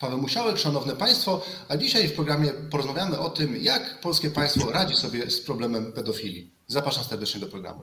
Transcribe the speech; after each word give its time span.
Paweł 0.00 0.18
Musiałek, 0.18 0.58
Szanowne 0.58 0.96
Państwo, 0.96 1.42
a 1.68 1.76
dzisiaj 1.76 2.08
w 2.08 2.12
programie 2.12 2.50
porozmawiamy 2.70 3.18
o 3.18 3.30
tym, 3.30 3.56
jak 3.56 4.00
polskie 4.00 4.30
państwo 4.30 4.72
radzi 4.72 4.96
sobie 4.96 5.30
z 5.30 5.40
problemem 5.40 5.92
pedofilii. 5.92 6.54
Zapraszam 6.66 7.04
serdecznie 7.04 7.40
do 7.40 7.46
programu. 7.46 7.82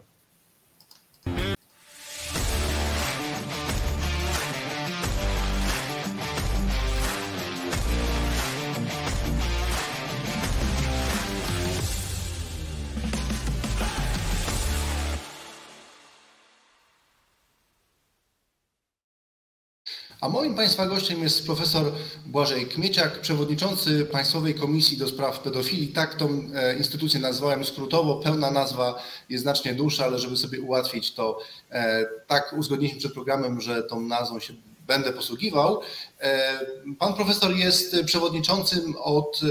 Moim 20.48 20.57
Państwa 20.57 20.86
gościem 20.86 21.23
jest 21.23 21.45
profesor 21.45 21.91
Błażej 22.25 22.66
Kmieciak, 22.66 23.22
przewodniczący 23.22 24.05
Państwowej 24.05 24.55
Komisji 24.55 24.98
do 24.98 25.08
Spraw 25.08 25.39
Pedofilii. 25.39 25.88
Tak 25.88 26.16
tą 26.16 26.41
e, 26.55 26.77
instytucję 26.77 27.20
nazwałem 27.20 27.66
skrótowo. 27.66 28.16
Pełna 28.16 28.52
nazwa 28.52 29.03
jest 29.30 29.44
znacznie 29.44 29.73
dłuższa, 29.73 30.05
ale 30.05 30.20
żeby 30.20 30.38
sobie 30.38 30.62
ułatwić 30.62 31.13
to, 31.13 31.39
e, 31.72 32.05
tak 32.27 32.55
uzgodniliśmy 32.58 32.99
przed 32.99 33.13
programem, 33.13 33.62
że 33.62 33.84
tą 33.84 34.02
nazwą 34.02 34.39
się 34.39 34.53
będę 34.88 35.13
posługiwał. 35.13 35.81
E, 36.22 36.59
pan 37.00 37.14
profesor 37.14 37.55
jest 37.55 37.95
przewodniczącym 38.05 38.95
od 39.03 39.41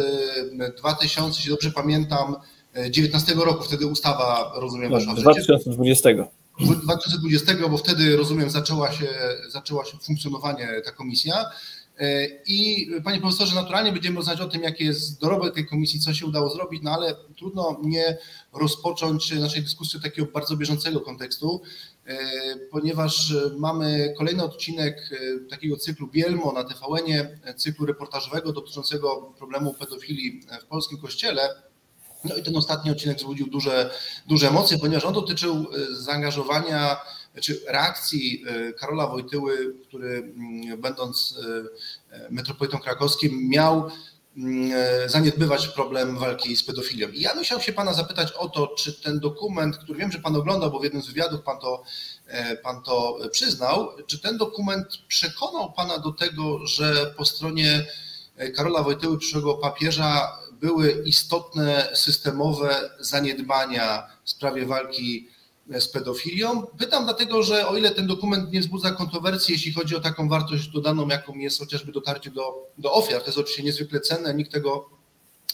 2000, 0.79 1.37
jeśli 1.37 1.51
dobrze 1.51 1.71
pamiętam, 1.71 2.37
19 2.91 3.35
roku. 3.35 3.65
Wtedy 3.65 3.87
ustawa, 3.87 4.52
rozumiem, 4.57 4.93
weszła 4.93 5.15
w 5.15 5.21
2020. 5.21 6.10
2020, 6.60 7.69
bo 7.70 7.78
wtedy, 7.78 8.16
rozumiem, 8.16 8.51
zaczęła 8.51 8.92
się, 8.92 9.09
zaczęła 9.48 9.84
się 9.84 9.98
funkcjonowanie 9.98 10.69
ta 10.84 10.91
komisja. 10.91 11.45
E, 11.98 12.27
I 12.46 12.91
panie 13.05 13.20
profesorze, 13.20 13.55
naturalnie 13.55 13.92
będziemy 13.92 14.16
rozmawiać 14.16 14.41
o 14.41 14.48
tym, 14.48 14.62
jaki 14.62 14.84
jest 14.84 15.20
dorobek 15.20 15.54
tej 15.54 15.66
komisji, 15.66 16.01
co 16.01 16.15
się 16.15 16.26
udało 16.26 16.51
zrobić, 16.51 16.82
no 16.82 16.90
ale 16.90 17.15
trudno 17.37 17.80
nie 17.82 18.18
rozpocząć 18.52 19.32
naszej 19.32 19.63
dyskusji 19.63 19.96
od 19.96 20.02
takiego 20.02 20.29
bardzo 20.32 20.57
bieżącego 20.57 21.01
kontekstu, 21.01 21.63
e, 22.07 22.16
ponieważ 22.70 23.35
mamy 23.59 24.15
kolejny 24.18 24.45
odcinek 24.45 25.10
e, 25.13 25.51
takiego 25.51 25.76
cyklu 25.76 26.09
Bielmo 26.09 26.52
na 26.52 26.65
TVN-ie, 26.65 27.38
cyklu 27.57 27.87
reportażowego 27.87 28.52
dotyczącego 28.52 29.35
problemu 29.38 29.74
pedofilii 29.74 30.43
w 30.63 30.66
polskim 30.66 30.98
kościele. 30.98 31.48
No 32.29 32.37
i 32.37 32.43
ten 32.43 32.57
ostatni 32.57 32.91
odcinek 32.91 33.16
wzbudził 33.16 33.46
duże, 33.46 33.91
duże 34.27 34.49
emocje, 34.49 34.79
ponieważ 34.79 35.05
on 35.05 35.15
dotyczył 35.15 35.55
e, 35.55 35.95
zaangażowania 35.95 36.96
czy 37.41 37.60
reakcji 37.69 38.45
e, 38.46 38.73
Karola 38.73 39.07
Wojtyły, 39.07 39.74
który 39.88 40.09
mm, 40.19 40.80
będąc 40.80 41.38
e, 42.10 42.30
metropolitą 42.30 42.79
krakowskim 42.79 43.49
miał 43.49 43.91
zaniedbywać 45.07 45.69
problem 45.69 46.19
walki 46.19 46.57
z 46.57 46.65
pedofilią. 46.65 47.09
I 47.09 47.21
ja 47.21 47.43
chciał 47.43 47.60
się 47.60 47.73
Pana 47.73 47.95
zapytać 47.95 48.32
o 48.32 48.49
to, 48.49 48.66
czy 48.66 49.02
ten 49.02 49.21
dokument, 49.21 49.77
który 49.77 49.99
wiem, 49.99 50.13
że 50.13 50.19
Pan 50.19 50.37
oglądał, 50.37 50.71
bo 50.71 50.80
w 50.80 50.85
jednym 50.85 51.02
z 51.02 51.07
wywiadów 51.07 51.43
Pan 51.43 51.59
to, 51.59 51.82
pan 52.63 52.82
to 52.82 53.19
przyznał, 53.30 53.88
czy 54.07 54.19
ten 54.19 54.38
dokument 54.38 54.87
przekonał 55.09 55.73
Pana 55.73 55.99
do 55.99 56.13
tego, 56.13 56.66
że 56.66 57.15
po 57.16 57.24
stronie 57.24 57.87
Karola 58.57 58.82
Wojtyły, 58.82 59.19
przyszłego 59.19 59.54
papieża, 59.54 60.38
były 60.60 61.02
istotne 61.07 61.88
systemowe 61.95 62.90
zaniedbania 63.01 64.06
w 64.25 64.31
sprawie 64.31 64.66
walki 64.66 65.28
z 65.81 65.88
pedofilią. 65.88 66.66
Pytam 66.78 67.04
dlatego, 67.04 67.43
że 67.43 67.69
o 67.69 67.76
ile 67.76 67.91
ten 67.91 68.06
dokument 68.06 68.53
nie 68.53 68.60
wzbudza 68.60 68.91
kontrowersji, 68.91 69.53
jeśli 69.53 69.72
chodzi 69.72 69.97
o 69.97 70.00
taką 70.00 70.28
wartość 70.28 70.69
dodaną, 70.69 71.09
jaką 71.09 71.34
jest 71.34 71.59
chociażby 71.59 71.93
dotarcie 71.93 72.31
do, 72.31 72.69
do 72.78 72.93
ofiar, 72.93 73.21
to 73.21 73.26
jest 73.26 73.38
oczywiście 73.38 73.62
niezwykle 73.62 74.00
cenne, 74.00 74.34
nikt 74.34 74.53
tego 74.53 74.88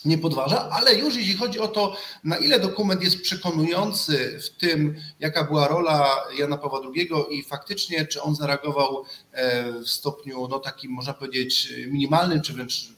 nie 0.05 0.19
podważa, 0.19 0.69
ale 0.71 0.95
już 0.95 1.17
jeśli 1.17 1.37
chodzi 1.37 1.61
o 1.61 1.69
to, 1.69 1.97
na 2.25 2.37
ile 2.37 2.61
dokument 2.61 3.03
jest 3.03 3.23
przekonujący 3.23 4.41
w 4.41 4.61
tym, 4.61 4.97
jaka 5.21 5.45
była 5.45 5.69
rola 5.69 6.25
Jana 6.39 6.59
Pawła 6.59 6.81
II 6.95 7.11
i 7.31 7.43
faktycznie, 7.43 8.07
czy 8.07 8.23
on 8.23 8.35
zareagował 8.35 9.05
e, 9.33 9.73
w 9.73 9.89
stopniu 9.89 10.49
no, 10.49 10.59
takim, 10.59 10.91
można 10.91 11.15
powiedzieć, 11.15 11.75
minimalnym, 11.87 12.41
czy 12.41 12.53
wręcz 12.53 12.93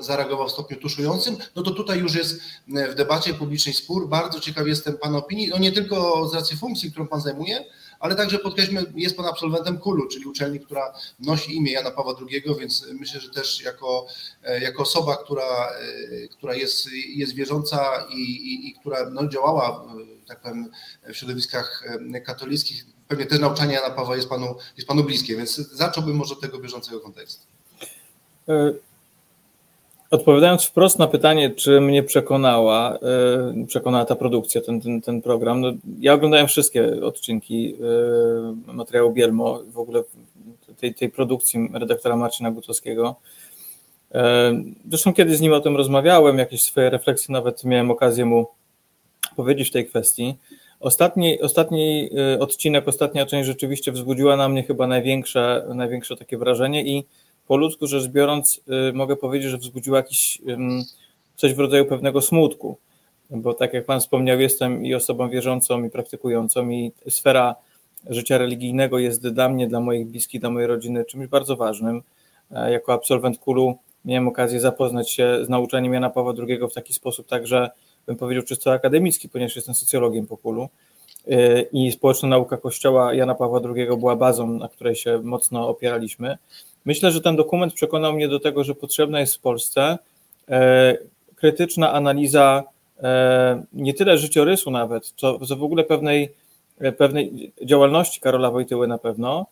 zareagował 0.00 0.48
w 0.48 0.52
stopniu 0.52 0.76
tuszującym, 0.76 1.36
no 1.56 1.62
to 1.62 1.70
tutaj 1.70 1.98
już 1.98 2.14
jest 2.14 2.40
e, 2.76 2.88
w 2.88 2.94
debacie 2.94 3.34
publicznej 3.34 3.74
spór. 3.74 4.08
Bardzo 4.08 4.40
ciekaw 4.40 4.66
jestem 4.66 4.98
Pana 4.98 5.18
opinii, 5.18 5.48
no 5.48 5.58
nie 5.58 5.72
tylko 5.72 6.28
z 6.28 6.34
racji 6.34 6.56
funkcji, 6.56 6.90
którą 6.90 7.06
Pan 7.06 7.20
zajmuje, 7.20 7.64
ale 8.00 8.14
także 8.14 8.38
podkreślmy, 8.38 8.84
jest 8.94 9.16
Pan 9.16 9.26
absolwentem 9.26 9.78
KULU, 9.78 10.08
czyli 10.08 10.26
uczelni, 10.26 10.60
która 10.60 10.92
nosi 11.20 11.56
imię 11.56 11.72
Jana 11.72 11.90
Pawła 11.90 12.14
II, 12.30 12.42
więc 12.58 12.86
myślę, 13.00 13.20
że 13.20 13.30
też 13.30 13.62
jako, 13.62 14.06
e, 14.42 14.60
jako 14.60 14.82
osoba, 14.82 15.16
która, 15.16 15.68
e, 15.68 16.28
która 16.28 16.54
jest, 16.54 16.88
jest 16.92 17.34
wierząca 17.34 18.06
i, 18.10 18.22
i, 18.22 18.68
i 18.68 18.74
która 18.74 19.10
no, 19.10 19.28
działała 19.28 19.84
tak 20.28 20.40
powiem, 20.40 20.70
w 21.02 21.16
środowiskach 21.16 21.84
katolickich, 22.24 22.86
pewnie 23.08 23.26
też 23.26 23.40
nauczanie 23.40 23.74
Jana 23.74 23.90
Pawła 23.90 24.16
jest 24.16 24.28
Panu, 24.28 24.56
jest 24.76 24.88
panu 24.88 25.04
bliskie, 25.04 25.36
więc 25.36 25.56
zacząłbym 25.56 26.16
może 26.16 26.34
od 26.34 26.40
tego 26.40 26.58
bieżącego 26.58 27.00
kontekstu. 27.00 27.46
Odpowiadając 30.12 30.64
wprost 30.64 30.98
na 30.98 31.06
pytanie, 31.06 31.50
czy 31.50 31.80
mnie 31.80 32.02
przekonała, 32.02 32.94
e, 32.94 33.66
przekonała 33.66 34.04
ta 34.04 34.16
produkcja, 34.16 34.60
ten, 34.60 34.80
ten, 34.80 35.00
ten 35.00 35.22
program, 35.22 35.60
no, 35.60 35.72
ja 36.00 36.14
oglądałem 36.14 36.46
wszystkie 36.46 37.04
odcinki 37.04 37.74
e, 38.68 38.72
materiału 38.72 39.12
Bielmo, 39.12 39.60
w 39.72 39.78
ogóle 39.78 40.02
tej, 40.80 40.94
tej 40.94 41.10
produkcji 41.10 41.70
redaktora 41.74 42.16
Marcina 42.16 42.50
Gutowskiego. 42.50 43.16
E, 44.14 44.52
zresztą 44.88 45.14
kiedyś 45.14 45.36
z 45.36 45.40
nim 45.40 45.52
o 45.52 45.60
tym 45.60 45.76
rozmawiałem, 45.76 46.38
jakieś 46.38 46.60
swoje 46.60 46.90
refleksje 46.90 47.32
nawet 47.32 47.64
miałem 47.64 47.90
okazję 47.90 48.24
mu 48.24 48.46
powiedzieć 49.36 49.68
w 49.68 49.72
tej 49.72 49.86
kwestii. 49.86 50.34
Ostatni, 50.80 51.40
ostatni 51.40 52.10
odcinek, 52.40 52.88
ostatnia 52.88 53.26
część 53.26 53.46
rzeczywiście 53.46 53.92
wzbudziła 53.92 54.36
na 54.36 54.48
mnie 54.48 54.62
chyba 54.62 54.86
największe, 54.86 55.66
największe 55.74 56.16
takie 56.16 56.38
wrażenie 56.38 56.84
i 56.84 57.04
po 57.46 57.56
ludzku 57.56 57.86
rzecz 57.86 58.08
biorąc, 58.08 58.60
y, 58.90 58.92
mogę 58.92 59.16
powiedzieć, 59.16 59.50
że 59.50 59.58
wzbudziła 59.58 59.98
jakiś 59.98 60.42
coś 61.36 61.54
w 61.54 61.58
rodzaju 61.58 61.84
pewnego 61.86 62.20
smutku, 62.20 62.76
bo 63.30 63.54
tak 63.54 63.72
jak 63.72 63.84
Pan 63.84 64.00
wspomniał, 64.00 64.40
jestem 64.40 64.86
i 64.86 64.94
osobą 64.94 65.28
wierzącą, 65.28 65.84
i 65.84 65.90
praktykującą, 65.90 66.70
i 66.70 66.92
sfera 67.08 67.54
życia 68.10 68.38
religijnego 68.38 68.98
jest 68.98 69.28
dla 69.28 69.48
mnie, 69.48 69.68
dla 69.68 69.80
moich 69.80 70.06
bliskich, 70.06 70.40
dla 70.40 70.50
mojej 70.50 70.66
rodziny 70.66 71.04
czymś 71.04 71.26
bardzo 71.26 71.56
ważnym. 71.56 72.02
E, 72.50 72.72
jako 72.72 72.92
absolwent 72.92 73.38
KULU 73.38 73.78
miałem 74.04 74.28
okazję 74.28 74.60
zapoznać 74.60 75.10
się 75.10 75.44
z 75.44 75.48
nauczaniem 75.48 75.92
Jana 75.92 76.10
Pawła 76.10 76.34
II 76.48 76.58
w 76.70 76.74
taki 76.74 76.92
sposób, 76.92 77.26
także 77.26 77.70
bym 78.06 78.16
powiedział 78.16 78.42
czysto 78.42 78.72
akademicki, 78.72 79.28
ponieważ 79.28 79.56
jestem 79.56 79.74
socjologiem 79.74 80.26
po 80.26 80.36
KULU 80.36 80.68
e, 81.28 81.62
i 81.62 81.92
społeczna 81.92 82.28
nauka 82.28 82.56
Kościoła 82.56 83.14
Jana 83.14 83.34
Pawła 83.34 83.60
II 83.76 83.86
była 83.86 84.16
bazą, 84.16 84.46
na 84.46 84.68
której 84.68 84.94
się 84.94 85.20
mocno 85.22 85.68
opieraliśmy. 85.68 86.38
Myślę, 86.84 87.10
że 87.10 87.20
ten 87.20 87.36
dokument 87.36 87.74
przekonał 87.74 88.12
mnie 88.12 88.28
do 88.28 88.40
tego, 88.40 88.64
że 88.64 88.74
potrzebna 88.74 89.20
jest 89.20 89.34
w 89.36 89.40
Polsce 89.40 89.98
e, 90.48 90.98
krytyczna 91.34 91.92
analiza 91.92 92.64
e, 93.02 93.64
nie 93.72 93.94
tyle 93.94 94.18
życiorysu 94.18 94.70
nawet, 94.70 95.12
co, 95.16 95.46
co 95.46 95.56
w 95.56 95.62
ogóle 95.62 95.84
pewnej, 95.84 96.32
e, 96.80 96.92
pewnej 96.92 97.52
działalności 97.64 98.20
Karola 98.20 98.50
Wojtyły 98.50 98.88
na 98.88 98.98
pewno, 98.98 99.46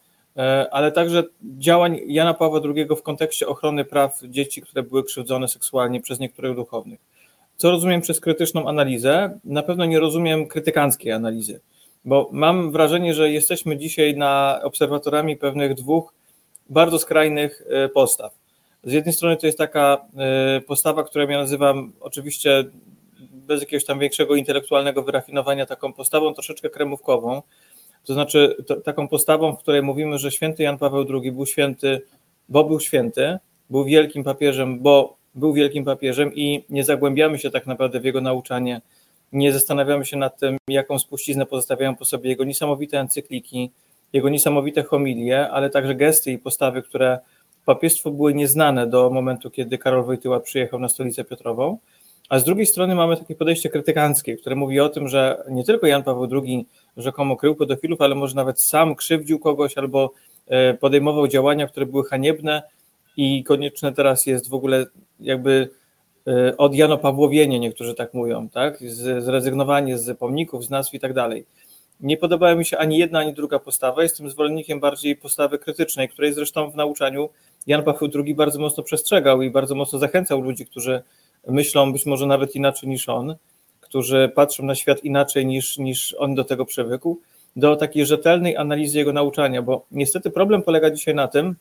ale 0.71 0.93
także 0.93 1.23
działań 1.43 2.01
Jana 2.07 2.35
Pawła 2.35 2.61
II 2.65 2.87
w 2.97 3.03
kontekście 3.03 3.49
ochrony 3.49 3.85
praw 3.85 4.21
dzieci, 4.25 4.63
które 4.63 4.83
były 4.83 5.05
krzywdzone 5.05 5.49
seksualnie 5.49 6.01
przez 6.01 6.21
niektórych 6.21 6.57
duchownych. 6.57 7.01
Co 7.57 7.71
rozumiem 7.71 8.01
przez 8.01 8.21
krytyczną 8.21 8.69
analizę? 8.69 9.39
Na 9.45 9.63
pewno 9.63 9.85
nie 9.85 10.01
rozumiem 10.01 10.47
krytykanckiej 10.47 11.13
analizy, 11.13 11.61
bo 12.05 12.29
mam 12.33 12.73
wrażenie, 12.73 13.15
że 13.15 13.31
jesteśmy 13.31 13.77
dzisiaj 13.77 14.17
na 14.17 14.61
obserwatorami 14.63 15.37
pewnych 15.37 15.75
dwóch 15.75 16.13
bardzo 16.71 16.99
skrajnych 16.99 17.63
e, 17.69 17.89
postaw. 17.89 18.39
Z 18.85 18.93
jednej 18.93 19.13
strony 19.13 19.37
to 19.37 19.47
jest 19.47 19.59
taka 19.59 20.07
e, 20.17 20.61
postawa, 20.61 21.05
którą 21.05 21.29
ja 21.29 21.39
nazywam 21.39 21.93
oczywiście 22.01 22.65
bez 23.33 23.61
jakiegoś 23.61 23.85
tam 23.85 23.99
większego 23.99 24.35
intelektualnego 24.35 25.03
wyrafinowania 25.03 25.67
taką 25.67 25.93
postawą 25.93 26.35
troszeczkę 26.35 26.71
kremówkową, 26.71 27.43
to 28.05 28.15
znaczy 28.15 28.57
to, 28.67 28.77
taką 28.77 29.09
postawą, 29.09 29.57
w 29.57 29.59
której 29.59 29.83
mówimy, 29.83 30.19
że 30.19 30.31
święty 30.31 30.63
Jan 30.63 30.79
Paweł 30.79 31.07
II 31.23 31.33
był 31.33 31.47
święty, 31.47 32.03
bo 32.49 32.65
był 32.65 32.81
święty, 32.81 33.39
był 33.71 33.85
wielkim 33.85 34.25
papieżem, 34.25 34.81
bo 34.81 35.17
był 35.35 35.53
wielkim 35.53 35.85
papieżem 35.85 36.35
i 36.35 36.65
nie 36.71 36.85
zagłębiamy 36.85 37.39
się 37.39 37.51
tak 37.51 37.67
naprawdę 37.67 38.01
w 38.01 38.05
jego 38.05 38.21
nauczanie, 38.21 38.81
nie 39.33 39.53
zastanawiamy 39.53 40.07
się 40.07 40.17
nad 40.17 40.39
tym, 40.39 40.59
jaką 40.69 40.99
spuściznę 40.99 41.47
pozostawiają 41.47 41.97
po 41.97 42.05
sobie 42.05 42.31
jego 42.31 42.45
niesamowite 42.45 43.01
encykliki, 43.01 43.71
jego 44.13 44.29
niesamowite 44.29 44.83
homilie, 44.83 45.51
ale 45.51 45.71
także 45.71 45.95
gesty 45.95 46.33
i 46.33 46.39
postawy, 46.39 46.83
które 46.83 47.19
papiestwu 47.65 48.13
były 48.13 48.35
nieznane 48.35 48.87
do 48.87 49.11
momentu, 49.11 49.51
kiedy 49.51 49.79
Karol 49.79 50.05
Wojtyła 50.05 50.41
przyjechał 50.41 50.81
na 50.81 50.89
stolicę 50.89 51.25
Piotrową. 51.25 51.79
A 52.29 52.39
z 52.39 52.45
drugiej 52.45 52.67
strony 52.67 52.95
mamy 52.95 53.17
takie 53.17 53.35
podejście 53.35 53.69
krytykanckie, 53.69 54.37
które 54.37 54.57
mówi 54.57 54.81
o 54.81 54.89
tym, 54.89 55.09
że 55.09 55.45
nie 55.51 55.65
tylko 55.65 55.87
Jan 55.87 56.03
Paweł 56.03 56.29
II 56.33 56.67
rzekomo 56.97 57.37
krył 57.37 57.55
pedofilów, 57.55 58.01
ale 58.01 58.15
może 58.15 58.37
nawet 58.37 58.63
sam 58.63 58.95
krzywdził 58.95 59.39
kogoś 59.39 59.79
albo 59.79 60.13
e, 60.47 60.75
podejmował 60.75 61.29
działania, 61.29 61.67
które 61.67 61.87
były 61.87 62.05
haniebne 62.05 62.63
i 63.17 63.45
konieczne 63.45 63.93
teraz 63.93 64.27
jest 64.27 64.49
w 64.49 64.55
ogóle 64.55 64.87
jakby 65.21 65.69
e, 66.27 66.57
odjanopawłowienie, 66.57 67.61
niektórzy 67.61 67.95
tak 67.95 68.15
mówią, 68.15 68.49
tak? 68.49 68.79
zrezygnowanie 69.19 69.99
z 69.99 70.19
pomników, 70.19 70.65
z 70.65 70.71
nazw 70.71 70.95
i 70.95 71.01
tak 71.01 71.13
dalej. 71.13 71.47
Nie 72.01 72.17
podobała 72.17 72.55
mi 72.55 72.65
się 72.65 72.79
ani 72.79 72.99
jedna, 72.99 73.19
ani 73.19 73.35
druga 73.35 73.59
postawa. 73.59 74.03
Jestem 74.03 74.31
zwolennikiem 74.31 74.81
bardziej 74.81 75.17
postawy 75.17 75.59
krytycznej, 75.59 76.09
której 76.09 76.33
zresztą 76.33 76.71
w 76.71 76.77
nauczaniu 76.77 77.29
Jan 77.67 77.83
Paweł 77.83 78.09
II 78.15 78.35
bardzo 78.35 78.59
mocno 78.59 78.83
przestrzegał 78.83 79.43
i 79.43 79.51
bardzo 79.51 79.75
mocno 79.75 79.99
zachęcał 79.99 80.41
ludzi, 80.41 80.67
którzy 80.67 81.03
myślą 81.47 81.93
być 81.93 82.07
może 82.07 82.27
nawet 82.27 82.57
inaczej 82.57 82.89
niż 82.89 83.09
on, 83.09 83.35
którzy 83.81 84.33
patrzą 84.35 84.65
na 84.65 84.75
świat 84.75 85.05
inaczej 85.05 85.47
niż, 85.47 85.79
niż 85.79 86.15
on 86.19 86.35
do 86.35 86.45
tego 86.45 86.65
przywykł, 86.65 87.21
do 87.57 87.77
takiej 87.77 88.07
rzetelnej 88.07 88.57
analizy 88.57 88.99
jego 88.99 89.13
nauczania, 89.13 89.63
bo 89.63 89.87
niestety 89.91 90.31
problem 90.31 90.63
polega 90.63 90.91
dzisiaj 90.91 91.15
na 91.15 91.29
tym, 91.29 91.57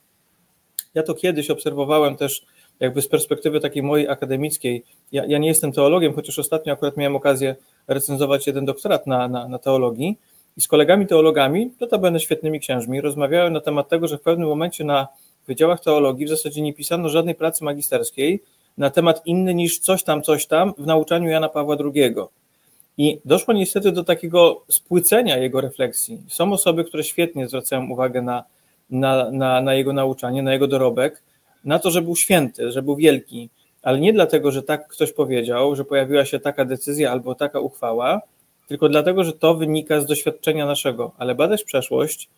ja 0.94 1.04
to 1.04 1.14
kiedyś 1.14 1.50
obserwowałem 1.50 2.18
też 2.18 2.46
jakby 2.80 3.02
z 3.02 3.08
perspektywy 3.08 3.60
takiej 3.60 3.84
mojej 3.84 4.10
akademickiej. 4.10 4.84
Ja, 5.12 5.26
ja 5.26 5.38
nie 5.38 5.48
jestem 5.48 5.72
teologiem, 5.72 6.14
chociaż 6.14 6.40
ostatnio 6.40 6.74
akurat 6.74 6.98
miałem 6.98 7.16
okazję 7.16 7.56
recenzować 7.88 8.48
jeden 8.48 8.66
doktorat 8.66 9.08
na, 9.08 9.28
na, 9.28 9.48
na 9.48 9.60
teologii 9.60 10.18
i 10.60 10.62
z 10.62 10.68
kolegami 10.68 11.08
teologami, 11.08 11.72
będę 12.02 12.20
świetnymi 12.20 12.60
księżmi, 12.60 13.02
rozmawiałem 13.02 13.54
na 13.54 13.62
temat 13.62 13.90
tego, 13.90 14.08
że 14.08 14.18
w 14.18 14.22
pewnym 14.22 14.48
momencie 14.48 14.84
na 14.84 15.08
wydziałach 15.48 15.80
teologii 15.80 16.26
w 16.26 16.30
zasadzie 16.30 16.62
nie 16.62 16.74
pisano 16.74 17.10
żadnej 17.10 17.36
pracy 17.36 17.64
magisterskiej 17.64 18.44
na 18.78 18.90
temat 18.90 19.22
inny 19.26 19.54
niż 19.54 19.80
coś 19.80 20.04
tam, 20.04 20.22
coś 20.22 20.48
tam 20.48 20.74
w 20.78 20.86
nauczaniu 20.86 21.30
Jana 21.30 21.50
Pawła 21.50 21.78
II. 21.80 22.16
I 22.98 23.20
doszło 23.26 23.54
niestety 23.54 23.92
do 23.92 24.04
takiego 24.04 24.64
spłycenia 24.68 25.38
jego 25.38 25.62
refleksji. 25.62 26.22
Są 26.28 26.54
osoby, 26.54 26.84
które 26.84 27.04
świetnie 27.04 27.48
zwracają 27.48 27.90
uwagę 27.90 28.22
na, 28.22 28.44
na, 28.90 29.32
na, 29.32 29.62
na 29.62 29.74
jego 29.74 29.94
nauczanie, 29.94 30.44
na 30.44 30.54
jego 30.54 30.68
dorobek, 30.68 31.24
na 31.66 31.80
to, 31.80 31.92
że 31.92 32.02
był 32.02 32.16
święty, 32.16 32.72
że 32.72 32.82
był 32.82 32.96
wielki, 32.96 33.50
ale 33.82 34.00
nie 34.00 34.14
dlatego, 34.14 34.52
że 34.52 34.64
tak 34.64 34.88
ktoś 34.88 35.12
powiedział, 35.12 35.76
że 35.76 35.86
pojawiła 35.86 36.26
się 36.26 36.40
taka 36.40 36.66
decyzja 36.66 37.12
albo 37.12 37.36
taka 37.36 37.60
uchwała, 37.60 38.22
tylko 38.70 38.90
dlatego, 38.90 39.24
że 39.24 39.34
to 39.34 39.56
wynika 39.56 40.02
z 40.02 40.06
doświadczenia 40.06 40.66
naszego. 40.66 41.12
Ale 41.18 41.36
badać 41.36 41.64
przeszłość, 41.64 42.30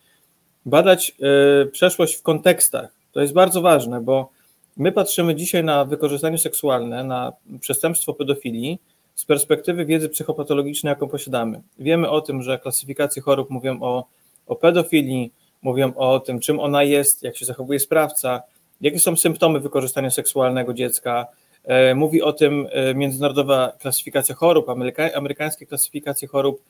badać 0.65 1.15
yy, 1.19 1.69
przeszłość 1.71 2.15
w 2.15 2.21
kontekstach, 2.21 2.95
to 3.11 3.21
jest 3.21 3.33
bardzo 3.33 3.61
ważne, 3.61 4.01
bo 4.01 4.29
my 4.77 4.91
patrzymy 4.91 5.35
dzisiaj 5.35 5.63
na 5.63 5.85
wykorzystanie 5.85 6.37
seksualne, 6.37 7.03
na 7.03 7.33
przestępstwo 7.59 8.13
pedofilii 8.13 8.79
z 9.15 9.25
perspektywy 9.25 9.85
wiedzy 9.85 10.09
psychopatologicznej, 10.09 10.91
jaką 10.91 11.07
posiadamy. 11.07 11.61
Wiemy 11.79 12.09
o 12.09 12.21
tym, 12.21 12.41
że 12.41 12.59
klasyfikacje 12.59 13.21
chorób 13.21 13.49
mówią 13.49 13.81
o, 13.81 14.05
o 14.47 14.55
pedofilii, 14.55 15.31
mówią 15.61 15.93
o 15.93 16.19
tym, 16.19 16.39
czym 16.39 16.59
ona 16.59 16.83
jest, 16.83 17.23
jak 17.23 17.37
się 17.37 17.45
zachowuje 17.45 17.79
sprawca, 17.79 18.41
jakie 18.81 18.99
są 18.99 19.15
symptomy 19.15 19.59
wykorzystania 19.59 20.09
seksualnego 20.09 20.73
dziecka. 20.73 21.27
E, 21.63 21.95
mówi 21.95 22.21
o 22.21 22.33
tym 22.33 22.67
e, 22.71 22.95
międzynarodowa 22.95 23.71
klasyfikacja 23.79 24.35
chorób, 24.35 24.69
ameryka, 24.69 25.13
amerykańskie 25.15 25.65
klasyfikacje 25.65 26.27
chorób 26.27 26.61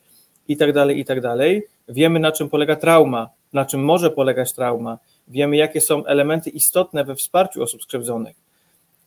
i 0.47 0.57
tak 0.57 0.73
dalej, 0.73 0.99
i 0.99 1.05
tak 1.05 1.21
dalej. 1.21 1.63
Wiemy, 1.89 2.19
na 2.19 2.31
czym 2.31 2.49
polega 2.49 2.75
trauma, 2.75 3.29
na 3.53 3.65
czym 3.65 3.83
może 3.83 4.11
polegać 4.11 4.53
trauma. 4.53 4.97
Wiemy, 5.27 5.57
jakie 5.57 5.81
są 5.81 6.05
elementy 6.05 6.49
istotne 6.49 7.03
we 7.03 7.15
wsparciu 7.15 7.63
osób 7.63 7.83
skrzywdzonych. 7.83 8.35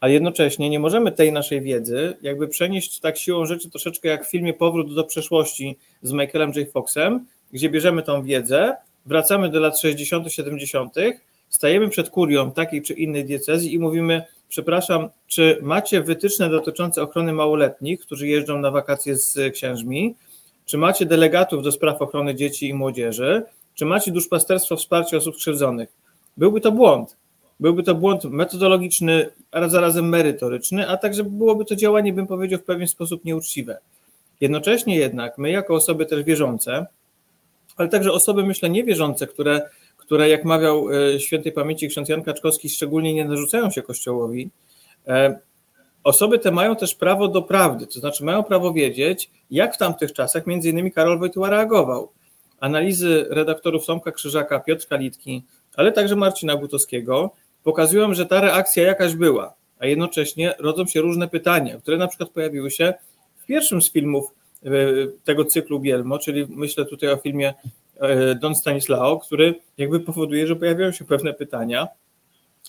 A 0.01 0.09
jednocześnie 0.09 0.71
nie 0.71 0.79
możemy 0.79 1.13
tej 1.13 1.33
naszej 1.33 1.61
wiedzy 1.61 2.17
jakby 2.23 2.49
przenieść 2.49 3.01
tak 3.01 3.19
siłą 3.19 3.47
rzeczy 3.47 3.71
troszeczkę 3.71 4.09
jak 4.09 4.27
w 4.27 4.31
filmie 4.31 4.55
Powrót 4.55 4.95
do 4.95 5.05
przeszłości 5.05 5.79
z 6.03 6.13
Michaelem 6.13 6.53
J. 6.57 6.71
Foxem, 6.71 7.27
gdzie 7.53 7.71
bierzemy 7.71 8.03
tą 8.03 8.23
wiedzę, 8.23 8.77
wracamy 9.07 9.49
do 9.49 9.61
lat 9.61 9.81
60., 9.81 10.33
70., 10.33 10.95
stajemy 11.49 11.89
przed 11.89 12.11
kurią 12.11 12.53
takiej 12.53 12.83
czy 12.83 12.95
innej 12.95 13.25
diecezji 13.25 13.75
i 13.75 13.79
mówimy, 13.79 14.23
przepraszam, 14.55 15.09
czy 15.27 15.59
macie 15.63 16.03
wytyczne 16.03 16.51
dotyczące 16.51 17.03
ochrony 17.03 17.33
małoletnich, 17.33 18.01
którzy 18.01 18.29
jeżdżą 18.29 18.59
na 18.59 18.71
wakacje 18.71 19.17
z 19.17 19.55
księżmi? 19.55 20.15
Czy 20.67 20.79
macie 20.79 21.07
delegatów 21.07 21.63
do 21.63 21.73
spraw 21.73 22.03
ochrony 22.03 22.35
dzieci 22.35 22.69
i 22.69 22.75
młodzieży? 22.75 23.43
Czy 23.75 23.85
macie 23.85 24.11
duszpasterstwo 24.11 24.77
wsparcia 24.77 25.17
osób 25.17 25.35
skrzywdzonych? 25.35 25.89
Byłby 26.37 26.61
to 26.61 26.73
błąd. 26.73 27.17
Byłby 27.61 27.83
to 27.83 27.95
błąd 27.95 28.25
metodologiczny, 28.25 29.29
a 29.53 29.69
zarazem 29.69 30.09
merytoryczny, 30.09 30.89
a 30.89 30.97
także 30.97 31.25
byłoby 31.25 31.65
to 31.65 31.77
działanie, 31.77 32.13
bym 32.13 32.27
powiedział, 32.27 32.61
w 32.61 32.65
pewien 32.65 32.89
sposób 32.89 33.25
nieuczciwe. 33.25 33.79
Jednocześnie 34.41 34.97
jednak 34.97 35.39
my, 35.39 35.51
jako 35.51 35.75
osoby 35.75 36.07
też 36.07 36.23
wierzące, 36.23 36.87
ale 37.77 37.89
także 37.89 38.13
osoby, 38.13 38.45
myślę, 38.47 38.71
niewierzące, 38.71 39.27
które 39.27 39.71
które, 40.07 40.29
jak 40.29 40.45
mawiał 40.45 40.87
e, 40.91 41.21
świętej 41.21 41.53
pamięci 41.53 41.89
ksiądz 41.89 42.09
Jan 42.09 42.23
Kaczkowski, 42.23 42.69
szczególnie 42.69 43.15
nie 43.15 43.25
narzucają 43.25 43.71
się 43.71 43.83
Kościołowi, 43.83 44.51
e, 45.07 45.39
osoby 46.05 46.39
te 46.39 46.51
mają 46.51 46.77
też 46.77 46.95
prawo 46.95 47.29
do 47.29 47.43
prawdy, 47.43 47.87
to 47.87 48.01
znaczy 48.01 48.25
mają 48.25 48.43
prawo 48.43 48.73
wiedzieć, 48.73 49.31
jak 49.51 49.75
w 49.75 49.79
tamtych 49.79 50.13
czasach 50.13 50.47
między 50.47 50.71
innymi 50.71 50.93
Karol 50.93 51.19
Wojtyła 51.19 51.51
reagował. 51.51 52.13
Analizy 52.61 53.27
redaktorów 53.31 53.87
Tomka 53.87 54.13
Krzyżaka, 54.13 54.61
Piotra 54.61 54.97
Litki, 54.97 55.43
ale 55.77 55.93
także 55.93 56.17
Marcina 56.17 56.57
Gutowskiego 56.57 57.31
pokazują, 57.63 58.15
że 58.15 58.27
ta 58.27 58.41
reakcja 58.41 58.83
jakaś 58.83 59.15
była, 59.15 59.55
a 59.79 59.87
jednocześnie 59.87 60.55
rodzą 60.59 60.87
się 60.87 61.01
różne 61.01 61.29
pytania, 61.29 61.79
które 61.79 61.97
na 61.97 62.09
przykład 62.09 62.31
pojawiły 62.31 62.71
się 62.71 62.95
w 63.37 63.47
pierwszym 63.47 63.83
z 63.83 63.93
filmów 63.93 64.35
e, 64.65 64.69
tego 65.25 65.45
cyklu 65.45 65.81
Bielmo, 65.81 66.19
czyli 66.19 66.47
myślę 66.49 66.85
tutaj 66.85 67.11
o 67.11 67.17
filmie 67.17 67.55
Don 68.41 68.55
Stanislao, 68.55 69.19
który 69.19 69.55
jakby 69.79 70.01
powoduje, 70.01 70.47
że 70.47 70.57
pojawiają 70.57 70.93
się 70.93 71.05
pewne 71.05 71.35
pytania, 71.35 71.89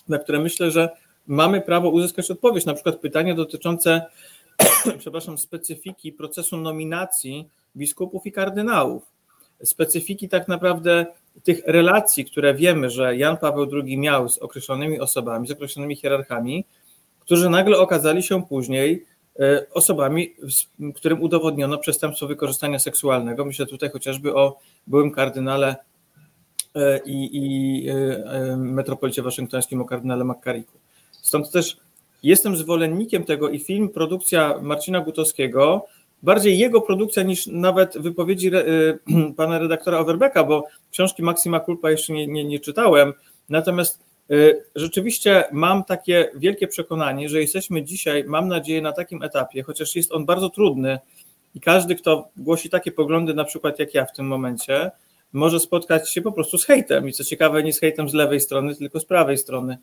na 0.08 0.18
które 0.18 0.38
myślę, 0.38 0.70
że 0.70 0.88
mamy 1.26 1.60
prawo 1.60 1.90
uzyskać 1.90 2.30
odpowiedź. 2.30 2.64
Na 2.64 2.74
przykład 2.74 2.96
pytania 2.96 3.34
dotyczące, 3.34 4.06
przepraszam, 4.98 5.38
specyfiki 5.38 6.12
procesu 6.12 6.56
nominacji 6.56 7.48
biskupów 7.76 8.26
i 8.26 8.32
kardynałów, 8.32 9.02
specyfiki 9.64 10.28
tak 10.28 10.48
naprawdę 10.48 11.06
tych 11.42 11.62
relacji, 11.66 12.24
które 12.24 12.54
wiemy, 12.54 12.90
że 12.90 13.16
Jan 13.16 13.36
Paweł 13.36 13.66
II 13.72 13.98
miał 13.98 14.28
z 14.28 14.38
określonymi 14.38 15.00
osobami, 15.00 15.48
z 15.48 15.50
określonymi 15.50 15.96
hierarchami, 15.96 16.64
którzy 17.20 17.50
nagle 17.50 17.78
okazali 17.78 18.22
się 18.22 18.46
później 18.46 19.06
E, 19.06 19.15
osobami, 19.72 20.34
którym 20.94 21.22
udowodniono 21.22 21.78
przestępstwo 21.78 22.26
wykorzystania 22.26 22.78
seksualnego. 22.78 23.44
Myślę 23.44 23.66
tutaj 23.66 23.90
chociażby 23.90 24.34
o 24.34 24.58
byłym 24.86 25.10
kardynale 25.10 25.76
e, 26.74 27.00
i, 27.06 27.30
i 27.32 27.88
e, 27.88 28.56
metropolicie 28.56 29.22
waszyngtońskim, 29.22 29.80
o 29.80 29.84
kardynale 29.84 30.24
McCarricku. 30.24 30.78
Stąd 31.22 31.50
też 31.50 31.76
jestem 32.22 32.56
zwolennikiem 32.56 33.24
tego 33.24 33.48
i 33.48 33.58
film, 33.58 33.88
produkcja 33.88 34.58
Marcina 34.62 35.00
Gutowskiego, 35.00 35.86
bardziej 36.22 36.58
jego 36.58 36.80
produkcja 36.80 37.22
niż 37.22 37.46
nawet 37.46 37.98
wypowiedzi 37.98 38.50
pana 39.36 39.58
redaktora 39.58 39.98
Overbecka, 39.98 40.44
bo 40.44 40.64
książki 40.90 41.22
Maksima 41.22 41.60
Kulpa 41.60 41.90
jeszcze 41.90 42.12
nie, 42.12 42.26
nie, 42.26 42.44
nie 42.44 42.60
czytałem, 42.60 43.12
natomiast 43.48 44.05
rzeczywiście 44.74 45.44
mam 45.52 45.84
takie 45.84 46.30
wielkie 46.34 46.68
przekonanie, 46.68 47.28
że 47.28 47.40
jesteśmy 47.40 47.82
dzisiaj, 47.82 48.24
mam 48.24 48.48
nadzieję, 48.48 48.82
na 48.82 48.92
takim 48.92 49.22
etapie, 49.22 49.62
chociaż 49.62 49.96
jest 49.96 50.12
on 50.12 50.26
bardzo 50.26 50.50
trudny 50.50 50.98
i 51.54 51.60
każdy, 51.60 51.94
kto 51.94 52.28
głosi 52.36 52.70
takie 52.70 52.92
poglądy, 52.92 53.34
na 53.34 53.44
przykład 53.44 53.78
jak 53.78 53.94
ja 53.94 54.04
w 54.04 54.12
tym 54.12 54.26
momencie, 54.26 54.90
może 55.32 55.60
spotkać 55.60 56.10
się 56.10 56.22
po 56.22 56.32
prostu 56.32 56.58
z 56.58 56.64
hejtem. 56.64 57.08
I 57.08 57.12
co 57.12 57.24
ciekawe, 57.24 57.62
nie 57.62 57.72
z 57.72 57.80
hejtem 57.80 58.08
z 58.08 58.14
lewej 58.14 58.40
strony, 58.40 58.76
tylko 58.76 59.00
z 59.00 59.04
prawej 59.04 59.38
strony. 59.38 59.78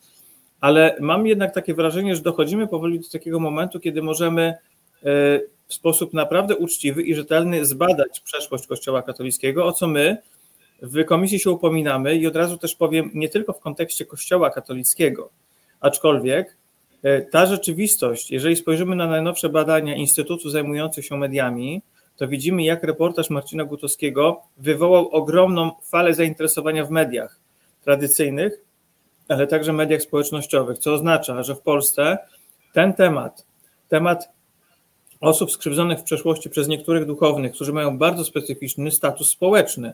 Ale 0.62 0.98
mam 1.00 1.28
jednak 1.28 1.54
takie 1.54 1.74
wrażenie, 1.74 2.16
że 2.16 2.22
dochodzimy 2.22 2.68
powoli 2.68 3.00
do 3.00 3.10
takiego 3.10 3.40
momentu, 3.40 3.80
kiedy 3.80 4.02
możemy 4.02 4.54
y, 5.04 5.06
w 5.68 5.74
sposób 5.74 6.14
naprawdę 6.14 6.56
uczciwy 6.56 7.04
i 7.04 7.16
rzetelny 7.16 7.66
zbadać 7.66 8.20
przeszłość 8.20 8.68
Kościoła 8.68 9.02
katolickiego, 9.02 9.66
o 9.66 9.72
co 9.72 9.88
my, 9.88 10.18
w 10.84 11.06
komisji 11.06 11.40
się 11.40 11.52
upominamy 11.52 12.16
i 12.16 12.28
od 12.28 12.36
razu 12.36 12.58
też 12.58 12.76
powiem, 12.76 13.12
nie 13.14 13.30
tylko 13.30 13.54
w 13.54 13.60
kontekście 13.60 14.06
Kościoła 14.06 14.50
katolickiego, 14.50 15.30
aczkolwiek 15.80 16.58
e, 17.04 17.22
ta 17.22 17.46
rzeczywistość, 17.46 18.32
jeżeli 18.32 18.56
spojrzymy 18.56 18.96
na 18.96 19.08
najnowsze 19.08 19.50
badania 19.50 19.96
Instytutu 19.96 20.50
zajmujących 20.50 21.06
się 21.06 21.18
mediami, 21.18 21.82
to 22.18 22.28
widzimy, 22.28 22.64
jak 22.64 22.84
reportaż 22.84 23.30
Marcina 23.30 23.64
Gutowskiego 23.64 24.42
wywołał 24.58 25.10
ogromną 25.10 25.72
falę 25.84 26.14
zainteresowania 26.14 26.86
w 26.86 26.92
mediach 26.92 27.40
tradycyjnych, 27.84 28.62
ale 29.28 29.48
także 29.48 29.74
mediach 29.74 30.02
społecznościowych, 30.02 30.78
co 30.78 30.94
oznacza, 30.94 31.44
że 31.44 31.56
w 31.56 31.62
Polsce 31.62 32.18
ten 32.74 32.94
temat, 32.94 33.46
temat 33.90 34.30
osób 35.22 35.52
skrzywdzonych 35.52 36.00
w 36.00 36.04
przeszłości 36.04 36.50
przez 36.50 36.68
niektórych 36.68 37.06
duchownych, 37.06 37.52
którzy 37.54 37.74
mają 37.74 37.98
bardzo 37.98 38.26
specyficzny 38.26 38.92
status 38.92 39.30
społeczny, 39.30 39.94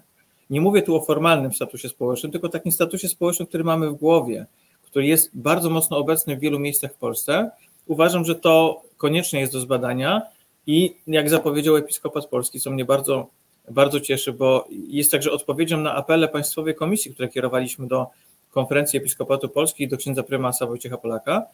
nie 0.49 0.61
mówię 0.61 0.81
tu 0.81 0.95
o 0.95 1.01
formalnym 1.01 1.53
statusie 1.53 1.89
społecznym, 1.89 2.31
tylko 2.31 2.49
takim 2.49 2.71
statusie 2.71 3.07
społecznym, 3.07 3.47
który 3.47 3.63
mamy 3.63 3.89
w 3.89 3.95
głowie, 3.95 4.45
który 4.81 5.05
jest 5.05 5.29
bardzo 5.33 5.69
mocno 5.69 5.97
obecny 5.97 6.37
w 6.37 6.39
wielu 6.39 6.59
miejscach 6.59 6.93
w 6.93 6.97
Polsce. 6.97 7.51
Uważam, 7.87 8.25
że 8.25 8.35
to 8.35 8.81
koniecznie 8.97 9.39
jest 9.39 9.53
do 9.53 9.59
zbadania 9.59 10.21
i 10.67 10.95
jak 11.07 11.29
zapowiedział 11.29 11.77
Episkopat 11.77 12.25
Polski, 12.25 12.59
co 12.59 12.71
mnie 12.71 12.85
bardzo, 12.85 13.27
bardzo 13.71 13.99
cieszy, 13.99 14.33
bo 14.33 14.67
jest 14.87 15.11
także 15.11 15.31
odpowiedzią 15.31 15.77
na 15.77 15.95
apele 15.95 16.27
Państwowej 16.27 16.75
Komisji, 16.75 17.13
które 17.13 17.27
kierowaliśmy 17.27 17.87
do 17.87 18.07
Konferencji 18.51 18.99
Episkopatu 18.99 19.49
Polski 19.49 19.87
do 19.87 19.97
księdza 19.97 20.23
prymasa 20.23 20.65
Wojciecha 20.65 20.97
Polaka, 20.97 21.45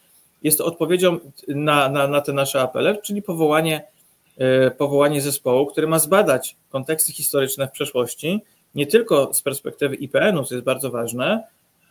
jest 0.44 0.58
to 0.58 0.66
odpowiedzią 0.66 1.20
na, 1.48 1.90
na, 1.90 2.08
na 2.08 2.22
te 2.22 2.34
nasze 2.34 2.62
apele, 2.62 2.98
czyli 3.02 3.22
powołanie, 3.22 3.88
powołanie 4.78 5.22
zespołu, 5.22 5.66
który 5.66 5.88
ma 5.88 6.00
zbadać 6.00 6.56
konteksty 6.70 7.14
historyczne 7.14 7.68
w 7.68 7.72
przeszłości, 7.72 8.44
nie 8.76 8.88
tylko 8.88 9.34
z 9.34 9.42
perspektywy 9.42 9.96
IPN-u, 9.96 10.44
co 10.44 10.56
jest 10.56 10.66
bardzo 10.66 10.92
ważne, 10.92 11.44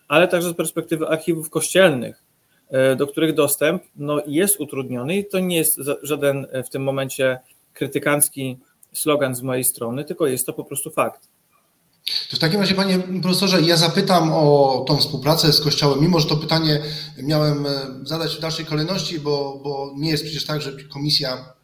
ale 0.08 0.28
także 0.28 0.50
z 0.50 0.54
perspektywy 0.54 1.08
archiwów 1.08 1.50
kościelnych, 1.50 2.22
e, 2.70 2.96
do 2.96 3.06
których 3.06 3.34
dostęp 3.34 3.82
no, 3.96 4.22
jest 4.26 4.60
utrudniony 4.60 5.16
i 5.16 5.28
to 5.28 5.38
nie 5.38 5.56
jest 5.56 5.80
żaden 6.02 6.46
e, 6.50 6.62
w 6.62 6.70
tym 6.70 6.82
momencie 6.82 7.38
krytykancki 7.72 8.58
slogan 8.92 9.34
z 9.34 9.42
mojej 9.42 9.64
strony, 9.64 10.04
tylko 10.04 10.26
jest 10.26 10.46
to 10.46 10.52
po 10.52 10.64
prostu 10.64 10.90
fakt. 10.90 11.28
To 12.30 12.36
w 12.36 12.38
takim 12.38 12.60
razie, 12.60 12.74
panie 12.74 12.98
profesorze, 13.22 13.62
ja 13.62 13.76
zapytam 13.76 14.32
o 14.32 14.84
tą 14.88 14.96
współpracę 14.96 15.52
z 15.52 15.60
Kościołem, 15.60 16.00
mimo 16.00 16.20
że 16.20 16.28
to 16.28 16.36
pytanie 16.36 16.80
miałem 17.22 17.66
e, 17.66 17.70
zadać 18.02 18.36
w 18.36 18.40
dalszej 18.40 18.66
kolejności, 18.66 19.20
bo, 19.20 19.60
bo 19.64 19.92
nie 19.96 20.10
jest 20.10 20.24
przecież 20.24 20.46
tak, 20.46 20.62
że 20.62 20.72
komisja 20.92 21.54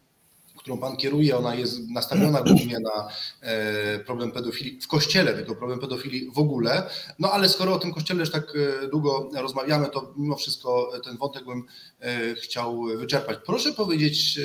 którą 0.61 0.77
Pan 0.77 0.97
kieruje, 0.97 1.37
ona 1.37 1.55
jest 1.55 1.89
nastawiona 1.89 2.41
głównie 2.41 2.79
na 2.79 3.07
e, 3.41 3.99
problem 3.99 4.31
pedofilii 4.31 4.81
w 4.81 4.87
kościele, 4.87 5.33
tylko 5.33 5.55
problem 5.55 5.79
pedofilii 5.79 6.31
w 6.31 6.39
ogóle. 6.39 6.89
No 7.19 7.31
ale 7.31 7.49
skoro 7.49 7.73
o 7.73 7.79
tym 7.79 7.93
kościele 7.93 8.19
już 8.19 8.31
tak 8.31 8.53
e, 8.83 8.87
długo 8.87 9.29
rozmawiamy, 9.35 9.89
to 9.89 10.13
mimo 10.17 10.35
wszystko 10.35 10.91
ten 11.03 11.17
wątek 11.17 11.45
bym 11.45 11.63
e, 11.99 12.35
chciał 12.35 12.83
wyczerpać. 12.83 13.37
Proszę 13.45 13.73
powiedzieć, 13.73 14.39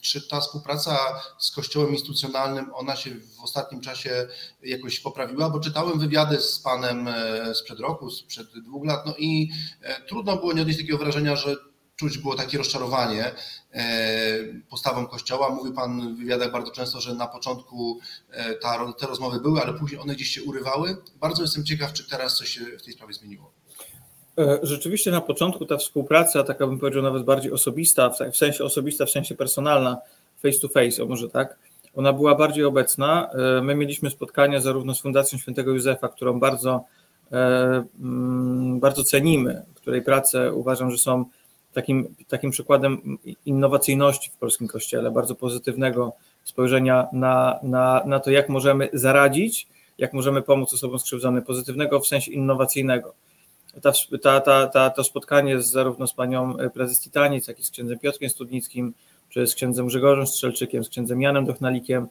czy 0.00 0.28
ta 0.28 0.40
współpraca 0.40 0.98
z 1.38 1.50
Kościołem 1.50 1.90
instytucjonalnym, 1.90 2.70
ona 2.74 2.96
się 2.96 3.10
w 3.10 3.42
ostatnim 3.42 3.80
czasie 3.80 4.28
jakoś 4.62 5.00
poprawiła? 5.00 5.50
Bo 5.50 5.60
czytałem 5.60 5.98
wywiady 5.98 6.40
z 6.40 6.58
Panem 6.58 7.08
sprzed 7.54 7.80
roku, 7.80 8.10
sprzed 8.10 8.46
dwóch 8.64 8.86
lat, 8.86 9.06
no 9.06 9.14
i 9.18 9.50
trudno 10.08 10.36
było 10.36 10.52
nie 10.52 10.62
odnieść 10.62 10.78
takiego 10.78 10.98
wrażenia, 10.98 11.36
że 11.36 11.56
czuć 11.98 12.18
było 12.18 12.34
takie 12.34 12.58
rozczarowanie 12.58 13.32
e, 13.72 13.82
postawą 14.70 15.06
Kościoła. 15.06 15.50
Mówi 15.50 15.72
Pan 15.72 16.14
w 16.14 16.18
wywiadach 16.18 16.52
bardzo 16.52 16.70
często, 16.70 17.00
że 17.00 17.14
na 17.14 17.26
początku 17.26 17.98
e, 18.30 18.54
ta, 18.54 18.92
te 18.92 19.06
rozmowy 19.06 19.40
były, 19.40 19.60
ale 19.62 19.74
później 19.74 20.00
one 20.00 20.14
gdzieś 20.14 20.28
się 20.28 20.42
urywały. 20.42 20.96
Bardzo 21.20 21.42
jestem 21.42 21.64
ciekaw, 21.64 21.92
czy 21.92 22.10
teraz 22.10 22.36
coś 22.36 22.48
się 22.48 22.60
w 22.78 22.82
tej 22.82 22.94
sprawie 22.94 23.14
zmieniło. 23.14 23.52
E, 24.38 24.58
rzeczywiście 24.62 25.10
na 25.10 25.20
początku 25.20 25.66
ta 25.66 25.76
współpraca, 25.76 26.42
taka 26.42 26.66
bym 26.66 26.78
powiedział 26.78 27.02
nawet 27.02 27.24
bardziej 27.24 27.52
osobista, 27.52 28.10
w 28.32 28.36
sensie 28.36 28.64
osobista, 28.64 29.06
w 29.06 29.10
sensie 29.10 29.34
personalna, 29.34 29.98
face 30.42 30.58
to 30.60 30.68
face, 30.68 31.02
o 31.02 31.06
może 31.06 31.28
tak, 31.28 31.58
ona 31.94 32.12
była 32.12 32.34
bardziej 32.34 32.64
obecna. 32.64 33.30
My 33.62 33.74
mieliśmy 33.74 34.10
spotkania 34.10 34.60
zarówno 34.60 34.94
z 34.94 35.00
Fundacją 35.00 35.38
Świętego 35.38 35.72
Józefa, 35.72 36.08
którą 36.08 36.40
bardzo, 36.40 36.84
mm, 38.00 38.80
bardzo 38.80 39.04
cenimy, 39.04 39.62
której 39.74 40.02
prace 40.02 40.52
uważam, 40.52 40.90
że 40.90 40.98
są 40.98 41.24
takim, 41.72 42.14
takim 42.28 42.50
przykładem 42.50 43.18
innowacyjności 43.46 44.30
w 44.30 44.36
polskim 44.36 44.68
kościele, 44.68 45.10
bardzo 45.10 45.34
pozytywnego 45.34 46.12
spojrzenia 46.44 47.06
na, 47.12 47.58
na, 47.62 48.02
na 48.06 48.20
to, 48.20 48.30
jak 48.30 48.48
możemy 48.48 48.88
zaradzić, 48.92 49.68
jak 49.98 50.12
możemy 50.12 50.42
pomóc 50.42 50.74
osobom 50.74 50.98
skrzywdzonym, 50.98 51.42
pozytywnego 51.42 52.00
w 52.00 52.06
sensie 52.06 52.32
innowacyjnego. 52.32 53.14
Ta, 53.82 53.92
ta, 54.22 54.40
ta, 54.40 54.66
ta, 54.66 54.90
to 54.90 55.04
spotkanie 55.04 55.62
z, 55.62 55.70
zarówno 55.70 56.06
z 56.06 56.12
panią 56.12 56.56
prezes 56.74 57.00
Titanic, 57.00 57.48
jak 57.48 57.60
i 57.60 57.64
z 57.64 57.70
księdzem 57.70 57.98
Piotrkiem 57.98 58.30
Studnickim, 58.30 58.94
czy 59.28 59.46
z 59.46 59.54
księdzem 59.54 59.86
Grzegorzem 59.86 60.26
Strzelczykiem, 60.26 60.84
z 60.84 60.88
księdzem 60.88 61.22
Janem 61.22 61.46
Dochnalikiem, 61.46 62.06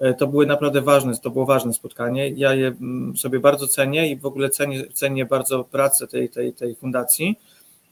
e, 0.00 0.14
to 0.14 0.26
były 0.26 0.46
naprawdę 0.46 0.80
ważne, 0.80 1.18
to 1.18 1.30
było 1.30 1.46
ważne 1.46 1.72
spotkanie. 1.72 2.28
Ja 2.28 2.54
je 2.54 2.66
mm, 2.66 3.16
sobie 3.16 3.40
bardzo 3.40 3.66
cenię 3.66 4.10
i 4.10 4.16
w 4.16 4.26
ogóle 4.26 4.50
cenię, 4.50 4.86
cenię 4.92 5.24
bardzo 5.26 5.64
pracę 5.64 6.06
tej, 6.06 6.28
tej, 6.28 6.52
tej 6.52 6.74
fundacji 6.74 7.38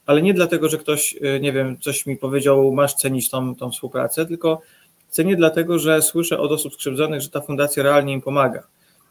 ale 0.08 0.22
nie 0.22 0.34
dlatego, 0.34 0.68
że 0.68 0.78
ktoś, 0.78 1.16
y, 1.36 1.40
nie 1.40 1.52
wiem, 1.52 1.78
coś 1.80 2.06
mi 2.06 2.16
powiedział, 2.16 2.72
masz 2.72 2.94
cenić 2.94 3.30
tą, 3.30 3.54
tą 3.54 3.70
współpracę, 3.70 4.26
tylko 4.26 4.60
cenię 5.08 5.36
dlatego, 5.36 5.78
że 5.78 6.02
słyszę 6.02 6.38
od 6.38 6.52
osób 6.52 6.74
skrzywdzonych, 6.74 7.20
że 7.20 7.30
ta 7.30 7.40
fundacja 7.40 7.82
realnie 7.82 8.12
im 8.12 8.20
pomaga. 8.20 8.62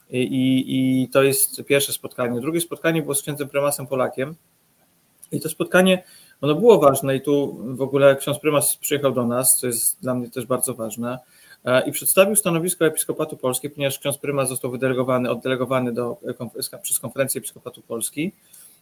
I, 0.10 0.22
i, 0.22 1.04
i 1.04 1.10
to 1.10 1.24
jest 1.24 1.64
pierwsze 1.66 1.94
spotkanie. 1.94 2.42
Drugie 2.42 2.62
spotkanie 2.62 3.02
było 3.02 3.16
z 3.16 3.22
księdzem 3.22 3.50
prymasem 3.50 3.88
Polakiem 3.88 4.36
i 5.32 5.40
to 5.40 5.50
spotkanie, 5.50 6.04
ono 6.42 6.56
było 6.56 6.80
ważne 6.80 7.16
i 7.16 7.22
tu 7.22 7.58
w 7.76 7.82
ogóle 7.82 8.16
ksiądz 8.16 8.40
prymas 8.40 8.78
przyjechał 8.78 9.12
do 9.12 9.28
nas, 9.28 9.58
co 9.58 9.68
jest 9.68 10.02
dla 10.02 10.16
mnie 10.16 10.30
też 10.30 10.46
bardzo 10.46 10.74
ważne 10.74 11.20
e, 11.66 11.90
i 11.90 11.92
przedstawił 11.92 12.36
stanowisko 12.36 12.86
Episkopatu 12.86 13.38
Polski, 13.38 13.70
ponieważ 13.70 14.00
ksiądz 14.00 14.18
prymas 14.18 14.50
został 14.50 14.72
wydelegowany, 14.72 15.30
oddelegowany 15.30 15.94
do, 15.94 16.18
przez 16.82 17.00
konferencję 17.00 17.40
Episkopatu 17.40 17.82
Polski 17.82 18.32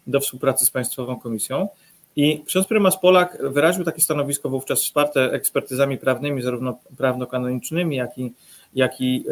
do 0.08 0.20
współpracy 0.20 0.66
z 0.66 0.72
Państwową 0.72 1.20
Komisją 1.20 1.68
i 2.16 2.44
ksiądz 2.46 2.68
prymas 2.68 3.00
Polak 3.00 3.38
wyraził 3.42 3.84
takie 3.84 4.02
stanowisko 4.02 4.50
wówczas 4.50 4.84
wsparte 4.84 5.32
ekspertyzami 5.32 5.98
prawnymi, 5.98 6.42
zarówno 6.42 6.80
prawno-kanonicznymi, 6.98 7.96
jak 7.96 8.18
i, 8.18 8.34
jak 8.74 9.02
i 9.02 9.26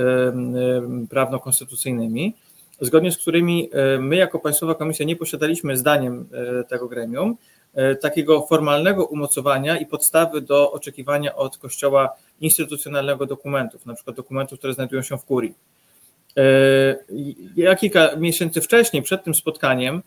prawno-konstytucyjnymi, 1.10 2.34
zgodnie 2.82 3.12
z 3.12 3.18
którymi 3.18 3.70
e, 3.72 4.00
my 4.00 4.16
jako 4.16 4.40
Państwowa 4.40 4.76
Komisja 4.76 5.06
nie 5.06 5.16
posiadaliśmy 5.16 5.78
zdaniem 5.78 6.26
e, 6.60 6.64
tego 6.64 6.88
gremium 6.88 7.38
e, 7.74 7.96
takiego 7.96 8.42
formalnego 8.42 9.06
umocowania 9.06 9.78
i 9.78 9.86
podstawy 9.86 10.42
do 10.42 10.72
oczekiwania 10.72 11.36
od 11.36 11.58
Kościoła 11.58 12.10
instytucjonalnego 12.42 13.26
dokumentów, 13.26 13.86
na 13.86 13.94
przykład 13.94 14.16
dokumentów, 14.16 14.60
które 14.60 14.74
znajdują 14.74 15.02
się 15.02 15.18
w 15.18 15.26
kurii. 15.26 15.54
Ja 17.56 17.76
kilka 17.76 18.16
miesięcy 18.16 18.62
wcześniej, 18.62 19.04
przed 19.04 19.24
tym 19.24 19.36
spotkaniem, 19.36 20.02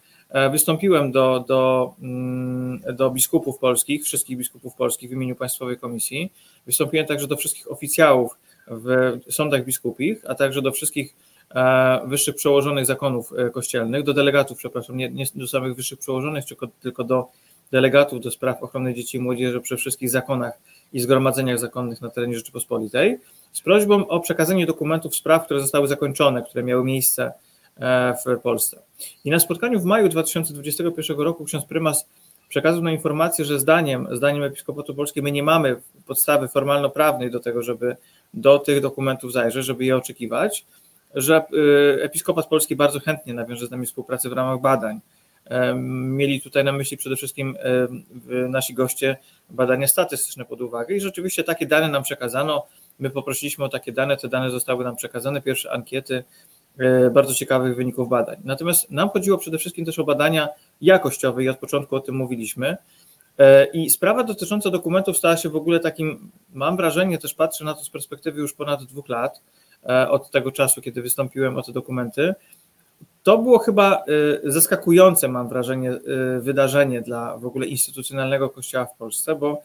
wystąpiłem 0.51 1.13
do, 1.13 1.45
do, 1.49 1.95
mm, 2.03 2.81
do 2.93 3.11
biskupów 3.11 3.59
polskich, 3.59 4.05
wszystkich 4.05 4.39
biskupów 4.39 4.75
polskich 4.75 5.11
w 5.11 5.13
imieniu 5.13 5.37
Państwowej 5.37 5.79
Komisji. 5.79 6.33
Wystąpiłem 6.67 7.07
także 7.07 7.27
do 7.27 7.37
wszystkich 7.37 7.73
oficjałów 7.73 8.39
w 8.69 9.21
sądach 9.31 9.65
biskupich, 9.65 10.23
a 10.29 10.35
także 10.35 10.63
do 10.63 10.73
wszystkich 10.73 11.17
e, 11.55 12.01
wyższych 12.07 12.37
przełożonych 12.37 12.87
zakonów 12.87 13.33
e, 13.33 13.51
kościelnych, 13.51 14.03
do 14.03 14.15
delegatów, 14.15 14.59
przepraszam, 14.59 14.97
nie, 14.97 15.11
nie 15.11 15.25
do 15.35 15.49
samych 15.49 15.75
wyższych 15.75 15.99
przełożonych, 15.99 16.45
tylko, 16.81 17.05
do 17.05 17.29
delegatów 17.71 18.21
do 18.21 18.31
spraw 18.31 18.63
ochrony 18.63 18.95
dzieci 18.95 19.17
i 19.17 19.21
młodzieży 19.21 19.61
przy 19.61 19.77
wszystkich 19.77 20.11
zakonach 20.11 20.59
i 20.93 21.01
zgromadzeniach 21.01 21.59
zakonnych 21.59 22.01
na 22.01 22.11
terenie 22.11 22.37
Rzeczypospolitej, 22.37 23.19
z 23.53 23.61
prośbą 23.61 24.09
o 24.09 24.21
przekazanie 24.21 24.67
dokumentów 24.67 25.17
spraw, 25.17 25.45
które 25.45 25.61
zostały 25.61 25.89
zakończone, 25.89 26.43
które 26.43 26.65
miały 26.65 26.85
miejsce 26.85 27.33
E, 27.33 27.46
w 28.27 28.41
Polsce. 28.43 28.83
I 29.25 29.31
na 29.31 29.41
spotkaniu 29.41 29.81
w 29.81 29.85
maju 29.85 30.09
2021 30.09 31.19
roku 31.19 31.45
ksiądz 31.45 31.65
prymas 31.65 32.07
przekazał 32.49 32.83
nam 32.83 32.93
informację, 32.93 33.45
że 33.45 33.61
zdaniem, 33.61 34.09
zdaniem 34.11 34.43
Episkopatu 34.43 34.95
Polskiego 34.95 35.25
my 35.25 35.33
nie 35.33 35.43
mamy 35.43 35.77
podstawy 36.07 36.49
formalno-prawnej 36.49 37.31
do 37.31 37.41
tego, 37.41 37.63
żeby 37.63 37.97
do 38.35 38.59
tych 38.59 38.81
dokumentów 38.81 39.33
zajrzeć, 39.33 39.65
żeby 39.65 39.85
je 39.85 39.97
oczekiwać, 39.97 40.65
że 41.15 41.37
e, 41.37 42.03
Episkopat 42.03 42.47
Polski 42.47 42.77
bardzo 42.77 43.01
chętnie 43.01 43.35
nawiąże 43.35 43.67
z 43.67 43.71
nami 43.71 43.87
współpracę 43.87 44.29
w 44.29 44.33
ramach 44.33 44.61
badań. 44.61 45.01
E, 45.45 45.75
mieli 45.75 46.41
tutaj 46.41 46.65
na 46.65 46.73
myśli 46.73 46.97
przede 46.97 47.17
wszystkim 47.17 47.57
nasi 48.49 48.75
goście 48.75 49.17
badania 49.51 49.87
statystyczne 49.87 50.45
pod 50.45 50.61
uwagę 50.61 50.95
i 50.95 51.01
rzeczywiście 51.01 51.45
takie 51.45 51.67
dane 51.67 51.89
nam 51.89 52.03
przekazano. 52.03 52.67
My 52.99 53.11
poprosiliśmy 53.11 53.65
o 53.65 53.69
takie 53.69 53.93
dane, 53.93 54.17
te 54.17 54.29
dane 54.29 54.51
zostały 54.51 54.85
nam 54.85 54.97
przekazane, 54.97 55.43
pierwsze 55.43 55.73
ankiety 55.73 56.25
E, 56.25 56.56
bardzo 57.13 57.35
ciekawych 57.35 57.77
wyników 57.77 58.09
badań. 58.09 58.37
Natomiast 58.45 58.91
nam 58.91 59.09
chodziło 59.09 59.39
przede 59.39 59.59
wszystkim 59.59 59.85
też 59.85 59.99
o 59.99 60.05
badania 60.05 60.49
jakościowe 60.81 61.45
i 61.45 61.49
od 61.49 61.59
początku 61.59 61.97
o 61.97 62.01
tym 62.01 62.15
mówiliśmy. 62.15 62.77
E, 63.39 63.65
I 63.65 63.91
sprawa 63.91 64.25
dotycząca 64.25 64.71
dokumentów 64.71 65.17
stała 65.17 65.37
się 65.37 65.49
w 65.49 65.57
ogóle 65.57 65.81
takim, 65.81 66.31
mam 66.53 66.77
wrażenie, 66.77 67.19
też 67.19 67.35
patrzę 67.35 67.65
na 67.65 67.75
to 67.75 67.85
z 67.85 67.91
perspektywy 67.91 68.41
już 68.41 68.55
ponad 68.55 68.85
dwóch 68.85 69.09
lat, 69.09 69.43
e, 69.89 70.11
od 70.11 70.31
tego 70.31 70.53
czasu, 70.53 70.81
kiedy 70.83 71.03
wystąpiłem 71.03 71.57
o 71.57 71.63
te 71.63 71.73
dokumenty. 71.73 72.35
To 73.23 73.39
było 73.39 73.59
chyba 73.59 74.05
zaskakujące, 74.45 75.29
mam 75.29 75.49
wrażenie, 75.49 75.93
wydarzenie 76.41 77.01
dla 77.01 77.37
w 77.37 77.47
ogóle 77.47 77.67
instytucjonalnego 77.67 78.51
kościoła 78.51 78.85
w 78.85 78.97
Polsce, 78.97 79.35
bo 79.35 79.63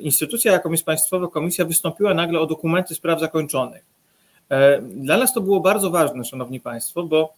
instytucja, 0.00 0.52
jaką 0.52 0.70
jest 0.70 0.84
Państwowa 0.84 1.28
Komisja, 1.28 1.64
wystąpiła 1.64 2.14
nagle 2.14 2.40
o 2.40 2.46
dokumenty 2.46 2.94
spraw 2.94 3.20
zakończonych. 3.20 3.84
E, 4.50 4.82
dla 4.82 5.16
nas 5.16 5.34
to 5.34 5.40
było 5.40 5.60
bardzo 5.60 5.90
ważne, 5.90 6.24
Szanowni 6.24 6.60
Państwo, 6.60 7.02
bo 7.02 7.34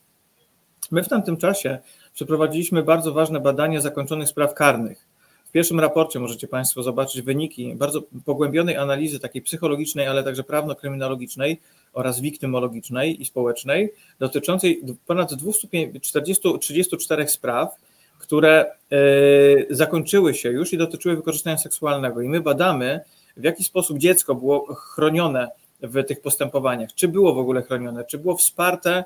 my 0.91 1.03
w 1.03 1.09
tamtym 1.09 1.37
czasie 1.37 1.79
przeprowadziliśmy 2.15 2.83
bardzo 2.83 3.13
ważne 3.13 3.41
badania 3.41 3.81
zakończonych 3.81 4.29
spraw 4.29 4.55
karnych. 4.55 5.07
W 5.47 5.51
pierwszym 5.53 5.81
raporcie 5.81 6.21
możecie 6.21 6.49
Państwo 6.49 6.83
zobaczyć 6.83 7.23
wyniki 7.23 7.75
bardzo 7.75 8.03
pogłębionej 8.25 8.77
analizy, 8.77 9.21
takiej 9.21 9.43
psychologicznej, 9.43 10.07
ale 10.07 10.25
także 10.25 10.45
prawno-kryminologicznej 10.45 11.61
oraz 11.93 12.21
wiktymologicznej 12.21 13.23
i 13.23 13.25
społecznej, 13.25 13.93
dotyczącej 14.19 14.83
ponad 15.07 15.35
234 15.35 17.29
spraw, 17.29 17.77
które 18.19 18.67
e, 18.67 18.97
zakończyły 19.71 20.35
się 20.35 20.51
już 20.51 20.73
i 20.73 20.79
dotyczyły 20.79 21.17
wykorzystania 21.17 21.59
seksualnego. 21.59 22.21
I 22.21 22.29
my 22.29 22.41
badamy, 22.41 23.01
w 23.37 23.45
jaki 23.45 23.65
sposób 23.65 23.99
dziecko 23.99 24.35
było 24.35 24.75
chronione 24.75 25.49
w 25.83 26.05
tych 26.05 26.21
postępowaniach, 26.21 26.95
czy 26.95 27.09
było 27.09 27.35
w 27.35 27.39
ogóle 27.39 27.63
chronione, 27.63 28.05
czy 28.05 28.19
było 28.19 28.37
wsparte 28.37 29.05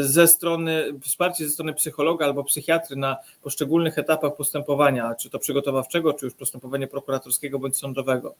ze 0.00 0.28
strony, 0.28 0.84
wsparcie 1.02 1.44
ze 1.44 1.50
strony 1.50 1.74
psychologa 1.74 2.26
albo 2.26 2.44
psychiatry 2.44 2.96
na 2.96 3.16
poszczególnych 3.42 3.98
etapach 3.98 4.36
postępowania, 4.36 5.14
czy 5.14 5.30
to 5.30 5.38
przygotowawczego, 5.38 6.12
czy 6.12 6.24
już 6.26 6.34
postępowania 6.34 6.86
prokuratorskiego 6.86 7.58
bądź 7.58 7.76
sądowego. 7.76 8.34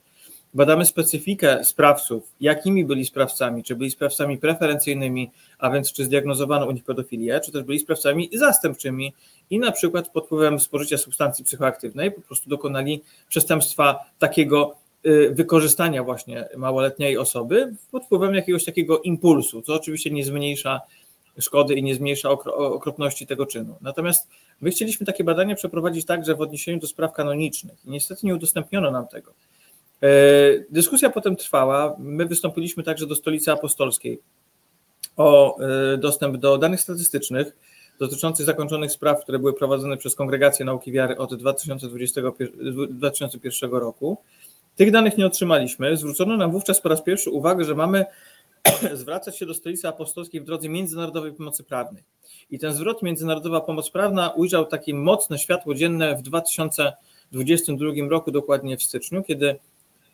Badamy 0.55 0.85
specyfikę 0.85 1.65
sprawców, 1.65 2.33
jakimi 2.41 2.85
byli 2.85 3.05
sprawcami, 3.05 3.63
czy 3.65 3.77
byli 3.77 3.91
sprawcami 3.91 4.39
preferencyjnymi, 4.39 5.31
a 5.59 5.71
więc 5.71 5.93
czy 5.93 6.05
zdiagnozowano 6.05 6.67
u 6.67 6.71
nich 6.71 6.85
pedofilię, 6.85 7.41
czy 7.41 7.53
też 7.53 7.63
byli 7.63 7.79
sprawcami 7.79 8.31
zastępczymi 8.33 9.15
i 9.51 9.59
na 9.59 9.73
przykład 9.73 10.09
pod 10.09 10.27
wpływem 10.27 10.61
spożycia 10.61 10.99
substancji 10.99 11.45
psychoaktywnej 11.45 12.13
po 12.13 12.21
prostu 12.21 12.51
dokonali 12.51 13.03
przestępstwa 13.29 14.05
takiego 14.19 14.75
wykorzystania 15.31 16.05
właśnie 16.05 16.49
małoletniej 16.57 17.19
osoby 17.19 17.75
pod 17.91 18.05
wpływem 18.05 18.35
jakiegoś 18.35 18.65
takiego 18.65 19.01
impulsu, 19.01 19.63
co 19.63 19.75
oczywiście 19.75 20.11
nie 20.11 20.25
zmniejsza 20.25 20.81
szkody 21.41 21.75
i 21.75 21.83
nie 21.83 21.95
zmniejsza 21.95 22.31
okropności 22.31 23.27
tego 23.27 23.47
czynu. 23.47 23.77
Natomiast 23.81 24.29
my 24.61 24.71
chcieliśmy 24.71 25.07
takie 25.07 25.25
badania 25.25 25.55
przeprowadzić 25.55 26.07
także 26.07 26.35
w 26.35 26.41
odniesieniu 26.41 26.79
do 26.79 26.87
spraw 26.87 27.13
kanonicznych 27.13 27.79
niestety 27.85 28.27
nie 28.27 28.35
udostępniono 28.35 28.91
nam 28.91 29.09
tego. 29.09 29.33
E, 30.03 30.09
dyskusja 30.71 31.11
potem 31.11 31.37
trwała. 31.37 31.97
My 31.99 32.27
wystąpiliśmy 32.27 32.83
także 32.83 33.07
do 33.07 33.15
Stolicy 33.15 33.53
Apostolskiej 33.53 34.21
o 35.17 35.59
e, 35.61 35.97
dostęp 35.97 36.37
do 36.37 36.59
danych 36.59 36.81
statystycznych 36.81 37.57
dotyczących 37.99 38.47
zakończonych 38.47 38.93
spraw, 38.93 39.23
które 39.23 39.39
były 39.39 39.53
prowadzone 39.53 39.97
przez 39.97 40.15
Kongregację 40.15 40.65
Nauki 40.65 40.93
Wiary 40.93 41.17
od 41.17 41.35
2021 41.35 43.71
roku. 43.71 44.19
Tych 44.79 44.91
danych 44.91 45.19
nie 45.19 45.27
otrzymaliśmy. 45.27 45.97
Zwrócono 45.97 46.37
nam 46.37 46.51
wówczas 46.51 46.81
po 46.81 46.89
raz 46.89 47.03
pierwszy 47.03 47.31
uwagę, 47.31 47.65
że 47.65 47.75
mamy 47.75 48.05
zwracać 48.95 49.39
się 49.39 49.47
do 49.47 49.55
Stolicy 49.55 49.89
Apostolskiej 49.89 50.41
w 50.41 50.45
drodze 50.45 50.69
międzynarodowej 50.69 51.33
pomocy 51.33 51.65
prawnej. 51.65 52.03
I 52.51 52.59
ten 52.59 52.75
zwrot 52.75 53.03
międzynarodowa 53.03 53.61
pomoc 53.61 53.91
prawna 53.91 54.31
ujrzał 54.31 54.67
takie 54.67 54.95
mocne 54.95 55.39
światło 55.39 55.75
dzienne 55.75 56.17
w 56.17 56.23
2022 56.23 58.09
roku, 58.09 58.31
dokładnie 58.31 58.77
w 58.77 58.83
styczniu, 58.83 59.23
kiedy 59.23 59.57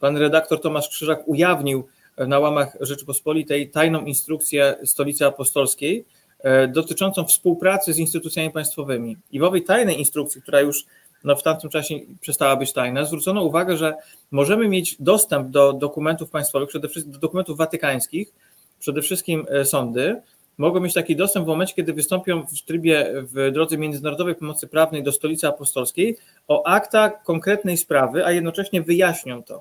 pan 0.01 0.17
redaktor 0.17 0.61
Tomasz 0.61 0.89
Krzyżak 0.89 1.29
ujawnił 1.29 1.85
na 2.19 2.39
łamach 2.39 2.77
Rzeczypospolitej 2.81 3.71
tajną 3.71 4.05
instrukcję 4.05 4.75
Stolicy 4.85 5.27
Apostolskiej 5.27 6.05
e, 6.39 6.69
dotyczącą 6.69 7.25
współpracy 7.25 7.93
z 7.93 7.99
instytucjami 7.99 8.51
państwowymi. 8.51 9.17
I 9.33 9.41
w 9.41 9.43
owej 9.43 9.65
tajnej 9.65 9.99
instrukcji, 9.99 10.43
która 10.43 10.61
już 10.61 10.85
no, 11.25 11.37
w 11.37 11.43
tamtym 11.43 11.71
czasie 11.71 11.95
przestała 12.21 12.57
być 12.57 12.73
tajna, 12.73 13.05
zwrócono 13.05 13.43
uwagę, 13.43 13.77
że 13.77 13.95
możemy 14.31 14.69
mieć 14.69 14.97
dostęp 15.01 15.49
do 15.49 15.73
dokumentów 15.73 16.31
państwowych, 16.31 16.69
przede 16.69 16.89
wszystkim 16.89 17.13
do 17.13 17.19
dokumentów 17.19 17.59
watykańskich, 17.59 18.33
przede 18.79 19.03
wszystkim 19.03 19.47
e, 19.49 19.65
sądy, 19.65 20.21
mogą 20.59 20.81
mieć 20.81 20.95
taki 20.95 21.17
dostęp 21.17 21.45
w 21.45 21.49
momencie, 21.49 21.75
kiedy 21.75 21.93
wystąpią 21.93 22.47
w 22.47 22.63
trybie 22.63 23.13
w 23.15 23.51
drodze 23.53 23.79
międzynarodowej 23.79 24.35
pomocy 24.35 24.67
prawnej 24.67 25.03
do 25.03 25.13
stolicy 25.13 25.49
apostolskiej 25.49 26.17
o 26.49 26.67
akta 26.67 27.11
konkretnej 27.11 27.77
sprawy, 27.77 28.27
a 28.27 28.33
jednocześnie 28.33 28.83
wyjaśnią 28.83 29.43
to. 29.43 29.61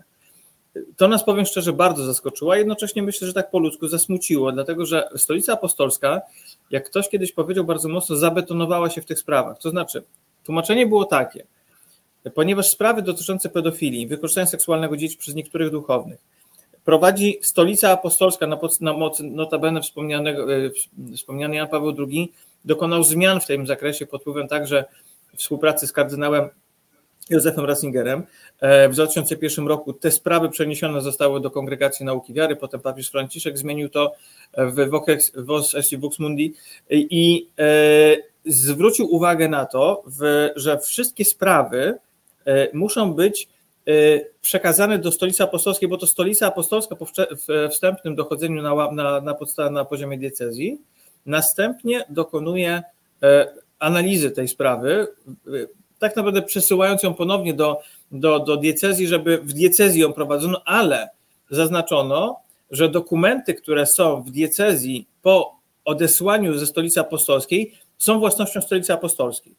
To 0.98 1.08
nas, 1.08 1.24
powiem 1.24 1.46
szczerze, 1.46 1.74
bardzo 1.74 2.05
zaskoczyło, 2.05 2.53
a 2.53 2.58
jednocześnie 2.58 3.03
myślę, 3.03 3.27
że 3.27 3.34
tak 3.34 3.51
po 3.51 3.60
ludzku 3.60 3.88
zasmuciło, 3.88 4.51
dlatego 4.51 4.86
że 4.86 5.10
stolica 5.15 5.53
apostolska, 5.53 6.22
jak 6.72 6.86
ktoś 6.86 7.10
kiedyś 7.10 7.32
powiedział 7.32 7.63
bardzo 7.65 7.89
mocno, 7.89 8.15
zabetonowała 8.15 8.89
się 8.89 9.01
w 9.01 9.05
tych 9.05 9.20
sprawach. 9.20 9.60
To 9.60 9.70
znaczy, 9.70 10.03
tłumaczenie 10.43 10.88
było 10.88 11.05
takie, 11.05 11.46
ponieważ 12.32 12.70
sprawy 12.70 13.01
dotyczące 13.01 13.50
pedofilii, 13.50 14.08
wykorzystania 14.08 14.48
seksualnego 14.48 14.98
dzieci 14.98 15.18
przez 15.18 15.36
niektórych 15.36 15.70
duchownych 15.70 16.20
prowadzi 16.86 17.39
Stolica 17.42 17.92
Apostolska 17.92 18.48
na, 18.48 18.60
na 18.82 18.94
mocy 18.94 19.24
notabene 19.24 19.82
wspomnianego, 19.82 20.53
e, 20.53 20.70
wspomniany 21.15 21.56
Jan 21.56 21.68
Paweł 21.68 21.96
II, 22.00 22.34
dokonał 22.65 23.03
zmian 23.03 23.39
w 23.39 23.46
tym 23.46 23.68
zakresie 23.68 24.06
pod 24.06 24.22
wpływem 24.22 24.48
także 24.48 24.86
współpracy 25.36 25.88
z 25.88 25.92
kardynałem 25.92 26.50
Józefem 27.30 27.65
Ratzingerem. 27.65 28.24
E, 28.60 28.89
w 28.89 28.94
2001 28.94 29.68
roku 29.68 29.94
te 29.94 30.12
sprawy 30.12 30.50
przeniesione 30.50 31.01
zostały 31.01 31.42
do 31.42 31.51
Kongregacji 31.51 32.05
Nauki 32.05 32.33
Wiary, 32.33 32.55
potem 32.55 32.79
papież 32.79 33.09
Franciszek 33.09 33.57
zmienił 33.57 33.90
to 33.90 34.14
w 34.57 34.90
Vos 35.36 35.75
Esti 35.75 35.98
Vux 35.98 36.20
Mundi 36.20 36.53
i 36.90 37.50
e, 37.59 37.64
zwrócił 38.46 39.16
uwagę 39.16 39.48
na 39.48 39.66
to, 39.66 40.03
że 40.55 40.79
wszystkie 40.79 41.25
sprawy 41.25 42.00
muszą 42.74 43.14
być 43.14 43.48
Y, 43.88 44.29
przekazane 44.42 45.00
do 45.00 45.12
stolicy 45.12 45.44
apostolskiej, 45.44 45.90
bo 45.90 45.98
to 45.98 46.08
stolica 46.08 46.48
apostolska 46.48 46.96
po 46.96 47.06
wstępnym 47.70 48.16
dochodzeniu 48.16 48.62
na, 48.62 48.92
na, 48.92 49.22
na, 49.22 49.34
podstawie, 49.34 49.70
na 49.70 49.86
poziomie 49.86 50.18
diecezji, 50.18 50.82
następnie 51.25 52.06
dokonuje 52.10 52.84
e, 53.24 53.53
analizy 53.79 54.32
tej 54.32 54.48
sprawy, 54.48 55.08
tak 56.00 56.16
naprawdę 56.16 56.42
przesyłając 56.42 57.03
ją 57.03 57.14
ponownie 57.14 57.53
do, 57.53 57.82
do, 58.12 58.40
do 58.40 58.58
diecezji, 58.58 59.08
żeby 59.08 59.38
w 59.38 59.53
diecezji 59.53 60.01
ją 60.01 60.14
prowadzono, 60.14 60.62
ale 60.66 61.10
zaznaczono, 61.50 62.40
że 62.72 62.90
dokumenty, 62.90 63.53
które 63.53 63.86
są 63.86 64.24
w 64.24 64.32
diecezji 64.32 65.08
po 65.22 65.56
odesłaniu 65.86 66.58
ze 66.58 66.66
stolicy 66.66 67.00
apostolskiej, 67.00 67.74
są 67.98 68.20
własnością 68.20 68.62
stolicy 68.62 68.94
apostolskiej. 68.94 69.56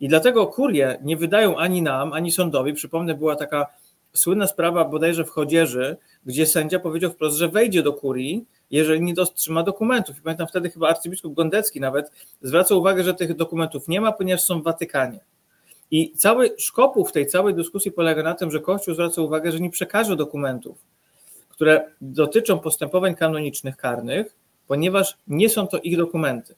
I 0.00 0.08
dlatego 0.08 0.46
kurie 0.46 0.98
nie 1.02 1.16
wydają 1.16 1.56
ani 1.56 1.82
nam, 1.82 2.12
ani 2.12 2.32
sądowi. 2.32 2.72
Przypomnę, 2.72 3.14
była 3.14 3.36
taka 3.36 3.66
słynna 4.12 4.46
sprawa 4.46 4.84
bodajże 4.84 5.24
w 5.24 5.30
Chodzieży, 5.30 5.96
gdzie 6.26 6.46
sędzia 6.46 6.78
powiedział 6.78 7.10
wprost, 7.10 7.36
że 7.36 7.48
wejdzie 7.48 7.82
do 7.82 7.92
kurii, 7.92 8.44
jeżeli 8.70 9.00
nie 9.00 9.14
dostrzyma 9.14 9.62
dokumentów. 9.62 10.18
I 10.18 10.20
pamiętam 10.20 10.46
wtedy 10.46 10.70
chyba 10.70 10.88
arcybiskup 10.88 11.34
Gondecki 11.34 11.80
nawet 11.80 12.10
zwraca 12.42 12.74
uwagę, 12.74 13.04
że 13.04 13.14
tych 13.14 13.36
dokumentów 13.36 13.88
nie 13.88 14.00
ma, 14.00 14.12
ponieważ 14.12 14.42
są 14.42 14.60
w 14.60 14.64
Watykanie. 14.64 15.20
I 15.90 16.12
cały 16.12 16.54
szkopuł 16.58 17.04
w 17.04 17.12
tej 17.12 17.26
całej 17.26 17.54
dyskusji 17.54 17.92
polega 17.92 18.22
na 18.22 18.34
tym, 18.34 18.50
że 18.50 18.60
Kościół 18.60 18.94
zwraca 18.94 19.22
uwagę, 19.22 19.52
że 19.52 19.60
nie 19.60 19.70
przekaże 19.70 20.16
dokumentów, 20.16 20.78
które 21.48 21.90
dotyczą 22.00 22.58
postępowań 22.58 23.14
kanonicznych 23.14 23.76
karnych, 23.76 24.36
ponieważ 24.66 25.18
nie 25.26 25.48
są 25.48 25.66
to 25.66 25.78
ich 25.78 25.96
dokumenty. 25.96 26.54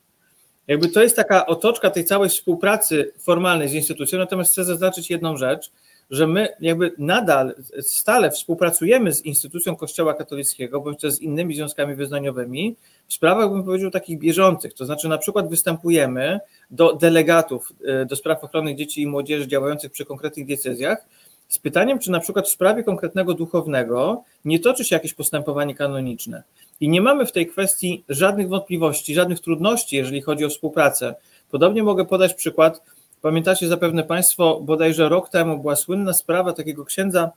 Jakby 0.69 0.89
to 0.89 1.03
jest 1.03 1.17
taka 1.17 1.47
otoczka 1.47 1.91
tej 1.91 2.05
całej 2.05 2.31
współpracy 2.31 3.13
formalnej 3.19 3.69
z 3.69 3.73
instytucją, 3.73 4.19
natomiast 4.19 4.53
chcę 4.53 4.65
zaznaczyć 4.65 5.11
jedną 5.11 5.37
rzecz, 5.37 5.71
że 6.11 6.27
my 6.27 6.49
jakby 6.61 6.93
nadal 6.99 7.55
stale 7.81 8.31
współpracujemy 8.31 9.13
z 9.13 9.25
instytucją 9.25 9.77
Kościoła 9.77 10.15
katolickiego, 10.15 10.81
bądź 10.81 11.01
też 11.01 11.13
z 11.13 11.21
innymi 11.21 11.55
związkami 11.55 11.95
wyznaniowymi 11.95 12.77
w 13.09 13.15
sprawach, 13.15 13.51
bym 13.51 13.65
powiedział, 13.65 13.91
takich 13.91 14.19
bieżących. 14.19 14.75
To 14.75 14.85
znaczy, 14.85 15.09
na 15.09 15.19
przykład 15.19 15.49
występujemy 15.49 16.41
do 16.71 16.93
delegatów 16.93 17.73
e, 17.87 18.07
do 18.07 18.17
spraw 18.17 18.45
ochrony 18.45 18.75
dzieci 18.75 19.03
i 19.03 19.07
młodzieży 19.07 19.49
działających 19.49 19.93
przy 19.93 20.05
konkretnych 20.05 20.47
decyzjach 20.47 21.07
z 21.49 21.59
pytaniem, 21.59 21.99
czy 21.99 22.11
na 22.11 22.21
przykład 22.21 22.47
w 22.47 22.51
sprawie 22.51 22.83
konkretnego 22.83 23.35
duchownego 23.35 24.23
nie 24.45 24.59
toczy 24.61 24.85
się 24.85 24.97
jakieś 24.97 25.15
postępowanie 25.15 25.75
kanoniczne. 25.75 26.43
I 26.81 26.89
nie 26.89 27.01
mamy 27.01 27.27
w 27.27 27.33
tej 27.33 27.47
kwestii 27.47 28.05
żadnych 28.09 28.49
wątpliwości, 28.49 29.15
żadnych 29.15 29.41
trudności, 29.41 29.97
jeżeli 29.97 30.23
chodzi 30.23 30.45
o 30.45 30.49
współpracę. 30.49 31.15
Podobnie 31.51 31.83
mogę 31.83 32.05
podać 32.05 32.35
przykład. 32.35 32.83
Pamiętacie 33.23 33.69
zapewne 33.69 34.05
Państwo, 34.05 34.61
bodajże 34.61 35.09
rok 35.09 35.29
temu 35.29 35.59
była 35.59 35.77
słynna 35.77 36.13
sprawa 36.13 36.53
takiego 36.53 36.85
księdza 36.85 37.31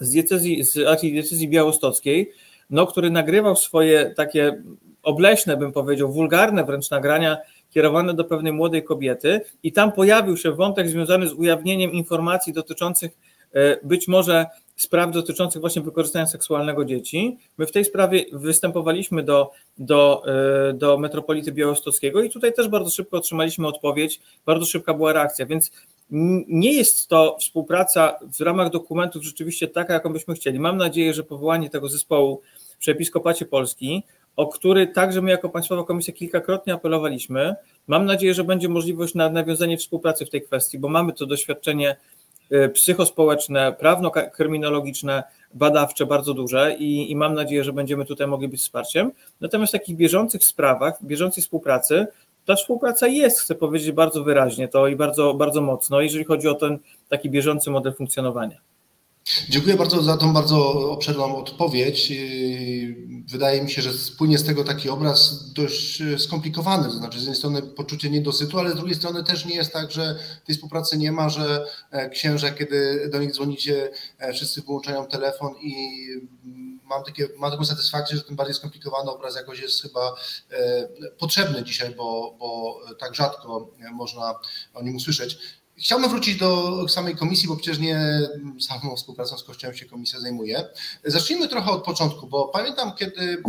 z 0.00 0.10
diecezji, 0.10 0.64
z 0.64 0.78
archidiecezji 0.78 1.48
białostockiej, 1.48 2.32
no, 2.70 2.86
który 2.86 3.10
nagrywał 3.10 3.56
swoje 3.56 4.14
takie 4.16 4.62
obleśne, 5.02 5.56
bym 5.56 5.72
powiedział, 5.72 6.12
wulgarne 6.12 6.64
wręcz 6.64 6.90
nagrania 6.90 7.38
kierowane 7.74 8.14
do 8.14 8.24
pewnej 8.24 8.52
młodej 8.52 8.84
kobiety 8.84 9.40
i 9.62 9.72
tam 9.72 9.92
pojawił 9.92 10.36
się 10.36 10.52
wątek 10.52 10.88
związany 10.88 11.28
z 11.28 11.32
ujawnieniem 11.32 11.92
informacji 11.92 12.52
dotyczących 12.52 13.12
e, 13.52 13.86
być 13.86 14.08
może 14.08 14.46
spraw 14.76 15.12
dotyczących 15.12 15.60
właśnie 15.60 15.82
wykorzystania 15.82 16.26
seksualnego 16.26 16.84
dzieci. 16.84 17.38
My 17.58 17.66
w 17.66 17.72
tej 17.72 17.84
sprawie 17.84 18.24
występowaliśmy 18.32 19.22
do, 19.22 19.50
do, 19.78 20.22
e, 20.68 20.72
do 20.72 20.98
metropolity 20.98 21.52
białostockiego 21.52 22.22
i 22.22 22.30
tutaj 22.30 22.52
też 22.52 22.68
bardzo 22.68 22.90
szybko 22.90 23.16
otrzymaliśmy 23.16 23.66
odpowiedź, 23.66 24.20
bardzo 24.46 24.66
szybka 24.66 24.94
była 24.94 25.12
reakcja, 25.12 25.46
więc 25.46 25.72
nie 26.48 26.72
jest 26.72 27.08
to 27.08 27.36
współpraca 27.40 28.18
w 28.38 28.40
ramach 28.40 28.70
dokumentów 28.70 29.22
rzeczywiście 29.22 29.68
taka, 29.68 29.94
jaką 29.94 30.12
byśmy 30.12 30.34
chcieli. 30.34 30.60
Mam 30.60 30.76
nadzieję, 30.76 31.14
że 31.14 31.22
powołanie 31.22 31.70
tego 31.70 31.88
zespołu 31.88 32.40
przy 32.78 32.90
Episkopacie 32.90 33.46
Polski, 33.46 34.02
o 34.36 34.46
który 34.46 34.86
także 34.86 35.22
my 35.22 35.30
jako 35.30 35.48
Państwowa 35.48 35.84
Komisja 35.84 36.14
kilkakrotnie 36.14 36.74
apelowaliśmy, 36.74 37.54
mam 37.86 38.04
nadzieję, 38.04 38.34
że 38.34 38.44
będzie 38.44 38.68
możliwość 38.68 39.14
na 39.14 39.30
nawiązanie 39.30 39.78
współpracy 39.78 40.26
w 40.26 40.30
tej 40.30 40.42
kwestii, 40.42 40.78
bo 40.78 40.88
mamy 40.88 41.12
to 41.12 41.26
doświadczenie 41.26 41.96
Y, 42.52 42.68
psychospołeczne, 42.68 43.72
prawno-kryminologiczne, 43.72 45.22
badawcze 45.54 46.06
bardzo 46.06 46.34
duże 46.34 46.74
i, 46.78 47.10
i, 47.10 47.16
mam 47.16 47.34
nadzieję, 47.34 47.64
że 47.64 47.72
będziemy 47.72 48.04
tutaj 48.04 48.26
mogli 48.26 48.48
być 48.48 48.60
wsparciem. 48.60 49.12
Natomiast 49.40 49.72
w 49.72 49.78
takich 49.78 49.96
bieżących 49.96 50.42
sprawach, 50.44 51.04
bieżącej 51.04 51.42
współpracy, 51.42 52.06
ta 52.44 52.54
współpraca 52.56 53.06
jest, 53.06 53.40
chcę 53.40 53.54
powiedzieć 53.54 53.92
bardzo 53.92 54.24
wyraźnie 54.24 54.68
to 54.68 54.88
i 54.88 54.96
bardzo, 54.96 55.34
bardzo 55.34 55.60
mocno, 55.60 56.00
jeżeli 56.00 56.24
chodzi 56.24 56.48
o 56.48 56.54
ten 56.54 56.78
taki 57.08 57.30
bieżący 57.30 57.70
model 57.70 57.94
funkcjonowania. 57.94 58.60
Dziękuję 59.48 59.76
bardzo 59.76 60.02
za 60.02 60.16
tą 60.16 60.32
bardzo 60.32 60.90
obszerną 60.90 61.36
odpowiedź. 61.36 62.12
Wydaje 63.28 63.62
mi 63.62 63.70
się, 63.70 63.82
że 63.82 63.92
spłynie 63.92 64.38
z 64.38 64.44
tego 64.44 64.64
taki 64.64 64.88
obraz 64.88 65.52
dość 65.52 66.02
skomplikowany. 66.18 66.84
To 66.84 66.90
znaczy, 66.90 67.18
z 67.18 67.22
jednej 67.22 67.36
strony 67.36 67.62
poczucie 67.62 68.10
niedosytu, 68.10 68.58
ale 68.58 68.70
z 68.70 68.74
drugiej 68.74 68.94
strony 68.94 69.24
też 69.24 69.44
nie 69.44 69.54
jest 69.54 69.72
tak, 69.72 69.90
że 69.90 70.18
tej 70.46 70.54
współpracy 70.54 70.98
nie 70.98 71.12
ma, 71.12 71.28
że 71.28 71.66
e, 71.90 72.10
księża, 72.10 72.50
kiedy 72.50 73.08
do 73.12 73.18
nich 73.18 73.32
dzwonicie, 73.32 73.90
e, 74.18 74.32
wszyscy 74.32 74.62
wyłączają 74.62 75.06
telefon 75.06 75.54
i 75.62 75.96
mam, 76.84 77.04
takie, 77.04 77.28
mam 77.38 77.50
taką 77.50 77.64
satysfakcję, 77.64 78.16
że 78.16 78.22
ten 78.22 78.36
bardziej 78.36 78.54
skomplikowany 78.54 79.10
obraz 79.10 79.36
jakoś 79.36 79.60
jest 79.60 79.82
chyba 79.82 80.14
e, 80.50 80.88
potrzebny 81.18 81.64
dzisiaj, 81.64 81.94
bo, 81.94 82.36
bo 82.38 82.80
tak 82.98 83.14
rzadko 83.14 83.70
można 83.92 84.34
o 84.74 84.82
nim 84.82 84.96
usłyszeć. 84.96 85.38
Chciałbym 85.76 86.10
wrócić 86.10 86.36
do 86.36 86.88
samej 86.88 87.16
komisji, 87.16 87.48
bo 87.48 87.56
przecież 87.56 87.78
nie 87.78 88.20
samą 88.60 88.96
współpracą 88.96 89.38
z 89.38 89.44
Kościołem 89.44 89.76
się 89.76 89.86
komisja 89.86 90.20
zajmuje. 90.20 90.64
Zacznijmy 91.04 91.48
trochę 91.48 91.70
od 91.70 91.84
początku, 91.84 92.26
bo 92.26 92.48
pamiętam, 92.48 92.92
kiedy 92.94 93.42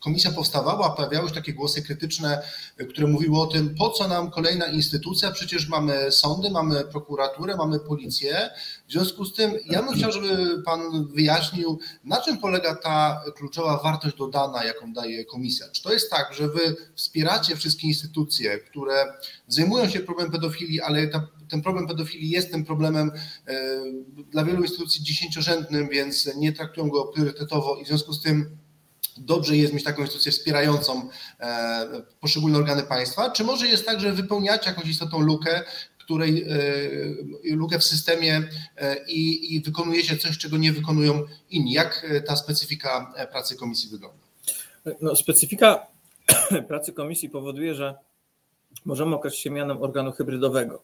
komisja 0.00 0.30
powstawała, 0.30 0.90
pojawiały 0.90 1.28
się 1.28 1.34
takie 1.34 1.52
głosy 1.52 1.82
krytyczne, 1.82 2.42
które 2.90 3.06
mówiły 3.06 3.40
o 3.40 3.46
tym, 3.46 3.74
po 3.74 3.90
co 3.90 4.08
nam 4.08 4.30
kolejna 4.30 4.66
instytucja, 4.66 5.30
przecież 5.30 5.68
mamy 5.68 6.12
sądy, 6.12 6.50
mamy 6.50 6.84
prokuraturę, 6.84 7.56
mamy 7.56 7.80
policję. 7.80 8.50
W 8.88 8.92
związku 8.92 9.24
z 9.24 9.34
tym 9.34 9.52
ja 9.70 9.82
bym 9.82 9.94
chciał, 9.94 10.12
żeby 10.12 10.62
Pan 10.62 11.06
wyjaśnił, 11.06 11.78
na 12.04 12.20
czym 12.20 12.38
polega 12.38 12.74
ta 12.74 13.20
kluczowa 13.36 13.82
wartość 13.82 14.16
dodana, 14.16 14.64
jaką 14.64 14.92
daje 14.92 15.24
komisja. 15.24 15.66
Czy 15.72 15.82
to 15.82 15.92
jest 15.92 16.10
tak, 16.10 16.34
że 16.34 16.48
Wy 16.48 16.76
wspieracie 16.94 17.56
wszystkie 17.56 17.86
instytucje, 17.86 18.58
które 18.58 19.12
zajmują 19.48 19.88
się 19.88 20.00
problemem 20.00 20.32
pedofilii, 20.32 20.80
ale 20.80 21.06
ta, 21.06 21.26
ten 21.48 21.62
problem 21.62 21.86
pedofilii 21.86 22.30
jest 22.30 22.50
tym 22.50 22.64
problemem 22.64 23.10
e, 23.46 23.82
dla 24.30 24.44
wielu 24.44 24.62
instytucji 24.62 25.04
dziesięciorzędnym, 25.04 25.88
więc 25.88 26.36
nie 26.36 26.52
traktują 26.52 26.88
go 26.88 27.04
priorytetowo 27.04 27.76
i 27.76 27.84
w 27.84 27.88
związku 27.88 28.12
z 28.12 28.22
tym 28.22 28.58
dobrze 29.18 29.56
jest 29.56 29.72
mieć 29.72 29.84
taką 29.84 30.02
instytucję 30.02 30.32
wspierającą 30.32 31.08
e, 31.40 32.02
poszczególne 32.20 32.58
organy 32.58 32.82
państwa, 32.82 33.30
czy 33.30 33.44
może 33.44 33.66
jest 33.66 33.86
tak, 33.86 34.00
że 34.00 34.12
wypełniacie 34.12 34.70
jakąś 34.70 34.88
istotną 34.88 35.20
lukę, 35.20 35.62
której 35.98 36.42
e, 36.42 37.54
lukę 37.56 37.78
w 37.78 37.84
systemie 37.84 38.48
e, 38.76 39.04
i, 39.08 39.54
i 39.54 39.60
wykonujecie 39.60 40.16
coś, 40.16 40.38
czego 40.38 40.56
nie 40.56 40.72
wykonują 40.72 41.22
inni. 41.50 41.72
Jak 41.72 42.06
ta 42.26 42.36
specyfika 42.36 43.12
pracy 43.32 43.56
komisji 43.56 43.90
wygląda? 43.90 44.18
No, 45.00 45.16
specyfika 45.16 45.86
pracy 46.68 46.92
komisji 46.92 47.30
powoduje, 47.30 47.74
że 47.74 47.94
możemy 48.84 49.16
określić 49.16 49.42
się 49.42 49.50
mianem 49.50 49.82
organu 49.82 50.12
hybrydowego, 50.12 50.82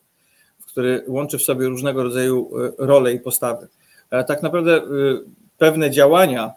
który 0.67 1.05
łączy 1.09 1.39
w 1.39 1.43
sobie 1.43 1.67
różnego 1.67 2.03
rodzaju 2.03 2.51
role 2.79 3.13
i 3.13 3.21
postawy. 3.21 3.69
Tak 4.27 4.43
naprawdę 4.43 4.83
pewne 5.59 5.91
działania 5.91 6.55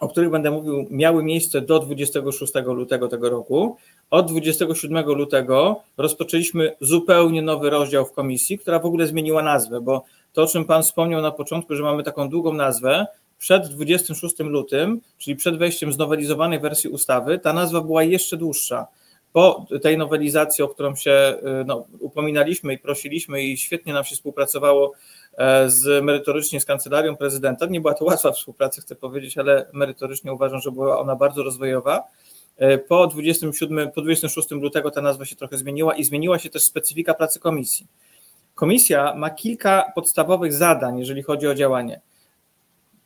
o 0.00 0.08
których 0.08 0.30
będę 0.30 0.50
mówił, 0.50 0.86
miały 0.90 1.24
miejsce 1.24 1.60
do 1.60 1.78
26 1.78 2.52
lutego 2.66 3.08
tego 3.08 3.30
roku. 3.30 3.76
Od 4.10 4.30
27 4.30 5.06
lutego 5.06 5.80
rozpoczęliśmy 5.96 6.76
zupełnie 6.80 7.42
nowy 7.42 7.70
rozdział 7.70 8.06
w 8.06 8.12
komisji, 8.12 8.58
która 8.58 8.78
w 8.78 8.86
ogóle 8.86 9.06
zmieniła 9.06 9.42
nazwę, 9.42 9.80
bo 9.80 10.04
to, 10.32 10.42
o 10.42 10.46
czym 10.46 10.64
Pan 10.64 10.82
wspomniał 10.82 11.22
na 11.22 11.30
początku, 11.30 11.74
że 11.74 11.82
mamy 11.82 12.02
taką 12.02 12.28
długą 12.28 12.52
nazwę, 12.52 13.06
przed 13.38 13.68
26 13.68 14.38
lutym, 14.38 15.00
czyli 15.18 15.36
przed 15.36 15.58
wejściem 15.58 15.92
znowelizowanej 15.92 16.60
wersji 16.60 16.90
ustawy, 16.90 17.38
ta 17.38 17.52
nazwa 17.52 17.80
była 17.80 18.02
jeszcze 18.02 18.36
dłuższa. 18.36 18.86
Po 19.32 19.66
tej 19.82 19.98
nowelizacji, 19.98 20.64
o 20.64 20.68
którą 20.68 20.96
się 20.96 21.34
no, 21.66 21.86
upominaliśmy 22.00 22.74
i 22.74 22.78
prosiliśmy, 22.78 23.42
i 23.42 23.56
świetnie 23.56 23.92
nam 23.92 24.04
się 24.04 24.14
współpracowało 24.14 24.92
z 25.66 26.04
merytorycznie 26.04 26.60
z 26.60 26.64
kancelarią 26.64 27.16
prezydenta. 27.16 27.66
Nie 27.66 27.80
była 27.80 27.94
to 27.94 28.04
łatwa 28.04 28.32
współpraca, 28.32 28.82
chcę 28.82 28.94
powiedzieć, 28.94 29.38
ale 29.38 29.66
merytorycznie 29.72 30.32
uważam, 30.32 30.60
że 30.60 30.70
była 30.72 31.00
ona 31.00 31.16
bardzo 31.16 31.42
rozwojowa. 31.42 32.04
E, 32.56 32.78
po 32.78 33.06
27, 33.06 33.90
po 33.90 34.02
26 34.02 34.50
lutego 34.50 34.90
ta 34.90 35.02
nazwa 35.02 35.24
się 35.24 35.36
trochę 35.36 35.58
zmieniła 35.58 35.94
i 35.94 36.04
zmieniła 36.04 36.38
się 36.38 36.50
też 36.50 36.62
specyfika 36.62 37.14
pracy 37.14 37.40
komisji. 37.40 37.86
Komisja 38.54 39.14
ma 39.14 39.30
kilka 39.30 39.92
podstawowych 39.94 40.52
zadań, 40.52 40.98
jeżeli 40.98 41.22
chodzi 41.22 41.46
o 41.46 41.54
działanie. 41.54 42.00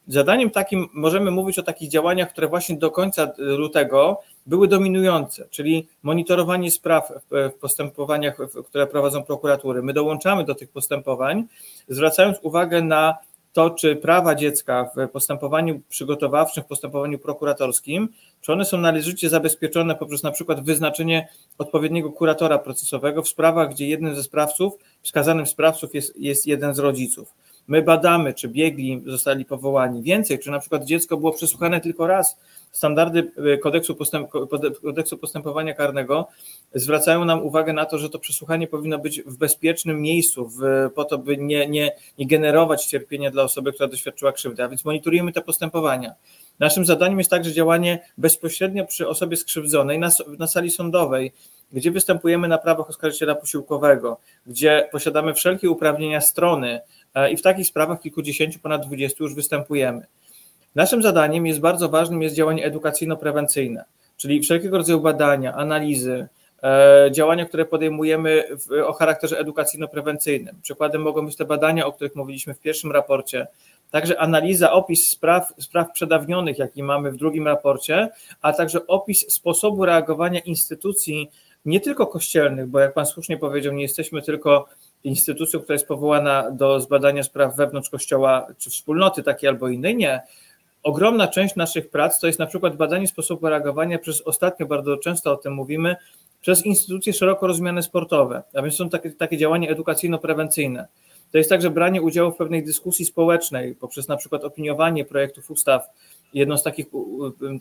Zadaniem 0.09 0.51
takim 0.51 0.89
możemy 0.95 1.31
mówić 1.31 1.59
o 1.59 1.63
takich 1.63 1.91
działaniach, 1.91 2.31
które 2.31 2.49
właśnie 2.49 2.77
do 2.77 2.91
końca 2.91 3.33
lutego 3.39 4.21
były 4.47 4.69
dominujące, 4.69 5.49
czyli 5.51 5.89
monitorowanie 6.03 6.71
spraw 6.71 7.13
w 7.31 7.53
postępowaniach, 7.61 8.37
które 8.67 8.87
prowadzą 8.87 9.23
prokuratury. 9.23 9.83
My 9.83 9.93
dołączamy 9.93 10.45
do 10.45 10.55
tych 10.55 10.71
postępowań, 10.71 11.45
zwracając 11.89 12.39
uwagę 12.43 12.83
na 12.83 13.17
to, 13.53 13.71
czy 13.71 13.97
prawa 13.97 14.35
dziecka 14.35 14.91
w 14.97 15.09
postępowaniu 15.09 15.81
przygotowawczym, 15.89 16.65
w 16.65 16.67
postępowaniu 16.67 17.19
prokuratorskim, 17.19 18.09
czy 18.41 18.53
one 18.53 18.65
są 18.65 18.79
należycie 18.79 19.29
zabezpieczone 19.29 19.95
poprzez 19.95 20.23
na 20.23 20.31
przykład 20.31 20.65
wyznaczenie 20.65 21.29
odpowiedniego 21.59 22.13
kuratora 22.13 22.59
procesowego 22.59 23.23
w 23.23 23.29
sprawach, 23.29 23.71
gdzie 23.71 23.89
jednym 23.89 24.17
ze 24.17 24.23
sprawców, 24.23 24.75
wskazanym 25.03 25.47
sprawców 25.47 25.95
jest, 25.95 26.17
jest 26.17 26.47
jeden 26.47 26.75
z 26.75 26.79
rodziców. 26.79 27.35
My 27.69 27.83
badamy, 27.83 28.35
czy 28.35 28.49
biegli 28.49 29.03
zostali 29.07 29.45
powołani 29.45 30.03
więcej, 30.03 30.39
czy 30.39 30.51
na 30.51 30.61
przykład 30.61 30.85
dziecko 30.85 31.17
było 31.17 31.33
przesłuchane 31.33 31.81
tylko 31.81 32.07
raz. 32.07 32.39
Standardy 32.73 33.31
e, 33.55 33.59
kodeksu, 33.59 33.95
postęp, 33.95 34.31
kodeksu 34.83 35.19
postępowania 35.19 35.75
karnego 35.75 36.29
zwracają 36.75 37.25
nam 37.25 37.43
uwagę 37.43 37.73
na 37.73 37.85
to, 37.85 37.99
że 37.99 38.11
to 38.11 38.19
przesłuchanie 38.19 38.67
powinno 38.67 38.99
być 38.99 39.23
w 39.23 39.37
bezpiecznym 39.37 40.01
miejscu, 40.01 40.49
w, 40.49 40.91
po 40.95 41.05
to, 41.05 41.19
by 41.19 41.37
nie, 41.37 41.69
nie, 41.69 41.93
nie 42.19 42.27
generować 42.27 42.87
cierpienia 42.87 43.31
dla 43.31 43.43
osoby, 43.43 43.73
która 43.73 43.89
doświadczyła 43.89 44.33
krzywdy, 44.33 44.65
a 44.65 44.69
więc 44.69 44.85
monitorujemy 44.85 45.33
te 45.33 45.41
postępowania. 45.41 46.15
Naszym 46.59 46.85
zadaniem 46.85 47.19
jest 47.19 47.31
także 47.31 47.53
działanie 47.53 47.99
bezpośrednio 48.19 48.87
przy 48.87 49.09
osobie 49.09 49.37
skrzywdzonej 49.37 49.99
na, 49.99 50.11
na 50.39 50.47
sali 50.47 50.71
sądowej, 50.71 51.33
gdzie 51.73 51.91
występujemy 51.91 52.49
na 52.49 52.59
prawach 52.59 52.91
oskarżyciela 52.91 53.35
posiłkowego, 53.35 54.17
gdzie 54.47 54.89
posiadamy 54.93 55.35
wszelkie 55.35 55.71
uprawnienia 55.71 56.21
strony, 56.21 56.81
i 57.33 57.37
w 57.37 57.43
takich 57.43 57.67
sprawach 57.67 58.01
kilkudziesięciu, 58.01 58.59
ponad 58.59 58.87
dwudziestu 58.87 59.25
już 59.25 59.35
występujemy. 59.35 60.07
Naszym 60.75 61.03
zadaniem 61.03 61.47
jest 61.47 61.61
bardzo 61.61 61.89
ważnym 61.89 62.23
jest 62.23 62.35
działanie 62.35 62.65
edukacyjno-prewencyjne, 62.67 63.85
czyli 64.17 64.41
wszelkiego 64.41 64.77
rodzaju 64.77 65.01
badania, 65.01 65.55
analizy, 65.55 66.29
e, 66.63 67.09
działania, 67.13 67.47
które 67.47 67.65
podejmujemy 67.65 68.45
o 68.87 68.93
charakterze 68.93 69.39
edukacyjno-prewencyjnym. 69.39 70.55
Przykładem 70.63 71.03
mogą 71.03 71.27
być 71.27 71.37
te 71.37 71.45
badania, 71.45 71.87
o 71.87 71.93
których 71.93 72.17
mówiliśmy 72.17 72.55
w 72.55 72.61
pierwszym 72.61 72.93
raporcie, 72.93 73.47
także 73.91 74.21
analiza, 74.21 74.73
opis 74.73 75.09
spraw, 75.09 75.53
spraw 75.59 75.93
przedawnionych, 75.93 76.59
jaki 76.59 76.83
mamy 76.83 77.13
w 77.13 77.17
drugim 77.17 77.47
raporcie, 77.47 78.09
a 78.43 78.53
także 78.53 78.87
opis 78.87 79.33
sposobu 79.33 79.85
reagowania 79.85 80.41
instytucji, 80.41 81.31
nie 81.69 81.81
tylko 81.81 82.07
kościelnych, 82.07 82.67
bo 82.67 82.81
jak 82.81 82.95
Pan 82.95 83.07
słusznie 83.07 83.37
powiedział, 83.37 83.73
nie 83.75 83.83
jesteśmy 83.83 84.23
tylko 84.23 84.69
instytucją, 85.05 85.61
która 85.61 85.75
jest 85.75 85.89
powołana 85.89 86.51
do 86.51 86.81
zbadania 86.81 87.23
spraw 87.23 87.57
wewnątrz 87.57 87.91
Kościoła 87.91 88.47
czy 88.59 88.71
wspólnoty 88.71 89.23
takiej 89.23 89.49
albo 89.49 89.69
innej, 89.69 89.97
nie. 89.97 90.21
Ogromna 90.83 91.29
część 91.29 91.57
naszych 91.57 91.91
prac 91.91 92.21
to 92.21 92.27
jest 92.27 92.39
na 92.39 92.47
przykład 92.47 92.77
badanie 92.77 93.09
sposobu 93.09 93.49
reagowania 93.49 93.99
przez 93.99 94.21
ostatnio 94.21 94.67
bardzo 94.67 94.97
często 94.97 95.33
o 95.33 95.37
tym 95.37 95.55
mówimy, 95.55 95.97
przez 96.41 96.67
instytucje 96.67 97.13
szeroko 97.13 97.47
rozumiane 97.47 97.83
sportowe, 97.83 98.43
a 98.55 98.63
więc 98.63 98.77
są 98.77 98.91
takie, 98.91 99.11
takie 99.11 99.37
działania 99.37 99.71
edukacyjno-prewencyjne. 99.71 100.87
To 101.33 101.39
jest 101.39 101.51
także 101.51 101.71
branie 101.71 102.03
udziału 102.03 102.33
w 102.33 102.37
pewnej 102.37 102.65
dyskusji 102.65 103.05
społecznej 103.05 103.75
poprzez 103.75 104.09
na 104.09 104.17
przykład 104.17 104.45
opiniowanie 104.45 105.05
projektów 105.05 105.51
ustaw. 105.51 105.89
Jedną 106.35 106.59
z 106.59 106.63
takich, 106.63 106.87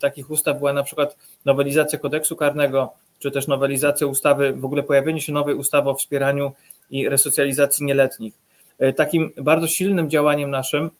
takich 0.00 0.30
ustaw 0.30 0.58
była 0.58 0.72
na 0.72 0.82
przykład 0.82 1.16
nowelizacja 1.44 1.98
kodeksu 1.98 2.36
karnego, 2.36 2.92
czy 3.18 3.30
też 3.30 3.46
nowelizacja 3.46 4.06
ustawy, 4.06 4.52
w 4.52 4.64
ogóle 4.64 4.82
pojawienie 4.82 5.20
się 5.20 5.32
nowej 5.32 5.54
ustawy 5.54 5.90
o 5.90 5.94
wspieraniu 5.94 6.52
i 6.90 7.08
resocjalizacji 7.08 7.86
nieletnich. 7.86 8.34
E, 8.78 8.92
takim 8.92 9.30
bardzo 9.36 9.66
silnym 9.66 10.10
działaniem 10.10 10.50
naszym 10.50 10.90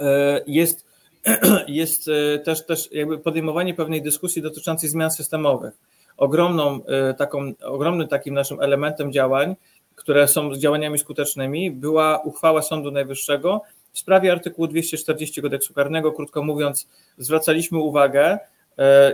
e, 0.00 0.40
jest, 0.46 0.86
jest 1.68 2.08
e, 2.08 2.38
też, 2.38 2.66
też 2.66 2.92
jakby 2.92 3.18
podejmowanie 3.18 3.74
pewnej 3.74 4.02
dyskusji 4.02 4.42
dotyczącej 4.42 4.88
zmian 4.88 5.10
systemowych. 5.10 5.74
Ogromną, 6.16 6.80
taką, 7.18 7.52
ogromnym 7.62 8.08
takim 8.08 8.34
naszym 8.34 8.60
elementem 8.60 9.12
działań, 9.12 9.56
które 9.94 10.28
są 10.28 10.56
działaniami 10.56 10.98
skutecznymi, 10.98 11.70
była 11.70 12.18
uchwała 12.18 12.62
Sądu 12.62 12.90
Najwyższego 12.90 13.60
w 13.94 13.98
sprawie 13.98 14.32
artykułu 14.32 14.68
240 14.68 15.42
kodeksu 15.42 15.74
karnego. 15.74 16.12
Krótko 16.12 16.42
mówiąc, 16.42 16.88
zwracaliśmy 17.18 17.78
uwagę 17.78 18.38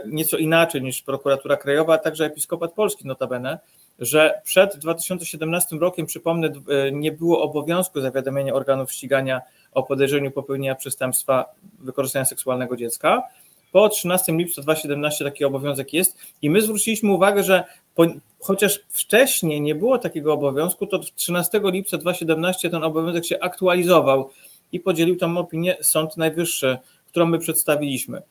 nieco 0.06 0.36
inaczej 0.36 0.82
niż 0.82 1.02
prokuratura 1.02 1.56
krajowa, 1.56 1.94
a 1.94 1.98
także 1.98 2.24
episkopat 2.24 2.72
polski 2.72 3.06
notabene, 3.06 3.58
że 3.98 4.40
przed 4.44 4.76
2017 4.76 5.76
rokiem, 5.76 6.06
przypomnę, 6.06 6.48
e, 6.48 6.92
nie 6.92 7.12
było 7.12 7.42
obowiązku 7.42 8.00
zawiadamiania 8.00 8.54
organów 8.54 8.92
ścigania 8.92 9.40
o 9.72 9.82
podejrzeniu 9.82 10.30
popełnienia 10.30 10.74
przestępstwa 10.74 11.44
wykorzystania 11.78 12.24
seksualnego 12.24 12.76
dziecka. 12.76 13.22
Po 13.72 13.88
13 13.88 14.32
lipca 14.32 14.62
2017 14.62 15.24
taki 15.24 15.44
obowiązek 15.44 15.92
jest 15.92 16.18
i 16.42 16.50
my 16.50 16.62
zwróciliśmy 16.62 17.12
uwagę, 17.12 17.42
że 17.42 17.64
po, 17.94 18.06
chociaż 18.40 18.80
wcześniej 18.88 19.60
nie 19.60 19.74
było 19.74 19.98
takiego 19.98 20.32
obowiązku, 20.32 20.86
to 20.86 20.98
13 20.98 21.60
lipca 21.64 21.98
2017 21.98 22.70
ten 22.70 22.84
obowiązek 22.84 23.26
się 23.26 23.40
aktualizował 23.40 24.30
i 24.72 24.80
podzielił 24.80 25.16
tą 25.16 25.38
opinię 25.38 25.76
Sąd 25.82 26.16
Najwyższy, 26.16 26.78
którą 27.06 27.26
my 27.26 27.38
przedstawiliśmy. 27.38 28.22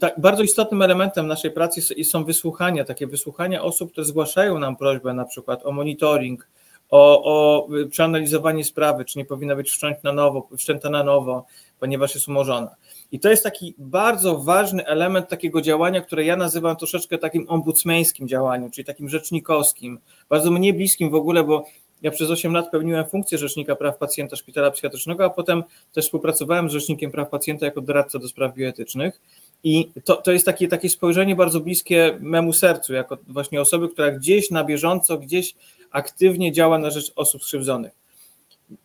Tak, 0.00 0.20
bardzo 0.20 0.42
istotnym 0.42 0.82
elementem 0.82 1.26
naszej 1.26 1.50
pracy 1.50 2.04
są 2.04 2.24
wysłuchania, 2.24 2.84
takie 2.84 3.06
wysłuchania 3.06 3.62
osób, 3.62 3.92
które 3.92 4.04
zgłaszają 4.04 4.58
nam 4.58 4.76
prośbę 4.76 5.14
na 5.14 5.24
przykład 5.24 5.66
o 5.66 5.72
monitoring, 5.72 6.48
o, 6.90 7.24
o 7.24 7.68
przeanalizowanie 7.90 8.64
sprawy, 8.64 9.04
czy 9.04 9.18
nie 9.18 9.24
powinna 9.24 9.56
być 9.56 9.70
wszczęta 9.70 10.00
na 10.04 10.12
nowo, 10.12 10.48
wszczęta 10.56 10.90
na 10.90 11.04
nowo, 11.04 11.44
ponieważ 11.80 12.14
jest 12.14 12.28
umorzona. 12.28 12.74
I 13.12 13.20
to 13.20 13.30
jest 13.30 13.42
taki 13.42 13.74
bardzo 13.78 14.38
ważny 14.38 14.86
element 14.86 15.28
takiego 15.28 15.60
działania, 15.60 16.00
które 16.00 16.24
ja 16.24 16.36
nazywam 16.36 16.76
troszeczkę 16.76 17.18
takim 17.18 17.44
ombudsmeńskim 17.48 18.28
działaniem, 18.28 18.70
czyli 18.70 18.84
takim 18.84 19.08
rzecznikowskim, 19.08 19.98
bardzo 20.28 20.50
mnie 20.50 20.74
bliskim 20.74 21.10
w 21.10 21.14
ogóle, 21.14 21.44
bo 21.44 21.64
ja 22.02 22.10
przez 22.10 22.30
8 22.30 22.52
lat 22.52 22.70
pełniłem 22.70 23.06
funkcję 23.06 23.38
Rzecznika 23.38 23.76
Praw 23.76 23.98
Pacjenta 23.98 24.36
Szpitala 24.36 24.70
Psychiatrycznego, 24.70 25.24
a 25.24 25.30
potem 25.30 25.62
też 25.92 26.04
współpracowałem 26.04 26.70
z 26.70 26.72
Rzecznikiem 26.72 27.10
Praw 27.10 27.28
Pacjenta 27.30 27.66
jako 27.66 27.80
doradca 27.80 28.18
do 28.18 28.28
spraw 28.28 28.54
bioetycznych. 28.54 29.20
I 29.64 29.90
to, 30.04 30.16
to 30.16 30.32
jest 30.32 30.46
takie, 30.46 30.68
takie 30.68 30.88
spojrzenie 30.88 31.36
bardzo 31.36 31.60
bliskie 31.60 32.18
memu 32.20 32.52
sercu, 32.52 32.92
jako 32.92 33.18
właśnie 33.28 33.60
osoby, 33.60 33.88
która 33.88 34.10
gdzieś 34.10 34.50
na 34.50 34.64
bieżąco, 34.64 35.18
gdzieś 35.18 35.54
aktywnie 35.90 36.52
działa 36.52 36.78
na 36.78 36.90
rzecz 36.90 37.12
osób 37.16 37.42
skrzywdzonych. 37.42 37.92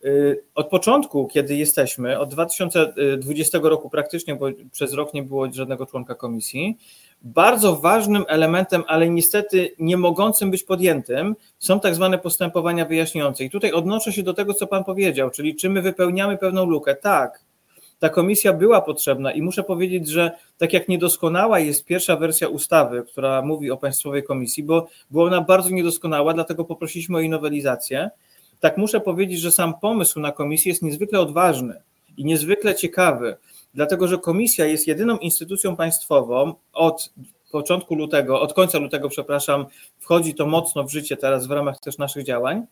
Y, 0.04 0.42
od 0.54 0.68
początku, 0.68 1.26
kiedy 1.26 1.56
jesteśmy, 1.56 2.18
od 2.18 2.30
2020 2.30 3.58
roku 3.62 3.90
praktycznie, 3.90 4.36
bo 4.36 4.46
przez 4.72 4.92
rok 4.92 5.14
nie 5.14 5.22
było 5.22 5.52
żadnego 5.52 5.86
członka 5.86 6.14
komisji, 6.14 6.76
bardzo 7.22 7.76
ważnym 7.76 8.24
elementem, 8.28 8.84
ale 8.86 9.10
niestety 9.10 9.74
nie 9.78 9.96
mogącym 9.96 10.50
być 10.50 10.62
podjętym, 10.62 11.36
są 11.58 11.80
tak 11.80 11.94
zwane 11.94 12.18
postępowania 12.18 12.84
wyjaśniające. 12.84 13.44
I 13.44 13.50
tutaj 13.50 13.72
odnoszę 13.72 14.12
się 14.12 14.22
do 14.22 14.34
tego, 14.34 14.54
co 14.54 14.66
Pan 14.66 14.84
powiedział, 14.84 15.30
czyli 15.30 15.56
czy 15.56 15.70
my 15.70 15.82
wypełniamy 15.82 16.38
pewną 16.38 16.66
lukę. 16.66 16.94
Tak, 16.94 17.44
ta 17.98 18.08
komisja 18.08 18.52
była 18.52 18.80
potrzebna 18.80 19.32
i 19.32 19.42
muszę 19.42 19.62
powiedzieć, 19.62 20.08
że 20.08 20.30
tak 20.58 20.72
jak 20.72 20.88
niedoskonała 20.88 21.58
jest 21.58 21.84
pierwsza 21.84 22.16
wersja 22.16 22.48
ustawy, 22.48 23.02
która 23.02 23.42
mówi 23.42 23.70
o 23.70 23.76
Państwowej 23.76 24.22
Komisji, 24.22 24.62
bo 24.62 24.88
była 25.10 25.24
ona 25.24 25.40
bardzo 25.40 25.70
niedoskonała, 25.70 26.34
dlatego 26.34 26.64
poprosiliśmy 26.64 27.16
o 27.16 27.20
jej 27.20 27.28
nowelizację, 27.28 28.10
tak 28.60 28.76
muszę 28.76 29.00
powiedzieć, 29.00 29.40
że 29.40 29.52
sam 29.52 29.74
pomysł 29.80 30.20
na 30.20 30.32
komisję 30.32 30.72
jest 30.72 30.82
niezwykle 30.82 31.20
odważny 31.20 31.82
i 32.16 32.24
niezwykle 32.24 32.74
ciekawy, 32.74 33.36
dlatego 33.78 34.08
że 34.08 34.18
komisja 34.18 34.66
jest 34.66 34.86
jedyną 34.86 35.18
instytucją 35.18 35.76
państwową 35.76 36.54
od 36.72 37.12
początku 37.52 37.94
lutego, 37.94 38.40
od 38.40 38.52
końca 38.52 38.78
lutego, 38.78 39.08
przepraszam, 39.08 39.66
wchodzi 39.98 40.34
to 40.34 40.46
mocno 40.46 40.84
w 40.84 40.92
życie 40.92 41.16
teraz 41.16 41.46
w 41.46 41.50
ramach 41.50 41.80
też 41.80 41.98
naszych 41.98 42.24
działań. 42.24 42.66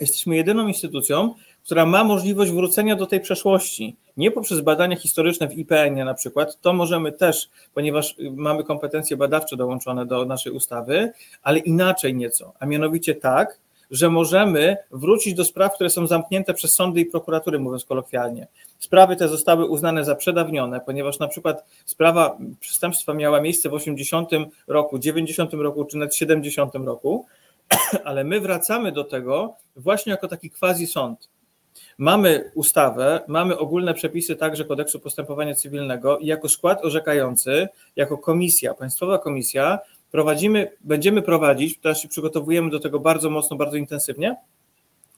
Jesteśmy 0.00 0.36
jedyną 0.36 0.68
instytucją, 0.68 1.34
która 1.64 1.86
ma 1.86 2.04
możliwość 2.04 2.52
wrócenia 2.52 2.96
do 2.96 3.06
tej 3.06 3.20
przeszłości. 3.20 3.96
Nie 4.16 4.30
poprzez 4.30 4.60
badania 4.60 4.96
historyczne 4.96 5.48
w 5.48 5.58
IPN-ie 5.58 6.04
na 6.04 6.14
przykład, 6.14 6.60
to 6.60 6.72
możemy 6.72 7.12
też, 7.12 7.48
ponieważ 7.74 8.16
mamy 8.32 8.64
kompetencje 8.64 9.16
badawcze 9.16 9.56
dołączone 9.56 10.06
do 10.06 10.24
naszej 10.24 10.52
ustawy, 10.52 11.12
ale 11.42 11.58
inaczej 11.58 12.14
nieco, 12.14 12.52
a 12.58 12.66
mianowicie 12.66 13.14
tak, 13.14 13.58
że 13.90 14.10
możemy 14.10 14.76
wrócić 14.90 15.34
do 15.34 15.44
spraw, 15.44 15.74
które 15.74 15.90
są 15.90 16.06
zamknięte 16.06 16.54
przez 16.54 16.74
sądy 16.74 17.00
i 17.00 17.06
prokuratury, 17.06 17.58
mówiąc 17.58 17.84
kolokwialnie. 17.84 18.46
Sprawy 18.78 19.16
te 19.16 19.28
zostały 19.28 19.66
uznane 19.66 20.04
za 20.04 20.14
przedawnione, 20.14 20.80
ponieważ 20.80 21.18
na 21.18 21.28
przykład 21.28 21.64
sprawa 21.84 22.38
przestępstwa 22.60 23.14
miała 23.14 23.40
miejsce 23.40 23.68
w 23.68 23.74
80 23.74 24.30
roku, 24.66 24.98
90 24.98 25.54
roku 25.54 25.84
czy 25.84 25.96
nawet 25.96 26.14
70 26.14 26.74
roku, 26.74 27.26
ale 28.04 28.24
my 28.24 28.40
wracamy 28.40 28.92
do 28.92 29.04
tego 29.04 29.54
właśnie 29.76 30.10
jako 30.10 30.28
taki 30.28 30.50
quasi 30.50 30.86
sąd. 30.86 31.28
Mamy 31.98 32.50
ustawę, 32.54 33.20
mamy 33.28 33.58
ogólne 33.58 33.94
przepisy 33.94 34.36
także 34.36 34.64
kodeksu 34.64 35.00
postępowania 35.00 35.54
cywilnego 35.54 36.18
i 36.18 36.26
jako 36.26 36.48
skład 36.48 36.84
orzekający, 36.84 37.68
jako 37.96 38.18
komisja, 38.18 38.74
państwowa 38.74 39.18
komisja, 39.18 39.78
prowadzimy, 40.14 40.70
będziemy 40.80 41.22
prowadzić, 41.22 41.78
teraz 41.78 42.00
się 42.00 42.08
przygotowujemy 42.08 42.70
do 42.70 42.80
tego 42.80 43.00
bardzo 43.00 43.30
mocno, 43.30 43.56
bardzo 43.56 43.76
intensywnie, 43.76 44.36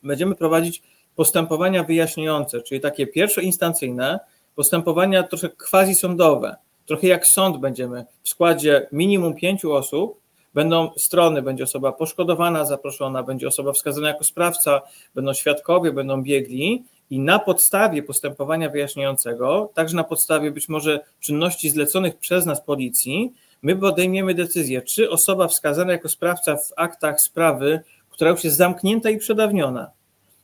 będziemy 0.03 0.35
prowadzić 0.35 0.83
postępowania 1.17 1.85
wyjaśniające, 1.85 2.63
czyli 2.63 2.81
takie 2.81 3.07
pierwszoinstancyjne, 3.07 4.21
postępowania 4.55 5.23
trochę 5.23 5.49
quasi 5.49 5.95
sądowe, 5.95 6.57
trochę 6.87 7.07
jak 7.07 7.27
sąd 7.27 7.57
będziemy. 7.57 8.05
W 8.23 8.29
składzie 8.29 8.89
minimum 8.93 9.35
pięciu 9.35 9.73
osób, 9.73 10.21
będą 10.55 10.91
strony, 10.97 11.43
będzie 11.43 11.65
osoba 11.65 11.93
poszkodowana, 11.93 12.65
zaproszona, 12.65 13.23
będzie 13.23 13.49
osoba 13.49 13.73
wskazana 13.73 14.09
jako 14.09 14.25
sprawca, 14.25 14.83
będą 15.15 15.35
świadkowie, 15.35 15.93
będą 15.93 16.23
biegli 16.23 16.85
i 17.11 17.19
na 17.19 17.39
podstawie 17.39 18.03
postępowania 18.03 18.71
wyjaśniającego, 18.71 19.71
także 19.75 19.97
na 19.97 20.05
podstawie 20.05 20.51
być 20.51 20.69
może 20.69 21.01
czynności 21.21 21.71
zleconych 21.71 22.19
przez 22.19 22.47
nas 22.47 22.65
policji, 22.65 23.33
my 23.67 23.77
podejmiemy 23.77 24.35
decyzję, 24.35 24.83
czy 24.83 25.11
osoba 25.11 25.49
wskazana 25.49 25.93
jako 25.93 26.09
sprawca 26.09 26.57
w 26.57 26.73
aktach 26.77 27.21
sprawy, 27.21 27.81
która 28.11 28.31
już 28.31 28.45
jest 28.45 28.57
zamknięta 28.57 29.11
i 29.11 29.19
przedawniona, 29.19 29.91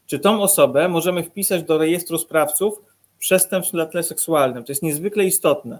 czy 0.06 0.18
tą 0.18 0.42
osobę 0.42 0.88
możemy 0.88 1.22
wpisać 1.22 1.62
do 1.62 1.78
rejestru 1.78 2.18
sprawców 2.18 2.82
przestępstw 3.18 3.74
na 3.74 3.86
tle 3.86 4.02
seksualnym. 4.02 4.64
To 4.64 4.72
jest 4.72 4.82
niezwykle 4.82 5.24
istotne, 5.24 5.78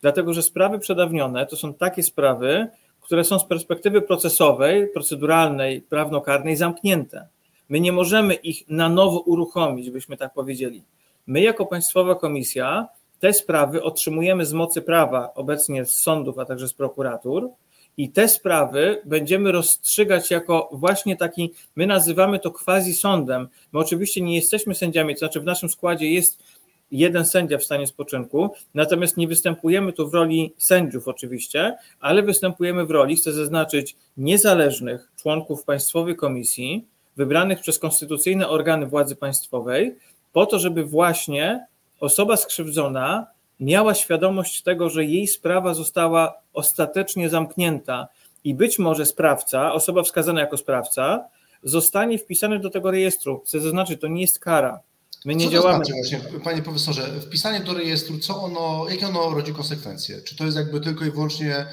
dlatego 0.00 0.34
że 0.34 0.42
sprawy 0.42 0.78
przedawnione 0.78 1.46
to 1.46 1.56
są 1.56 1.74
takie 1.74 2.02
sprawy, 2.02 2.66
które 3.00 3.24
są 3.24 3.38
z 3.38 3.44
perspektywy 3.44 4.02
procesowej, 4.02 4.88
proceduralnej, 4.88 5.82
prawnokarnej 5.82 6.56
zamknięte. 6.56 7.28
My 7.68 7.80
nie 7.80 7.92
możemy 7.92 8.34
ich 8.34 8.68
na 8.68 8.88
nowo 8.88 9.20
uruchomić, 9.20 9.90
byśmy 9.90 10.16
tak 10.16 10.34
powiedzieli. 10.34 10.84
My, 11.26 11.40
jako 11.40 11.66
Państwowa 11.66 12.14
Komisja, 12.14 12.88
te 13.24 13.32
sprawy 13.32 13.82
otrzymujemy 13.82 14.46
z 14.46 14.52
mocy 14.52 14.82
prawa 14.82 15.34
obecnie 15.34 15.84
z 15.84 15.98
sądów, 15.98 16.38
a 16.38 16.44
także 16.44 16.68
z 16.68 16.74
prokuratur. 16.74 17.50
I 17.96 18.10
te 18.10 18.28
sprawy 18.28 19.02
będziemy 19.04 19.52
rozstrzygać 19.52 20.30
jako 20.30 20.68
właśnie 20.72 21.16
taki, 21.16 21.52
my 21.76 21.86
nazywamy 21.86 22.38
to 22.38 22.50
quasi 22.50 22.94
sądem. 22.94 23.48
My 23.72 23.80
oczywiście 23.80 24.20
nie 24.20 24.34
jesteśmy 24.34 24.74
sędziami, 24.74 25.14
to 25.14 25.18
znaczy 25.18 25.40
w 25.40 25.44
naszym 25.44 25.68
składzie 25.68 26.10
jest 26.10 26.42
jeden 26.90 27.26
sędzia 27.26 27.58
w 27.58 27.64
stanie 27.64 27.86
spoczynku, 27.86 28.50
natomiast 28.74 29.16
nie 29.16 29.28
występujemy 29.28 29.92
tu 29.92 30.10
w 30.10 30.14
roli 30.14 30.54
sędziów 30.58 31.08
oczywiście, 31.08 31.76
ale 32.00 32.22
występujemy 32.22 32.86
w 32.86 32.90
roli, 32.90 33.16
chcę 33.16 33.32
zaznaczyć, 33.32 33.96
niezależnych 34.16 35.12
członków 35.16 35.64
Państwowej 35.64 36.16
Komisji, 36.16 36.84
wybranych 37.16 37.60
przez 37.60 37.78
konstytucyjne 37.78 38.48
organy 38.48 38.86
władzy 38.86 39.16
państwowej, 39.16 39.94
po 40.32 40.46
to, 40.46 40.58
żeby 40.58 40.84
właśnie 40.84 41.66
osoba 42.04 42.36
skrzywdzona 42.36 43.26
miała 43.60 43.94
świadomość 43.94 44.62
tego, 44.62 44.90
że 44.90 45.04
jej 45.04 45.26
sprawa 45.26 45.74
została 45.74 46.34
ostatecznie 46.52 47.28
zamknięta 47.28 48.08
i 48.44 48.54
być 48.54 48.78
może 48.78 49.06
sprawca, 49.06 49.72
osoba 49.72 50.02
wskazana 50.02 50.40
jako 50.40 50.56
sprawca, 50.56 51.24
zostanie 51.62 52.18
wpisany 52.18 52.58
do 52.58 52.70
tego 52.70 52.90
rejestru. 52.90 53.42
Chcę 53.46 53.60
zaznaczyć, 53.60 54.00
to 54.00 54.08
nie 54.08 54.20
jest 54.20 54.38
kara. 54.38 54.80
My 55.24 55.34
nie 55.34 55.44
co 55.44 55.50
działamy. 55.52 55.78
To 55.78 55.84
znaczy 55.84 56.18
właśnie, 56.20 56.40
panie 56.40 56.62
profesorze, 56.62 57.02
wpisanie 57.20 57.60
do 57.60 57.74
rejestru, 57.74 58.18
co 58.18 58.42
ono, 58.42 58.86
jakie 58.90 59.06
ono 59.06 59.30
rodzi 59.30 59.52
konsekwencje? 59.52 60.20
Czy 60.20 60.36
to 60.36 60.44
jest 60.44 60.56
jakby 60.56 60.80
tylko 60.80 61.04
i 61.04 61.10
wyłącznie 61.10 61.66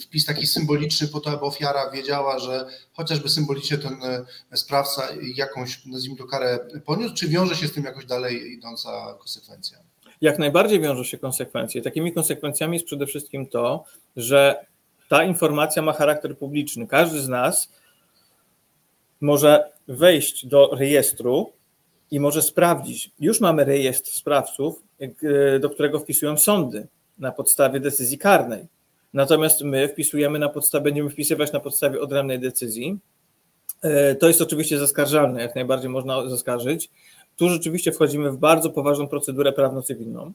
wpis 0.00 0.26
taki 0.26 0.46
symboliczny 0.46 1.08
po 1.08 1.20
to, 1.20 1.30
aby 1.30 1.40
ofiara 1.40 1.90
wiedziała, 1.90 2.38
że 2.38 2.66
chociażby 2.92 3.28
symbolicznie 3.28 3.78
ten 3.78 3.96
e, 4.52 4.56
sprawca 4.56 5.08
jakąś, 5.34 5.86
nazwijmy 5.86 6.16
to, 6.18 6.24
karę 6.24 6.58
poniósł, 6.84 7.14
czy 7.14 7.28
wiąże 7.28 7.56
się 7.56 7.66
z 7.66 7.72
tym 7.72 7.84
jakoś 7.84 8.06
dalej 8.06 8.52
idąca 8.52 9.14
konsekwencja? 9.18 9.78
Jak 10.20 10.38
najbardziej 10.38 10.80
wiążą 10.80 11.04
się 11.04 11.18
konsekwencje. 11.18 11.82
Takimi 11.82 12.12
konsekwencjami 12.12 12.74
jest 12.74 12.86
przede 12.86 13.06
wszystkim 13.06 13.46
to, 13.46 13.84
że 14.16 14.66
ta 15.08 15.24
informacja 15.24 15.82
ma 15.82 15.92
charakter 15.92 16.38
publiczny. 16.38 16.86
Każdy 16.86 17.20
z 17.20 17.28
nas 17.28 17.68
może 19.20 19.72
wejść 19.88 20.46
do 20.46 20.70
rejestru 20.72 21.52
i 22.10 22.20
może 22.20 22.42
sprawdzić. 22.42 23.10
Już 23.20 23.40
mamy 23.40 23.64
rejestr 23.64 24.10
sprawców, 24.10 24.82
e, 25.00 25.58
do 25.58 25.70
którego 25.70 26.00
wpisują 26.00 26.38
sądy 26.38 26.86
na 27.18 27.32
podstawie 27.32 27.80
decyzji 27.80 28.18
karnej. 28.18 28.66
Natomiast 29.12 29.62
my 29.62 29.88
wpisujemy 29.88 30.38
na 30.38 30.48
podstawie, 30.48 30.84
będziemy 30.84 31.10
wpisywać 31.10 31.52
na 31.52 31.60
podstawie 31.60 32.00
odrębnej 32.00 32.40
decyzji. 32.40 32.98
E, 33.82 34.14
to 34.14 34.28
jest 34.28 34.42
oczywiście 34.42 34.78
zaskarżalne, 34.78 35.42
jak 35.42 35.54
najbardziej 35.54 35.90
można 35.90 36.28
zaskarżyć. 36.28 36.90
Tu 37.36 37.48
rzeczywiście 37.48 37.92
wchodzimy 37.92 38.30
w 38.30 38.36
bardzo 38.36 38.70
poważną 38.70 39.08
procedurę 39.08 39.52
prawno-cywilną. 39.52 40.32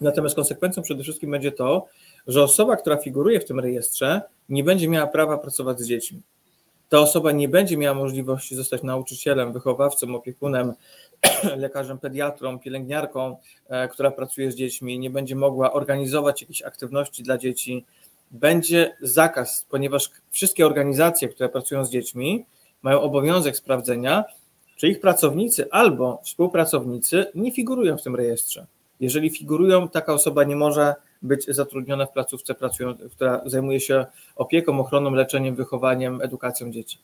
Natomiast 0.00 0.36
konsekwencją 0.36 0.82
przede 0.82 1.02
wszystkim 1.02 1.30
będzie 1.30 1.52
to, 1.52 1.86
że 2.26 2.42
osoba, 2.42 2.76
która 2.76 2.96
figuruje 2.96 3.40
w 3.40 3.44
tym 3.44 3.60
rejestrze, 3.60 4.22
nie 4.48 4.64
będzie 4.64 4.88
miała 4.88 5.06
prawa 5.06 5.38
pracować 5.38 5.80
z 5.80 5.86
dziećmi 5.86 6.22
ta 6.88 6.98
osoba 6.98 7.32
nie 7.32 7.48
będzie 7.48 7.76
miała 7.76 7.94
możliwości 7.94 8.56
zostać 8.56 8.82
nauczycielem, 8.82 9.52
wychowawcą, 9.52 10.14
opiekunem, 10.14 10.72
lekarzem 11.56 11.98
pediatrą, 11.98 12.58
pielęgniarką, 12.58 13.36
e, 13.68 13.88
która 13.88 14.10
pracuje 14.10 14.52
z 14.52 14.54
dziećmi, 14.54 14.98
nie 14.98 15.10
będzie 15.10 15.36
mogła 15.36 15.72
organizować 15.72 16.40
jakichś 16.40 16.62
aktywności 16.62 17.22
dla 17.22 17.38
dzieci. 17.38 17.84
Będzie 18.30 18.96
zakaz, 19.00 19.66
ponieważ 19.70 20.10
wszystkie 20.30 20.66
organizacje, 20.66 21.28
które 21.28 21.48
pracują 21.48 21.84
z 21.84 21.90
dziećmi, 21.90 22.46
mają 22.82 23.00
obowiązek 23.00 23.56
sprawdzenia, 23.56 24.24
czy 24.76 24.88
ich 24.88 25.00
pracownicy 25.00 25.70
albo 25.70 26.20
współpracownicy 26.24 27.26
nie 27.34 27.52
figurują 27.52 27.98
w 27.98 28.02
tym 28.02 28.16
rejestrze. 28.16 28.66
Jeżeli 29.00 29.30
figurują, 29.30 29.88
taka 29.88 30.14
osoba 30.14 30.44
nie 30.44 30.56
może 30.56 30.94
być 31.22 31.46
zatrudniona 31.48 32.06
w 32.06 32.12
placówce, 32.12 32.54
która 33.10 33.42
zajmuje 33.46 33.80
się 33.80 34.06
opieką, 34.36 34.80
ochroną, 34.80 35.10
leczeniem, 35.10 35.54
wychowaniem, 35.54 36.22
edukacją 36.22 36.70
dzieci. 36.70 36.98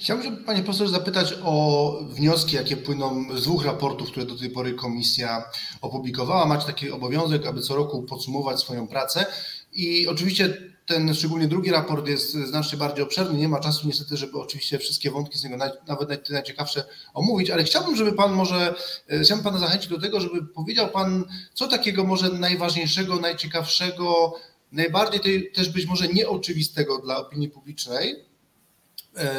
Chciałbym, 0.00 0.44
panie 0.44 0.62
profesorze, 0.62 0.92
zapytać 0.92 1.34
o 1.42 1.92
wnioski, 2.02 2.56
jakie 2.56 2.76
płyną 2.76 3.26
z 3.36 3.42
dwóch 3.42 3.64
raportów, 3.64 4.10
które 4.10 4.26
do 4.26 4.36
tej 4.36 4.50
pory 4.50 4.72
komisja 4.72 5.44
opublikowała. 5.80 6.46
Macie 6.46 6.66
taki 6.66 6.90
obowiązek, 6.90 7.46
aby 7.46 7.60
co 7.60 7.76
roku 7.76 8.02
podsumować 8.02 8.60
swoją 8.60 8.88
pracę. 8.88 9.26
I 9.72 10.06
oczywiście 10.06 10.56
ten 10.86 11.14
szczególnie 11.14 11.48
drugi 11.48 11.70
raport 11.70 12.08
jest 12.08 12.32
znacznie 12.32 12.78
bardziej 12.78 13.04
obszerny. 13.04 13.38
Nie 13.38 13.48
ma 13.48 13.60
czasu 13.60 13.86
niestety, 13.86 14.16
żeby 14.16 14.38
oczywiście 14.38 14.78
wszystkie 14.78 15.10
wątki 15.10 15.38
z 15.38 15.44
niego 15.44 15.56
nawet 15.86 16.30
najciekawsze 16.30 16.84
omówić, 17.14 17.50
ale 17.50 17.64
chciałbym, 17.64 17.96
żeby 17.96 18.12
Pan 18.12 18.32
może, 18.32 18.74
e, 19.08 19.20
chciałbym 19.20 19.44
Pana 19.44 19.58
zachęcić 19.58 19.90
do 19.90 20.00
tego, 20.00 20.20
żeby 20.20 20.46
powiedział 20.46 20.88
Pan, 20.88 21.24
co 21.54 21.68
takiego 21.68 22.04
może 22.04 22.30
najważniejszego, 22.30 23.16
najciekawszego, 23.16 24.34
najbardziej 24.72 25.20
tej, 25.20 25.52
też 25.52 25.68
być 25.68 25.86
może 25.86 26.08
nieoczywistego 26.08 26.98
dla 26.98 27.16
opinii 27.16 27.48
publicznej, 27.48 28.27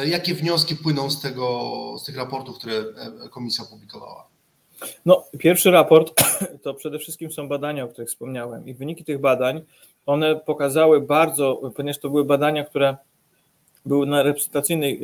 jakie 0.04 0.34
wnioski 0.34 0.76
płyną 0.76 1.10
z, 1.10 1.20
tego, 1.20 1.70
z 1.98 2.04
tych 2.04 2.16
raportów, 2.16 2.58
które 2.58 2.74
e, 2.74 3.28
komisja 3.28 3.64
opublikowała? 3.64 4.26
No, 5.06 5.24
pierwszy 5.38 5.70
raport 5.70 6.12
to 6.62 6.74
przede 6.74 6.98
wszystkim 6.98 7.32
są 7.32 7.48
badania, 7.48 7.84
o 7.84 7.88
których 7.88 8.08
wspomniałem, 8.08 8.68
i 8.68 8.74
wyniki 8.74 9.04
tych 9.04 9.18
badań 9.18 9.62
one 10.06 10.36
pokazały 10.36 11.00
bardzo, 11.00 11.60
ponieważ 11.76 11.98
to 11.98 12.10
były 12.10 12.24
badania, 12.24 12.64
które 12.64 12.96
były 13.86 14.06
na 14.06 14.22
reprezentacyjnej 14.22 15.00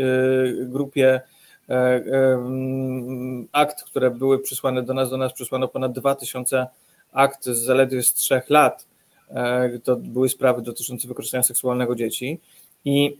grupie 0.65 1.21
e, 1.69 1.73
e, 1.73 2.03
mm, 2.35 3.49
akt, 3.53 3.83
które 3.83 4.11
były 4.11 4.39
przysłane 4.39 4.83
do 4.83 4.95
nas, 4.95 5.11
do 5.11 5.17
nas 5.17 5.33
przysłano 5.33 5.69
ponad 5.69 5.93
2000 5.93 6.67
akt 7.13 7.45
z 7.45 7.59
zaledwie 7.59 8.03
z 8.03 8.15
trzech 8.15 8.51
lat. 8.51 8.87
E, 9.31 9.79
to 9.79 9.97
były 9.97 10.29
sprawy 10.29 10.63
dotyczące 10.63 11.09
wykorzystania 11.09 11.43
seksualnego 11.43 11.95
dzieci. 11.95 12.41
I 12.89 13.19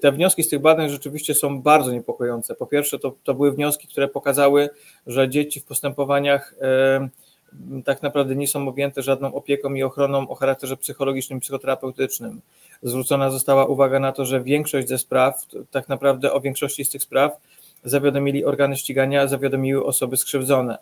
te 0.00 0.12
wnioski 0.12 0.42
z 0.42 0.48
tych 0.48 0.60
badań 0.60 0.90
rzeczywiście 0.90 1.34
są 1.34 1.62
bardzo 1.62 1.92
niepokojące. 1.92 2.54
Po 2.54 2.66
pierwsze, 2.66 2.98
to, 2.98 3.14
to 3.24 3.34
były 3.34 3.52
wnioski, 3.52 3.88
które 3.88 4.08
pokazały, 4.08 4.70
że 5.06 5.28
dzieci 5.28 5.60
w 5.60 5.64
postępowaniach 5.64 6.54
tak 7.84 8.02
naprawdę 8.02 8.36
nie 8.36 8.48
są 8.48 8.68
objęte 8.68 9.02
żadną 9.02 9.34
opieką 9.34 9.74
i 9.74 9.82
ochroną 9.82 10.28
o 10.28 10.34
charakterze 10.34 10.76
psychologicznym, 10.76 11.40
psychoterapeutycznym. 11.40 12.40
Zwrócona 12.82 13.30
została 13.30 13.66
uwaga 13.66 14.00
na 14.00 14.12
to, 14.12 14.24
że 14.24 14.42
większość 14.42 14.88
ze 14.88 14.98
spraw, 14.98 15.46
tak 15.70 15.88
naprawdę 15.88 16.32
o 16.32 16.40
większości 16.40 16.84
z 16.84 16.90
tych 16.90 17.02
spraw 17.02 17.32
zawiadomili 17.84 18.44
organy 18.44 18.76
ścigania, 18.76 19.28
zawiadomiły 19.28 19.84
osoby 19.84 20.16
skrzywdzone. 20.16 20.78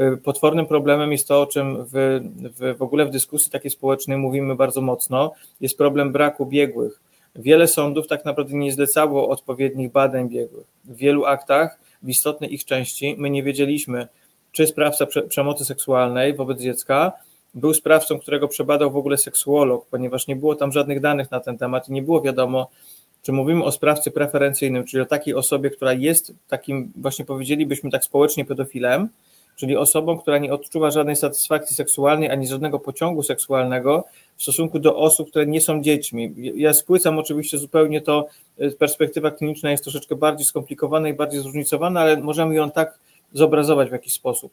Y, 0.00 0.16
potwornym 0.16 0.66
problemem 0.66 1.12
jest 1.12 1.28
to, 1.28 1.42
o 1.42 1.46
czym 1.46 1.84
w, 1.84 2.20
w, 2.58 2.78
w 2.78 2.82
ogóle 2.82 3.06
w 3.06 3.10
dyskusji 3.10 3.52
takiej 3.52 3.70
społecznej 3.70 4.18
mówimy 4.18 4.56
bardzo 4.56 4.80
mocno, 4.80 5.32
jest 5.60 5.78
problem 5.78 6.12
braku 6.12 6.46
biegłych. 6.46 7.00
Wiele 7.36 7.68
sądów 7.68 8.06
tak 8.06 8.24
naprawdę 8.24 8.54
nie 8.54 8.72
zlecało 8.72 9.28
odpowiednich 9.28 9.92
badań 9.92 10.28
biegłych. 10.28 10.66
W 10.84 10.96
wielu 10.96 11.24
aktach, 11.24 11.78
w 12.02 12.08
istotnej 12.08 12.54
ich 12.54 12.64
części, 12.64 13.14
my 13.18 13.30
nie 13.30 13.42
wiedzieliśmy, 13.42 14.08
czy 14.52 14.66
sprawca 14.66 15.06
przemocy 15.28 15.64
seksualnej 15.64 16.34
wobec 16.34 16.60
dziecka 16.60 17.12
był 17.54 17.74
sprawcą, 17.74 18.18
którego 18.18 18.48
przebadał 18.48 18.90
w 18.90 18.96
ogóle 18.96 19.16
seksuolog, 19.16 19.86
ponieważ 19.86 20.26
nie 20.26 20.36
było 20.36 20.54
tam 20.54 20.72
żadnych 20.72 21.00
danych 21.00 21.30
na 21.30 21.40
ten 21.40 21.58
temat 21.58 21.88
i 21.88 21.92
nie 21.92 22.02
było 22.02 22.22
wiadomo, 22.22 22.70
czy 23.22 23.32
mówimy 23.32 23.64
o 23.64 23.72
sprawcy 23.72 24.10
preferencyjnym, 24.10 24.84
czyli 24.84 25.00
o 25.00 25.06
takiej 25.06 25.34
osobie, 25.34 25.70
która 25.70 25.92
jest 25.92 26.32
takim, 26.48 26.92
właśnie 26.96 27.24
powiedzielibyśmy 27.24 27.90
tak 27.90 28.04
społecznie 28.04 28.44
pedofilem, 28.44 29.08
czyli 29.60 29.76
osobą, 29.76 30.18
która 30.18 30.38
nie 30.38 30.52
odczuwa 30.52 30.90
żadnej 30.90 31.16
satysfakcji 31.16 31.76
seksualnej 31.76 32.30
ani 32.30 32.46
żadnego 32.46 32.78
pociągu 32.78 33.22
seksualnego 33.22 34.04
w 34.36 34.42
stosunku 34.42 34.78
do 34.78 34.96
osób, 34.96 35.30
które 35.30 35.46
nie 35.46 35.60
są 35.60 35.82
dziećmi. 35.82 36.34
Ja 36.36 36.74
spłycam 36.74 37.18
oczywiście 37.18 37.58
zupełnie 37.58 38.00
to, 38.00 38.26
y, 38.60 38.70
perspektywa 38.70 39.30
kliniczna 39.30 39.70
jest 39.70 39.82
troszeczkę 39.82 40.16
bardziej 40.16 40.46
skomplikowana 40.46 41.08
i 41.08 41.14
bardziej 41.14 41.40
zróżnicowana, 41.40 42.00
ale 42.00 42.16
możemy 42.16 42.54
ją 42.54 42.70
tak 42.70 42.98
zobrazować 43.32 43.88
w 43.88 43.92
jakiś 43.92 44.12
sposób. 44.12 44.52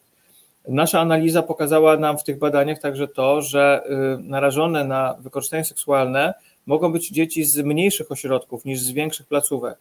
Nasza 0.67 0.99
analiza 0.99 1.41
pokazała 1.43 1.97
nam 1.97 2.17
w 2.17 2.23
tych 2.23 2.39
badaniach 2.39 2.79
także 2.79 3.07
to, 3.07 3.41
że 3.41 3.83
y, 4.19 4.23
narażone 4.23 4.83
na 4.83 5.15
wykorzystanie 5.19 5.65
seksualne 5.65 6.33
mogą 6.65 6.91
być 6.91 7.09
dzieci 7.09 7.43
z 7.43 7.57
mniejszych 7.57 8.11
ośrodków 8.11 8.65
niż 8.65 8.79
z 8.79 8.91
większych 8.91 9.27
placówek. 9.27 9.77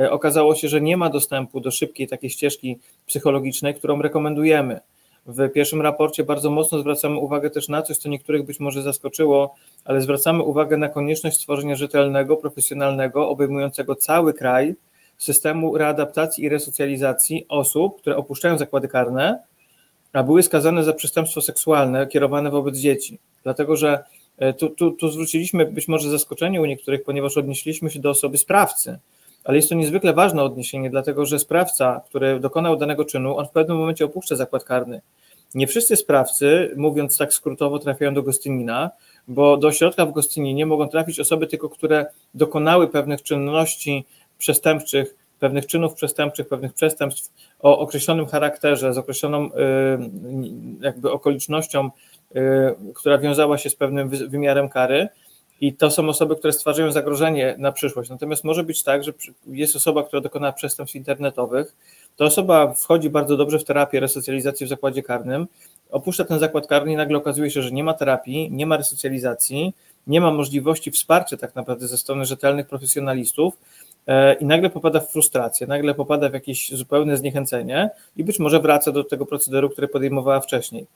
Y, 0.00 0.10
okazało 0.10 0.54
się, 0.54 0.68
że 0.68 0.80
nie 0.80 0.96
ma 0.96 1.10
dostępu 1.10 1.60
do 1.60 1.70
szybkiej 1.70 2.08
takiej 2.08 2.30
ścieżki 2.30 2.78
psychologicznej, 3.06 3.74
którą 3.74 4.02
rekomendujemy. 4.02 4.80
W 5.26 5.50
pierwszym 5.52 5.82
raporcie 5.82 6.24
bardzo 6.24 6.50
mocno 6.50 6.78
zwracamy 6.78 7.18
uwagę 7.18 7.50
też 7.50 7.68
na 7.68 7.82
coś, 7.82 7.96
co 7.96 8.08
niektórych 8.08 8.46
być 8.46 8.60
może 8.60 8.82
zaskoczyło, 8.82 9.54
ale 9.84 10.00
zwracamy 10.00 10.42
uwagę 10.42 10.76
na 10.76 10.88
konieczność 10.88 11.36
stworzenia 11.36 11.76
rzetelnego, 11.76 12.36
profesjonalnego, 12.36 13.28
obejmującego 13.28 13.94
cały 13.94 14.34
kraj, 14.34 14.74
systemu 15.18 15.78
readaptacji 15.78 16.44
i 16.44 16.48
resocjalizacji 16.48 17.46
osób, 17.48 18.00
które 18.00 18.16
opuszczają 18.16 18.58
zakłady 18.58 18.88
karne, 18.88 19.42
a 20.12 20.22
były 20.22 20.42
skazane 20.42 20.84
za 20.84 20.92
przestępstwo 20.92 21.40
seksualne 21.40 22.06
kierowane 22.06 22.50
wobec 22.50 22.76
dzieci. 22.76 23.18
Dlatego, 23.42 23.76
że 23.76 24.04
e, 24.38 24.52
tu, 24.52 24.70
tu, 24.70 24.90
tu 24.90 25.08
zwróciliśmy 25.08 25.66
być 25.66 25.88
może 25.88 26.10
zaskoczenie 26.10 26.62
u 26.62 26.64
niektórych, 26.64 27.04
ponieważ 27.04 27.36
odnieśliśmy 27.36 27.90
się 27.90 28.00
do 28.00 28.10
osoby 28.10 28.38
sprawcy, 28.38 28.98
ale 29.44 29.56
jest 29.56 29.68
to 29.68 29.74
niezwykle 29.74 30.12
ważne 30.12 30.42
odniesienie, 30.42 30.90
dlatego 30.90 31.26
że 31.26 31.38
sprawca, 31.38 32.00
który 32.08 32.40
dokonał 32.40 32.76
danego 32.76 33.04
czynu, 33.04 33.38
on 33.38 33.46
w 33.46 33.50
pewnym 33.50 33.76
momencie 33.76 34.04
opuszcza 34.04 34.36
zakład 34.36 34.64
karny. 34.64 35.00
Nie 35.54 35.66
wszyscy 35.66 35.96
sprawcy, 35.96 36.74
mówiąc 36.76 37.18
tak 37.18 37.34
skrótowo, 37.34 37.78
trafiają 37.78 38.14
do 38.14 38.22
Gostynina, 38.22 38.90
bo 39.28 39.56
do 39.56 39.68
ośrodka 39.68 40.06
w 40.06 40.12
Gostyninie 40.12 40.66
mogą 40.66 40.88
trafić 40.88 41.20
osoby 41.20 41.46
tylko, 41.46 41.68
które 41.68 42.06
dokonały 42.34 42.88
pewnych 42.88 43.22
czynności 43.22 44.04
przestępczych, 44.38 45.14
pewnych 45.38 45.66
czynów 45.66 45.94
przestępczych, 45.94 46.48
pewnych 46.48 46.72
przestępstw 46.72 47.32
o 47.60 47.78
określonym 47.78 48.26
charakterze, 48.26 48.94
z 48.94 48.98
określoną 48.98 49.46
y, 49.46 49.50
jakby 50.80 51.12
okolicznością, 51.12 51.90
y, 52.36 52.40
która 52.94 53.18
wiązała 53.18 53.58
się 53.58 53.70
z 53.70 53.76
pewnym 53.76 54.08
wymiarem 54.08 54.68
kary. 54.68 55.08
I 55.62 55.72
to 55.72 55.90
są 55.90 56.08
osoby, 56.08 56.36
które 56.36 56.52
stwarzają 56.52 56.92
zagrożenie 56.92 57.54
na 57.58 57.72
przyszłość. 57.72 58.10
Natomiast 58.10 58.44
może 58.44 58.64
być 58.64 58.82
tak, 58.82 59.04
że 59.04 59.12
jest 59.46 59.76
osoba, 59.76 60.02
która 60.02 60.22
dokonała 60.22 60.52
przestępstw 60.52 60.96
internetowych, 60.96 61.76
ta 62.16 62.24
osoba 62.24 62.74
wchodzi 62.74 63.10
bardzo 63.10 63.36
dobrze 63.36 63.58
w 63.58 63.64
terapię 63.64 64.00
resocjalizacji 64.00 64.66
w 64.66 64.68
zakładzie 64.68 65.02
karnym, 65.02 65.46
opuszcza 65.90 66.24
ten 66.24 66.38
zakład 66.38 66.66
karny 66.66 66.92
i 66.92 66.96
nagle 66.96 67.18
okazuje 67.18 67.50
się, 67.50 67.62
że 67.62 67.70
nie 67.70 67.84
ma 67.84 67.94
terapii, 67.94 68.50
nie 68.50 68.66
ma 68.66 68.76
resocjalizacji, 68.76 69.74
nie 70.06 70.20
ma 70.20 70.30
możliwości 70.30 70.90
wsparcia 70.90 71.36
tak 71.36 71.54
naprawdę 71.54 71.88
ze 71.88 71.98
strony 71.98 72.24
rzetelnych 72.24 72.66
profesjonalistów, 72.66 73.54
E, 74.06 74.34
i 74.34 74.44
nagle 74.44 74.70
popada 74.70 75.00
w 75.00 75.10
frustrację, 75.10 75.66
nagle 75.66 75.94
popada 75.94 76.28
w 76.28 76.34
jakieś 76.34 76.70
zupełne 76.70 77.16
zniechęcenie 77.16 77.90
i 78.16 78.24
być 78.24 78.38
może 78.38 78.60
wraca 78.60 78.92
do 78.92 79.04
tego 79.04 79.26
procederu, 79.26 79.70
który 79.70 79.88
podejmowała 79.88 80.40
wcześniej. 80.40 80.86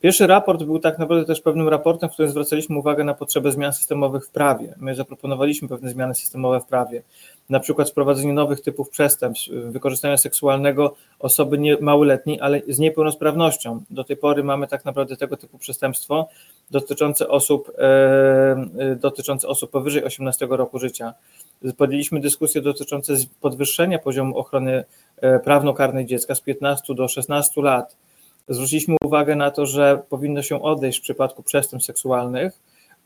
Pierwszy 0.00 0.26
raport 0.26 0.62
był 0.62 0.78
tak 0.78 0.98
naprawdę 0.98 1.24
też 1.24 1.40
pewnym 1.40 1.68
raportem, 1.68 2.08
w 2.08 2.12
którym 2.12 2.30
zwracaliśmy 2.30 2.78
uwagę 2.78 3.04
na 3.04 3.14
potrzebę 3.14 3.52
zmian 3.52 3.72
systemowych 3.72 4.26
w 4.26 4.30
prawie. 4.30 4.74
My 4.78 4.94
zaproponowaliśmy 4.94 5.68
pewne 5.68 5.90
zmiany 5.90 6.14
systemowe 6.14 6.60
w 6.60 6.64
prawie, 6.64 7.02
na 7.50 7.60
przykład 7.60 7.90
wprowadzenie 7.90 8.32
nowych 8.32 8.60
typów 8.60 8.90
przestępstw, 8.90 9.48
wykorzystania 9.50 10.16
seksualnego 10.16 10.94
osoby 11.18 11.58
nie, 11.58 11.76
małoletniej, 11.80 12.40
ale 12.40 12.60
z 12.68 12.78
niepełnosprawnością. 12.78 13.82
Do 13.90 14.04
tej 14.04 14.16
pory 14.16 14.44
mamy 14.44 14.66
tak 14.66 14.84
naprawdę 14.84 15.16
tego 15.16 15.36
typu 15.36 15.58
przestępstwo 15.58 16.28
dotyczące 16.70 17.28
osób, 17.28 17.72
e, 17.78 17.82
e 18.78 18.96
dotyczące 18.96 19.48
osób 19.48 19.70
powyżej 19.70 20.04
18 20.04 20.46
roku 20.50 20.78
życia 20.78 21.14
podjęliśmy 21.76 22.20
dyskusje 22.20 22.62
dotyczące 22.62 23.12
podwyższenia 23.40 23.98
poziomu 23.98 24.38
ochrony 24.38 24.84
e, 25.16 25.38
prawnokarnej 25.38 26.06
dziecka 26.06 26.34
z 26.34 26.40
15 26.40 26.94
do 26.94 27.08
16 27.08 27.62
lat. 27.62 27.96
Zwróciliśmy 28.48 28.96
uwagę 29.04 29.36
na 29.36 29.50
to, 29.50 29.66
że 29.66 30.02
powinno 30.08 30.42
się 30.42 30.62
odejść 30.62 30.98
w 30.98 31.02
przypadku 31.02 31.42
przestępstw 31.42 31.86
seksualnych 31.86 32.52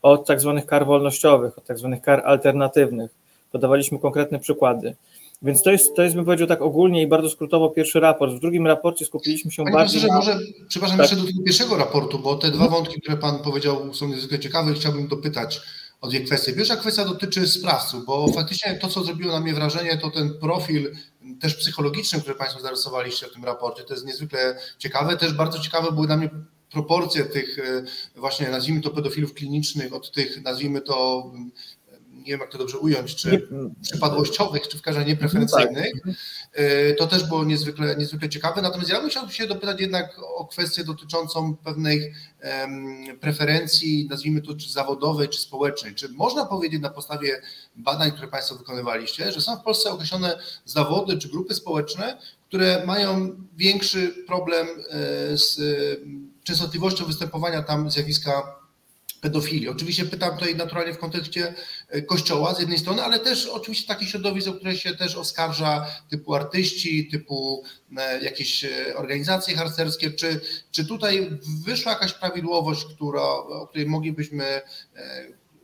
od 0.01 0.25
tak 0.25 0.41
zwanych 0.41 0.65
kar 0.65 0.85
wolnościowych, 0.85 1.57
od 1.57 1.65
tak 1.65 1.77
zwanych 1.77 2.01
kar 2.01 2.21
alternatywnych. 2.25 3.11
Podawaliśmy 3.51 3.99
konkretne 3.99 4.39
przykłady. 4.39 4.95
Więc 5.41 5.63
to 5.63 5.71
jest, 5.71 5.95
to 5.95 6.01
jest, 6.01 6.15
bym 6.15 6.25
powiedział 6.25 6.47
tak 6.47 6.61
ogólnie 6.61 7.01
i 7.01 7.07
bardzo 7.07 7.29
skrótowo 7.29 7.69
pierwszy 7.69 7.99
raport. 7.99 8.33
W 8.33 8.39
drugim 8.39 8.67
raporcie 8.67 9.05
skupiliśmy 9.05 9.51
się 9.51 9.63
Panie 9.63 9.75
bardziej. 9.75 10.01
Na... 10.01 10.15
może, 10.15 10.39
przepraszam, 10.67 10.97
tak. 10.97 11.03
jeszcze 11.03 11.21
do 11.21 11.27
tego 11.27 11.43
pierwszego 11.43 11.77
raportu, 11.77 12.19
bo 12.19 12.35
te 12.35 12.51
dwa 12.51 12.67
wątki, 12.67 13.01
które 13.01 13.17
Pan 13.17 13.39
powiedział, 13.39 13.93
są 13.93 14.07
niezwykle 14.07 14.39
ciekawe 14.39 14.71
i 14.71 14.75
chciałbym 14.75 15.07
dopytać 15.07 15.61
o 16.01 16.07
dwie 16.07 16.21
kwestie. 16.21 16.53
Pierwsza 16.53 16.75
kwestia 16.75 17.05
dotyczy 17.05 17.47
sprawców, 17.47 18.05
bo 18.05 18.31
faktycznie 18.33 18.75
to, 18.75 18.87
co 18.87 19.03
zrobiło 19.03 19.31
na 19.31 19.39
mnie 19.39 19.53
wrażenie, 19.53 19.97
to 19.97 20.11
ten 20.11 20.33
profil 20.39 20.95
też 21.39 21.55
psychologiczny, 21.55 22.21
który 22.21 22.35
Państwo 22.35 22.61
zarysowaliście 22.61 23.27
w 23.27 23.33
tym 23.33 23.45
raporcie. 23.45 23.83
To 23.83 23.93
jest 23.93 24.05
niezwykle 24.05 24.59
ciekawe. 24.77 25.17
Też 25.17 25.33
bardzo 25.33 25.59
ciekawe 25.59 25.91
były 25.91 26.07
dla 26.07 26.17
mnie 26.17 26.29
proporcje 26.71 27.25
tych 27.25 27.59
e, 27.59 27.83
właśnie, 28.15 28.49
nazwijmy 28.49 28.81
to 28.81 28.89
pedofilów 28.89 29.33
klinicznych, 29.33 29.93
od 29.93 30.11
tych, 30.11 30.43
nazwijmy 30.43 30.81
to 30.81 31.31
nie 32.21 32.31
wiem 32.31 32.39
jak 32.39 32.51
to 32.51 32.57
dobrze 32.57 32.77
ująć, 32.77 33.15
czy 33.15 33.47
przypadłościowych, 33.81 34.67
czy 34.67 34.77
w 34.77 34.81
każdym 34.81 35.01
razie 35.01 35.13
niepreferencyjnych. 35.13 35.91
No 36.05 36.13
tak. 36.13 36.97
To 36.97 37.07
też 37.07 37.23
było 37.23 37.43
niezwykle, 37.43 37.95
niezwykle 37.95 38.29
ciekawe. 38.29 38.61
Natomiast 38.61 38.89
ja 38.89 39.01
bym 39.01 39.09
chciał 39.09 39.29
się 39.29 39.47
dopytać 39.47 39.81
jednak 39.81 40.19
o 40.35 40.45
kwestię 40.45 40.83
dotyczącą 40.83 41.55
pewnej 41.55 42.13
preferencji, 43.19 44.07
nazwijmy 44.09 44.41
to 44.41 44.55
czy 44.55 44.71
zawodowej, 44.71 45.29
czy 45.29 45.39
społecznej. 45.39 45.95
Czy 45.95 46.09
można 46.09 46.45
powiedzieć 46.45 46.81
na 46.81 46.89
podstawie 46.89 47.41
badań, 47.75 48.11
które 48.11 48.27
Państwo 48.27 48.55
wykonywaliście, 48.55 49.31
że 49.31 49.41
są 49.41 49.57
w 49.57 49.63
Polsce 49.63 49.91
określone 49.91 50.39
zawody 50.65 51.17
czy 51.17 51.29
grupy 51.29 51.55
społeczne, 51.55 52.17
które 52.47 52.85
mają 52.85 53.35
większy 53.57 54.15
problem 54.27 54.67
e, 54.67 55.37
z 55.37 55.59
częstotliwością 56.43 57.05
występowania 57.05 57.63
tam 57.63 57.91
zjawiska 57.91 58.60
pedofilii. 59.21 59.69
Oczywiście 59.69 60.05
pytam 60.05 60.37
tutaj 60.37 60.55
naturalnie 60.55 60.93
w 60.93 60.97
kontekście 60.97 61.53
e, 61.89 62.01
kościoła 62.01 62.55
z 62.55 62.59
jednej 62.59 62.77
strony, 62.77 63.03
ale 63.03 63.19
też 63.19 63.45
oczywiście 63.45 63.87
takich 63.87 64.09
środowisk, 64.09 64.47
o 64.47 64.53
które 64.53 64.75
się 64.75 64.95
też 64.95 65.15
oskarża, 65.15 65.85
typu 66.09 66.35
artyści, 66.35 67.07
typu 67.07 67.63
e, 67.97 68.21
jakieś 68.21 68.65
organizacje 68.95 69.55
harcerskie. 69.55 70.11
Czy, 70.11 70.41
czy 70.71 70.85
tutaj 70.85 71.29
wyszła 71.65 71.91
jakaś 71.91 72.13
prawidłowość, 72.13 72.85
która, 72.85 73.21
o 73.21 73.67
której 73.67 73.87
moglibyśmy 73.87 74.61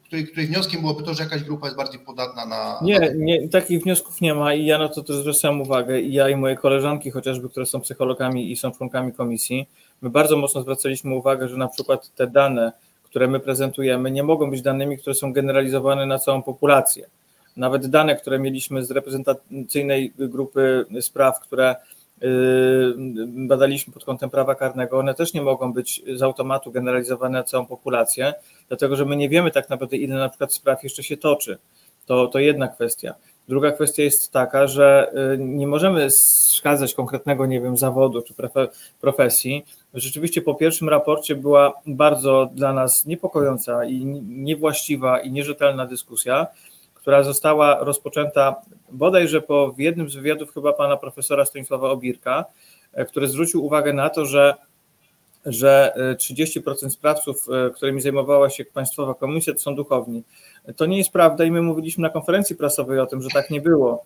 której, 0.08 0.28
której 0.28 0.48
wnioskiem 0.48 0.82
byłoby 0.82 1.04
to, 1.04 1.14
że 1.14 1.24
jakaś 1.24 1.44
grupa 1.44 1.68
jest 1.68 1.78
bardziej 1.78 2.00
podatna 2.00 2.46
na. 2.46 2.80
Nie, 2.82 3.14
nie, 3.16 3.50
takich 3.50 3.84
wniosków 3.84 4.22
nie 4.22 4.34
ma 4.34 4.54
i 4.54 4.66
ja 4.66 4.78
na 4.78 4.90
to 4.90 5.04
też 5.04 5.16
zwracam 5.16 5.62
uwagę. 5.62 6.02
I 6.02 6.14
ja 6.14 6.30
i 6.30 6.36
moje 6.36 6.56
koleżanki, 6.56 7.12
chociażby, 7.12 7.50
które 7.50 7.66
są 7.66 7.82
psychologami 7.82 8.52
i 8.52 8.56
są 8.58 8.72
członkami 8.72 9.14
komisji, 9.14 9.70
my 10.02 10.10
bardzo 10.10 10.38
mocno 10.38 10.62
zwracaliśmy 10.62 11.16
uwagę, 11.16 11.48
że 11.48 11.58
na 11.58 11.68
przykład 11.68 12.16
te 12.16 12.28
dane, 12.28 12.72
które 13.10 13.28
my 13.28 13.40
prezentujemy, 13.40 14.12
nie 14.12 14.24
mogą 14.24 14.52
być 14.52 14.62
danymi, 14.62 14.98
które 14.98 15.14
są 15.14 15.34
generalizowane 15.34 16.06
na 16.06 16.20
całą 16.20 16.44
populację. 16.44 17.08
Nawet 17.58 17.88
dane, 17.88 18.16
które 18.16 18.40
mieliśmy 18.40 18.86
z 18.86 18.92
reprezentacyjnej 18.92 20.14
grupy 20.18 20.86
spraw, 21.02 21.40
które 21.40 21.76
Yy, 22.22 22.96
badaliśmy 23.28 23.94
pod 23.94 24.06
kątem 24.06 24.30
prawa 24.30 24.56
karnego, 24.56 25.00
one 25.00 25.14
też 25.14 25.34
nie 25.34 25.42
mogą 25.42 25.74
być 25.74 26.02
z 26.16 26.22
automatu 26.22 26.72
generalizowane 26.72 27.38
na 27.38 27.44
całą 27.44 27.66
populację, 27.66 28.34
dlatego 28.68 28.96
że 28.96 29.06
my 29.06 29.16
nie 29.16 29.30
wiemy 29.30 29.52
tak 29.52 29.70
naprawdę, 29.70 29.98
ile 29.98 30.16
na 30.16 30.30
przykład 30.30 30.54
spraw 30.54 30.84
jeszcze 30.84 31.04
się 31.04 31.18
toczy. 31.18 31.58
To, 32.06 32.28
to 32.28 32.40
jedna 32.40 32.68
kwestia. 32.68 33.16
Druga 33.48 33.72
kwestia 33.72 34.04
jest 34.04 34.32
taka, 34.32 34.68
że 34.68 35.12
yy, 35.14 35.38
nie 35.38 35.68
możemy 35.68 36.10
wskazać 36.10 36.94
konkretnego, 36.94 37.46
nie 37.46 37.62
wiem, 37.62 37.78
zawodu 37.78 38.22
czy 38.22 38.34
profesji. 39.02 39.66
Rzeczywiście 39.98 40.42
po 40.42 40.56
pierwszym 40.56 40.90
raporcie 40.90 41.36
była 41.36 41.74
bardzo 41.86 42.50
dla 42.54 42.74
nas 42.74 43.06
niepokojąca 43.06 43.86
i 43.86 44.06
niewłaściwa 44.26 45.20
i 45.20 45.32
nierzetelna 45.32 45.86
dyskusja, 45.86 46.48
która 46.94 47.24
została 47.24 47.84
rozpoczęta 47.84 48.56
bodajże 48.92 49.42
po 49.42 49.76
jednym 49.78 50.10
z 50.10 50.16
wywiadów 50.16 50.54
chyba 50.54 50.74
pana 50.74 50.98
profesora 50.98 51.46
Stanisława 51.46 51.90
Obirka, 51.90 52.46
e, 52.94 53.06
który 53.06 53.28
zwrócił 53.28 53.66
uwagę 53.66 53.94
na 53.94 54.10
to, 54.10 54.26
że 54.26 54.56
że 55.46 55.94
30% 56.18 56.88
e, 56.88 56.90
sprawców, 56.90 57.48
e, 57.50 57.70
którymi 57.70 58.02
zajmowała 58.02 58.50
się 58.50 58.66
Państwowa 58.66 59.14
Komisja, 59.14 59.54
to 59.54 59.60
są 59.60 59.76
duchowni. 59.76 60.24
To 60.76 60.86
nie 60.86 60.98
jest 60.98 61.12
prawda 61.12 61.46
i 61.46 61.52
my 61.52 61.62
mówiliśmy 61.62 62.02
na 62.02 62.10
konferencji 62.10 62.56
prasowej 62.56 63.00
o 63.00 63.06
tym, 63.06 63.22
że 63.22 63.30
tak 63.30 63.50
nie 63.50 63.62
było. 63.62 64.06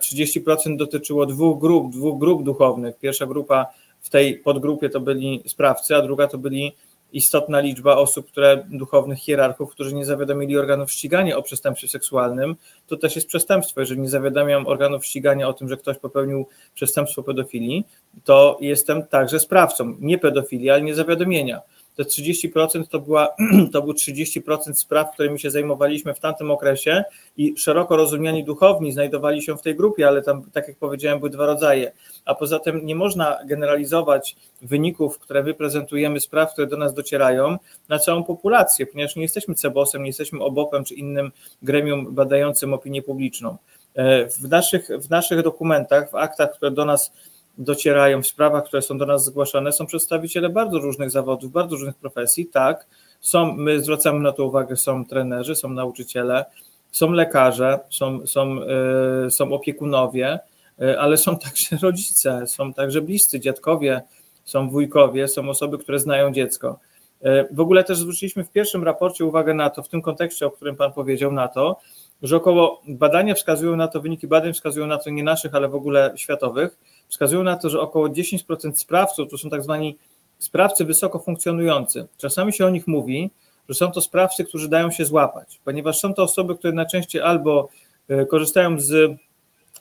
30% 0.00 0.76
dotyczyło 0.76 1.26
dwóch 1.26 1.60
grup, 1.60 1.92
dwóch 1.92 2.18
grup 2.18 2.42
duchownych. 2.42 2.98
Pierwsza 2.98 3.26
grupa 3.26 3.66
w 4.08 4.10
tej 4.10 4.38
podgrupie 4.38 4.88
to 4.88 5.00
byli 5.00 5.42
sprawcy, 5.46 5.96
a 5.96 6.02
druga 6.02 6.26
to 6.26 6.38
byli 6.38 6.72
istotna 7.12 7.60
liczba 7.60 7.96
osób, 7.96 8.26
które 8.26 8.64
duchownych 8.70 9.18
hierarchów, 9.18 9.70
którzy 9.70 9.94
nie 9.94 10.04
zawiadomili 10.04 10.58
organów 10.58 10.90
ścigania 10.90 11.36
o 11.36 11.42
przestępstwie 11.42 11.88
seksualnym, 11.88 12.56
to 12.86 12.96
też 12.96 13.16
jest 13.16 13.28
przestępstwo. 13.28 13.80
Jeżeli 13.80 14.00
nie 14.00 14.08
zawiadamiam 14.08 14.66
organów 14.66 15.06
ścigania 15.06 15.48
o 15.48 15.52
tym, 15.52 15.68
że 15.68 15.76
ktoś 15.76 15.98
popełnił 15.98 16.46
przestępstwo 16.74 17.22
pedofilii, 17.22 17.84
to 18.24 18.58
jestem 18.60 19.06
także 19.06 19.40
sprawcą, 19.40 19.96
nie 20.00 20.18
pedofilii, 20.18 20.70
ale 20.70 20.82
nie 20.82 20.94
zawiadomienia 20.94 21.60
te 21.98 22.04
30% 22.04 22.86
to, 22.88 23.00
była, 23.00 23.28
to 23.72 23.82
był 23.82 23.92
30% 23.92 24.74
spraw, 24.74 25.12
którymi 25.12 25.40
się 25.40 25.50
zajmowaliśmy 25.50 26.14
w 26.14 26.20
tamtym 26.20 26.50
okresie 26.50 27.04
i 27.36 27.54
szeroko 27.56 27.96
rozumiani 27.96 28.44
duchowni 28.44 28.92
znajdowali 28.92 29.42
się 29.42 29.56
w 29.56 29.62
tej 29.62 29.76
grupie, 29.76 30.08
ale 30.08 30.22
tam, 30.22 30.50
tak 30.50 30.68
jak 30.68 30.76
powiedziałem, 30.76 31.18
były 31.18 31.30
dwa 31.30 31.46
rodzaje. 31.46 31.92
A 32.24 32.34
poza 32.34 32.58
tym 32.58 32.86
nie 32.86 32.94
można 32.94 33.38
generalizować 33.44 34.36
wyników, 34.62 35.18
które 35.18 35.42
wyprezentujemy, 35.42 36.20
spraw, 36.20 36.52
które 36.52 36.66
do 36.66 36.76
nas 36.76 36.94
docierają, 36.94 37.56
na 37.88 37.98
całą 37.98 38.24
populację, 38.24 38.86
ponieważ 38.86 39.16
nie 39.16 39.22
jesteśmy 39.22 39.54
CEBOS-em, 39.54 40.02
nie 40.02 40.08
jesteśmy 40.08 40.40
OBOP-em 40.40 40.84
czy 40.84 40.94
innym 40.94 41.32
gremium 41.62 42.14
badającym 42.14 42.74
opinię 42.74 43.02
publiczną. 43.02 43.56
E, 43.94 44.26
w 44.26 44.48
naszych, 44.48 44.88
w 44.88 45.10
naszych 45.10 45.42
dokumentach, 45.42 46.10
w 46.10 46.14
aktach, 46.14 46.52
które 46.52 46.70
do 46.70 46.84
nas 46.84 47.12
docierają 47.58 48.22
w 48.22 48.26
sprawach, 48.26 48.64
które 48.64 48.82
są 48.82 48.98
do 48.98 49.06
nas 49.06 49.24
zgłaszane, 49.24 49.72
są 49.72 49.86
przedstawiciele 49.86 50.48
bardzo 50.48 50.78
różnych 50.78 51.10
zawodów, 51.10 51.52
bardzo 51.52 51.76
różnych 51.76 51.96
profesji. 51.96 52.46
Tak, 52.46 52.86
są, 53.20 53.52
my 53.52 53.80
zwracamy 53.80 54.20
na 54.20 54.32
to 54.32 54.44
uwagę, 54.44 54.76
są 54.76 55.04
trenerzy, 55.04 55.54
są 55.54 55.68
nauczyciele, 55.68 56.44
są 56.90 57.12
lekarze, 57.12 57.78
są, 57.90 58.26
są, 58.26 58.54
yy, 58.54 59.30
są 59.30 59.52
opiekunowie, 59.52 60.38
yy, 60.78 61.00
ale 61.00 61.16
są 61.16 61.38
także 61.44 61.76
rodzice, 61.82 62.46
są 62.46 62.72
także 62.72 63.02
bliscy, 63.02 63.40
dziadkowie, 63.40 64.02
są 64.44 64.70
wujkowie, 64.70 65.28
są 65.28 65.48
osoby, 65.48 65.78
które 65.78 65.98
znają 65.98 66.32
dziecko. 66.32 66.78
Yy, 67.22 67.48
w 67.52 67.60
ogóle 67.60 67.84
też 67.84 67.98
zwróciliśmy 67.98 68.44
w 68.44 68.50
pierwszym 68.50 68.84
raporcie 68.84 69.24
uwagę 69.24 69.54
na 69.54 69.70
to, 69.70 69.82
w 69.82 69.88
tym 69.88 70.02
kontekście, 70.02 70.46
o 70.46 70.50
którym 70.50 70.76
Pan 70.76 70.92
powiedział, 70.92 71.32
na 71.32 71.48
to, 71.48 71.76
że 72.22 72.36
około 72.36 72.82
badania 72.88 73.34
wskazują 73.34 73.76
na 73.76 73.88
to, 73.88 74.00
wyniki 74.00 74.26
badań 74.26 74.52
wskazują 74.52 74.86
na 74.86 74.98
to 74.98 75.10
nie 75.10 75.22
naszych, 75.22 75.54
ale 75.54 75.68
w 75.68 75.74
ogóle 75.74 76.12
światowych, 76.16 76.78
wskazują 77.08 77.42
na 77.42 77.56
to, 77.56 77.70
że 77.70 77.80
około 77.80 78.08
10% 78.08 78.72
sprawców 78.76 79.30
to 79.30 79.38
są 79.38 79.50
tak 79.50 79.62
zwani 79.62 79.96
sprawcy 80.38 80.84
wysoko 80.84 81.18
funkcjonujący. 81.18 82.06
Czasami 82.18 82.52
się 82.52 82.66
o 82.66 82.70
nich 82.70 82.86
mówi, 82.86 83.30
że 83.68 83.74
są 83.74 83.92
to 83.92 84.00
sprawcy, 84.00 84.44
którzy 84.44 84.68
dają 84.68 84.90
się 84.90 85.04
złapać, 85.04 85.60
ponieważ 85.64 85.98
są 85.98 86.14
to 86.14 86.22
osoby, 86.22 86.54
które 86.54 86.72
najczęściej 86.72 87.22
albo 87.22 87.68
e, 88.08 88.26
korzystają 88.26 88.80
z 88.80 89.18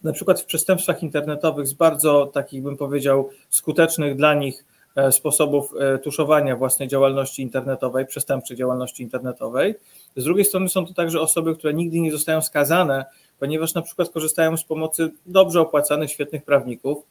na 0.03 0.13
przykład 0.13 0.41
w 0.41 0.45
przestępstwach 0.45 1.03
internetowych 1.03 1.67
z 1.67 1.73
bardzo 1.73 2.25
takich 2.25 2.63
bym 2.63 2.77
powiedział 2.77 3.29
skutecznych 3.49 4.15
dla 4.15 4.33
nich 4.33 4.65
e, 4.95 5.11
sposobów 5.11 5.73
e, 5.79 5.99
tuszowania 5.99 6.55
własnej 6.55 6.87
działalności 6.87 7.41
internetowej, 7.41 8.05
przestępczej 8.05 8.57
działalności 8.57 9.03
internetowej. 9.03 9.75
Z 10.15 10.23
drugiej 10.23 10.45
strony 10.45 10.69
są 10.69 10.85
to 10.85 10.93
także 10.93 11.21
osoby, 11.21 11.55
które 11.55 11.73
nigdy 11.73 11.99
nie 11.99 12.11
zostają 12.11 12.41
skazane, 12.41 13.05
ponieważ 13.39 13.73
na 13.73 13.81
przykład 13.81 14.09
korzystają 14.09 14.57
z 14.57 14.63
pomocy 14.63 15.11
dobrze 15.25 15.61
opłacanych, 15.61 16.11
świetnych 16.11 16.43
prawników, 16.43 17.05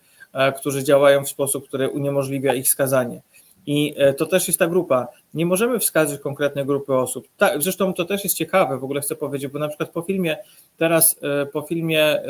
którzy 0.58 0.84
działają 0.84 1.24
w 1.24 1.28
sposób, 1.28 1.68
który 1.68 1.88
uniemożliwia 1.88 2.54
ich 2.54 2.68
skazanie. 2.68 3.20
I 3.66 3.94
e, 3.96 4.14
to 4.14 4.26
też 4.26 4.46
jest 4.46 4.58
ta 4.58 4.66
grupa. 4.66 5.08
Nie 5.34 5.46
możemy 5.46 5.78
wskazać 5.78 6.20
konkretnej 6.20 6.66
grupy 6.66 6.94
osób. 6.94 7.28
Tak, 7.36 7.62
zresztą 7.62 7.94
to 7.94 8.04
też 8.04 8.24
jest 8.24 8.36
ciekawe, 8.36 8.78
w 8.78 8.84
ogóle 8.84 9.00
chcę 9.00 9.16
powiedzieć, 9.16 9.52
bo 9.52 9.58
na 9.58 9.68
przykład 9.68 9.90
po 9.90 10.02
filmie, 10.02 10.36
teraz 10.76 11.16
e, 11.22 11.46
po 11.46 11.62
filmie 11.62 12.22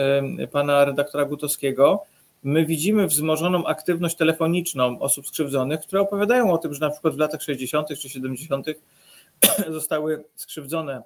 pana 0.53 0.85
redaktora 0.85 1.25
Gutowskiego, 1.25 2.03
my 2.45 2.67
widzimy 2.67 3.07
wzmożoną 3.07 3.67
aktywność 3.67 4.17
telefoniczną 4.17 4.99
osób 4.99 5.27
skrzywdzonych, 5.29 5.81
które 5.81 6.01
opowiadają 6.01 6.53
o 6.53 6.59
tym, 6.59 6.75
że 6.75 6.81
na 6.81 6.91
przykład 6.91 7.15
w 7.15 7.19
latach 7.19 7.43
60. 7.43 7.89
czy 7.89 8.09
70. 8.09 8.67
zostały 9.69 10.25
skrzywdzone 10.35 11.03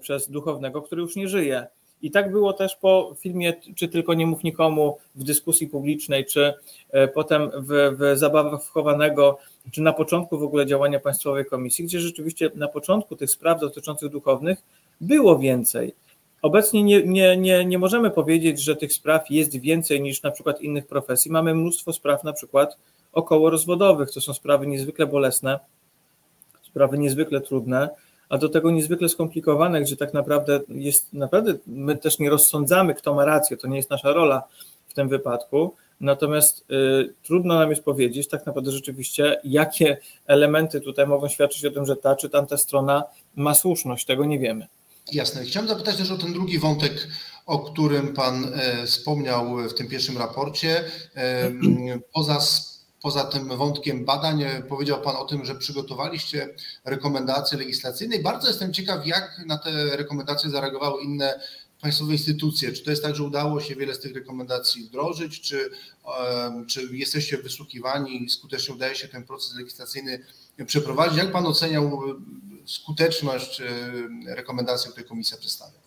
przez 0.00 0.30
duchownego, 0.30 0.82
który 0.82 1.02
już 1.02 1.16
nie 1.16 1.28
żyje. 1.28 1.66
I 2.06 2.10
tak 2.10 2.30
było 2.30 2.52
też 2.52 2.76
po 2.76 3.14
filmie 3.18 3.54
Czy 3.76 3.88
tylko 3.88 4.14
nie 4.14 4.26
mów 4.26 4.42
nikomu 4.42 4.98
w 5.14 5.24
dyskusji 5.24 5.68
publicznej, 5.68 6.24
czy 6.24 6.54
e, 6.90 7.08
potem 7.08 7.50
w, 7.54 7.96
w 7.98 8.18
zabawach 8.18 8.62
wchowanego, 8.62 9.38
czy 9.72 9.82
na 9.82 9.92
początku 9.92 10.38
w 10.38 10.42
ogóle 10.42 10.66
działania 10.66 11.00
Państwowej 11.00 11.46
Komisji, 11.46 11.84
gdzie 11.84 12.00
rzeczywiście 12.00 12.50
na 12.54 12.68
początku 12.68 13.16
tych 13.16 13.30
spraw 13.30 13.60
dotyczących 13.60 14.10
duchownych 14.10 14.58
było 15.00 15.38
więcej. 15.38 15.94
Obecnie 16.42 16.82
nie, 16.82 17.02
nie, 17.02 17.36
nie, 17.36 17.64
nie 17.64 17.78
możemy 17.78 18.10
powiedzieć, 18.10 18.60
że 18.60 18.76
tych 18.76 18.92
spraw 18.92 19.30
jest 19.30 19.56
więcej 19.56 20.00
niż 20.00 20.22
na 20.22 20.30
przykład 20.30 20.60
innych 20.60 20.86
profesji. 20.86 21.30
Mamy 21.30 21.54
mnóstwo 21.54 21.92
spraw 21.92 22.24
na 22.24 22.32
przykład 22.32 22.76
około 23.12 23.50
rozwodowych. 23.50 24.10
To 24.12 24.20
są 24.20 24.34
sprawy 24.34 24.66
niezwykle 24.66 25.06
bolesne, 25.06 25.60
sprawy 26.62 26.98
niezwykle 26.98 27.40
trudne 27.40 27.88
a 28.28 28.38
do 28.38 28.48
tego 28.48 28.70
niezwykle 28.70 29.08
skomplikowane, 29.08 29.80
gdzie 29.80 29.96
tak 29.96 30.14
naprawdę 30.14 30.60
jest, 30.68 31.12
naprawdę 31.12 31.54
my 31.66 31.96
też 31.96 32.18
nie 32.18 32.30
rozsądzamy, 32.30 32.94
kto 32.94 33.14
ma 33.14 33.24
rację, 33.24 33.56
to 33.56 33.68
nie 33.68 33.76
jest 33.76 33.90
nasza 33.90 34.12
rola 34.12 34.42
w 34.88 34.94
tym 34.94 35.08
wypadku, 35.08 35.74
natomiast 36.00 36.64
y, 36.70 37.14
trudno 37.22 37.54
nam 37.54 37.70
jest 37.70 37.82
powiedzieć 37.82 38.28
tak 38.28 38.46
naprawdę 38.46 38.72
rzeczywiście, 38.72 39.40
jakie 39.44 39.96
elementy 40.26 40.80
tutaj 40.80 41.06
mogą 41.06 41.28
świadczyć 41.28 41.64
o 41.64 41.70
tym, 41.70 41.86
że 41.86 41.96
ta 41.96 42.16
czy 42.16 42.30
tamta 42.30 42.56
strona 42.56 43.04
ma 43.36 43.54
słuszność, 43.54 44.06
tego 44.06 44.24
nie 44.24 44.38
wiemy. 44.38 44.66
Jasne. 45.12 45.44
Chciałem 45.44 45.68
zapytać 45.68 45.96
też 45.96 46.10
o 46.10 46.18
ten 46.18 46.32
drugi 46.32 46.58
wątek, 46.58 47.08
o 47.46 47.58
którym 47.58 48.14
Pan 48.14 48.44
e, 48.54 48.86
wspomniał 48.86 49.56
w 49.68 49.74
tym 49.74 49.88
pierwszym 49.88 50.18
raporcie. 50.18 50.84
E, 51.16 51.52
poza 52.14 52.40
poza 53.06 53.24
tym 53.24 53.48
wątkiem 53.56 54.04
badań, 54.04 54.44
powiedział 54.68 55.02
Pan 55.02 55.16
o 55.16 55.24
tym, 55.24 55.44
że 55.44 55.54
przygotowaliście 55.54 56.54
rekomendacje 56.84 57.58
legislacyjne 57.58 58.16
i 58.16 58.22
bardzo 58.22 58.48
jestem 58.48 58.72
ciekaw, 58.72 59.06
jak 59.06 59.42
na 59.46 59.58
te 59.58 59.96
rekomendacje 59.96 60.50
zareagowały 60.50 61.02
inne 61.02 61.40
państwowe 61.80 62.12
instytucje. 62.12 62.72
Czy 62.72 62.84
to 62.84 62.90
jest 62.90 63.02
tak, 63.02 63.16
że 63.16 63.22
udało 63.22 63.60
się 63.60 63.76
wiele 63.76 63.94
z 63.94 64.00
tych 64.00 64.14
rekomendacji 64.14 64.84
wdrożyć, 64.84 65.40
czy, 65.40 65.70
czy 66.68 66.88
jesteście 66.92 67.38
wysłuchiwani 67.38 68.24
i 68.24 68.30
skutecznie 68.30 68.74
udaje 68.74 68.94
się 68.94 69.08
ten 69.08 69.24
proces 69.24 69.54
legislacyjny 69.54 70.24
przeprowadzić? 70.66 71.18
Jak 71.18 71.32
Pan 71.32 71.46
oceniał 71.46 72.02
skuteczność 72.64 73.62
rekomendacji, 74.26 74.90
które 74.90 75.06
komisja 75.06 75.36
przedstawia? 75.36 75.78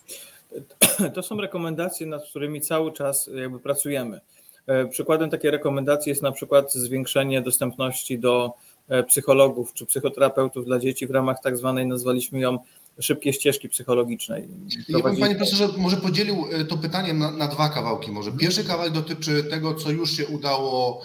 To 1.15 1.24
są 1.24 1.41
rekomendacje, 1.41 2.07
nad 2.07 2.30
którymi 2.30 2.61
cały 2.61 2.93
czas 2.93 3.30
jakby 3.34 3.59
pracujemy. 3.59 4.22
E, 4.70 4.88
przykładem 4.88 5.30
takiej 5.30 5.51
rekomendacji 5.51 6.09
jest 6.09 6.22
na 6.22 6.32
przykład 6.32 6.74
zwiększenie 6.74 7.41
dostępności 7.41 8.20
do 8.20 8.53
e, 8.88 9.03
psychologów 9.03 9.74
czy 9.74 9.86
psychoterapeutów 9.86 10.65
dla 10.65 10.80
dzieci 10.80 11.07
w 11.07 11.11
ramach 11.11 11.38
tak 11.43 11.57
zwanej, 11.57 11.88
nazwaliśmy 11.88 12.39
ją 12.39 12.59
szybkiej 12.99 13.34
ścieżki 13.34 13.70
psychologicznej. 13.70 14.47
Ja 14.89 14.99
bym, 14.99 15.17
panie 15.17 15.36
profesorze, 15.36 15.67
może 15.78 15.97
podzielił 15.97 16.45
e, 16.51 16.65
to 16.65 16.78
pytanie 16.78 17.13
na, 17.13 17.32
na, 17.32 17.47
dwa 17.47 17.70
kawałki. 17.70 18.11
Może 18.11 18.32
pierwszy 18.32 18.63
kawałek 18.63 18.93
dotyczy 18.93 19.43
tego, 19.43 19.76
co 19.76 19.91
już 19.91 20.11
się 20.11 20.28
udało 20.28 21.01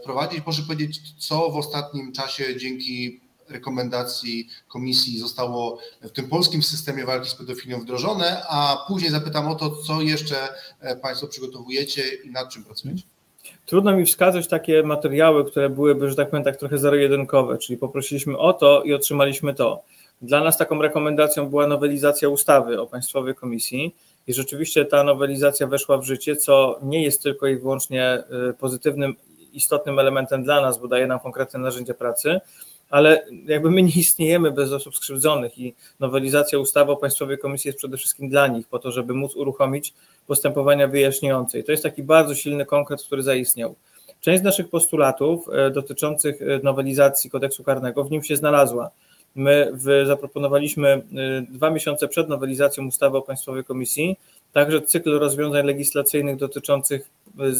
wprowadzić. 0.00 0.40
Proszę 0.40 0.62
powiedzieć, 0.62 1.00
co 1.18 1.50
w 1.50 1.56
ostatnim 1.56 2.12
czasie 2.12 2.56
dzięki 2.56 3.20
rekomendacji 3.48 4.48
komisji 4.68 5.18
zostało 5.18 5.78
w 6.02 6.10
tym 6.10 6.28
polskim 6.28 6.62
systemie 6.62 7.04
walki 7.04 7.30
z 7.30 7.34
pedofilią 7.34 7.80
wdrożone, 7.80 8.42
a 8.48 8.84
później 8.88 9.10
zapytam 9.10 9.48
o 9.48 9.54
to, 9.54 9.70
co 9.76 10.00
jeszcze 10.00 10.36
e, 10.80 10.96
Państwo 10.96 11.26
przygotowujecie 11.26 12.02
i 12.24 12.30
nad 12.30 12.48
czym 12.52 12.64
pracujecie. 12.64 13.02
Trudno 13.66 13.96
mi 13.96 14.06
wskazać 14.06 14.48
takie 14.48 14.82
materiały, 14.82 15.50
które 15.50 15.70
byłyby, 15.70 16.10
że 16.10 16.16
tak 16.16 16.30
powiem, 16.30 16.44
tak 16.44 16.56
trochę 16.56 16.78
zero-jedynkowe, 16.78 17.58
czyli 17.58 17.78
poprosiliśmy 17.78 18.38
o 18.38 18.52
to 18.52 18.82
i 18.82 18.94
otrzymaliśmy 18.94 19.54
to. 19.54 19.82
Dla 20.22 20.44
nas 20.44 20.58
taką 20.58 20.82
rekomendacją 20.82 21.48
była 21.48 21.66
nowelizacja 21.66 22.28
ustawy 22.28 22.80
o 22.80 22.86
Państwowej 22.86 23.34
Komisji 23.34 23.94
i 24.26 24.34
rzeczywiście 24.34 24.84
ta 24.84 25.04
nowelizacja 25.04 25.66
weszła 25.66 25.98
w 25.98 26.04
życie, 26.04 26.36
co 26.36 26.78
nie 26.82 27.02
jest 27.02 27.22
tylko 27.22 27.46
i 27.46 27.56
wyłącznie 27.56 28.04
e, 28.04 28.24
pozytywnym, 28.58 29.16
istotnym 29.56 29.98
elementem 29.98 30.44
dla 30.44 30.60
nas, 30.60 30.78
bo 30.80 30.88
daje 30.88 31.06
nam 31.06 31.20
konkretne 31.20 31.60
narzędzia 31.60 31.94
pracy, 31.94 32.40
ale 32.90 33.26
jakby 33.46 33.70
my 33.70 33.82
nie 33.82 33.92
istniejemy 33.96 34.50
bez 34.50 34.72
osób 34.72 34.96
skrzywdzonych 34.96 35.58
i 35.58 35.74
nowelizacja 36.00 36.58
ustawy 36.58 36.92
o 36.92 36.96
Państwowej 36.96 37.38
Komisji 37.38 37.68
jest 37.68 37.78
przede 37.78 37.96
wszystkim 37.96 38.28
dla 38.28 38.46
nich, 38.46 38.68
po 38.68 38.78
to, 38.78 38.92
żeby 38.92 39.14
móc 39.14 39.36
uruchomić 39.36 39.94
postępowania 40.26 40.88
wyjaśniające. 40.88 41.58
I 41.58 41.64
to 41.64 41.72
jest 41.72 41.82
taki 41.82 42.02
bardzo 42.02 42.34
silny 42.34 42.66
konkret, 42.66 43.02
który 43.02 43.22
zaistniał. 43.22 43.74
Część 44.20 44.40
z 44.40 44.44
naszych 44.44 44.68
postulatów 44.68 45.48
e, 45.48 45.70
dotyczących 45.70 46.42
e, 46.42 46.60
nowelizacji 46.62 47.30
kodeksu 47.30 47.64
karnego 47.64 48.04
w 48.04 48.10
nim 48.10 48.22
się 48.22 48.36
znalazła. 48.36 48.90
My 49.34 49.72
zaproponowaliśmy 50.06 50.88
e, 50.88 51.02
dwa 51.50 51.70
miesiące 51.70 52.08
przed 52.08 52.28
nowelizacją 52.28 52.86
ustawy 52.86 53.18
o 53.18 53.22
Państwowej 53.22 53.64
Komisji 53.64 54.16
także 54.52 54.82
cykl 54.82 55.18
rozwiązań 55.18 55.66
legislacyjnych 55.66 56.36
dotyczących 56.36 57.10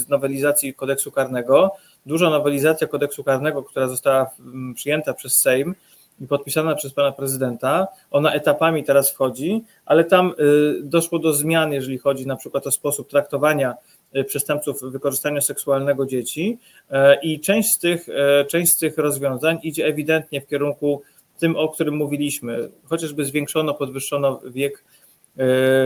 nowelizacji 0.09 0.75
kodeksu 0.75 1.13
karnego, 1.13 1.71
duża 2.07 2.31
nowelizacja 2.31 2.87
kodeksu 2.87 3.25
karnego, 3.25 3.63
która 3.63 3.89
została 3.89 4.31
mm, 4.41 4.75
przyjęta 4.75 5.15
przez 5.15 5.33
Sejm 5.33 5.75
i 6.21 6.27
podpisana 6.27 6.75
przez 6.75 6.93
pana 6.93 7.13
prezydenta, 7.13 7.89
ona 8.11 8.33
etapami 8.33 8.85
teraz 8.85 9.11
wchodzi, 9.11 9.63
ale 9.87 10.05
tam 10.05 10.35
y, 10.41 10.83
doszło 10.83 11.19
do 11.19 11.33
zmian, 11.33 11.73
jeżeli 11.73 11.99
chodzi 11.99 12.27
na 12.27 12.37
przykład 12.37 12.67
o 12.67 12.71
sposób 12.71 13.11
traktowania 13.11 13.75
y, 14.17 14.25
przestępców 14.25 14.81
wykorzystania 14.83 15.41
seksualnego 15.41 16.07
dzieci 16.07 16.59
e, 16.91 17.21
i 17.23 17.41
część 17.41 17.73
z 17.73 17.79
tych, 17.79 18.07
część 18.49 18.73
z 18.73 18.77
tych 18.77 18.99
rozwiązań 18.99 19.59
idzie 19.63 19.87
ewidentnie 19.87 20.41
w 20.41 20.47
kierunku 20.47 21.03
tym, 21.39 21.57
o 21.57 21.69
którym 21.69 21.97
mówiliśmy, 21.97 22.69
chociażby 22.85 23.25
zwiększono, 23.25 23.75
podwyższono 23.75 24.41
wiek 24.45 24.85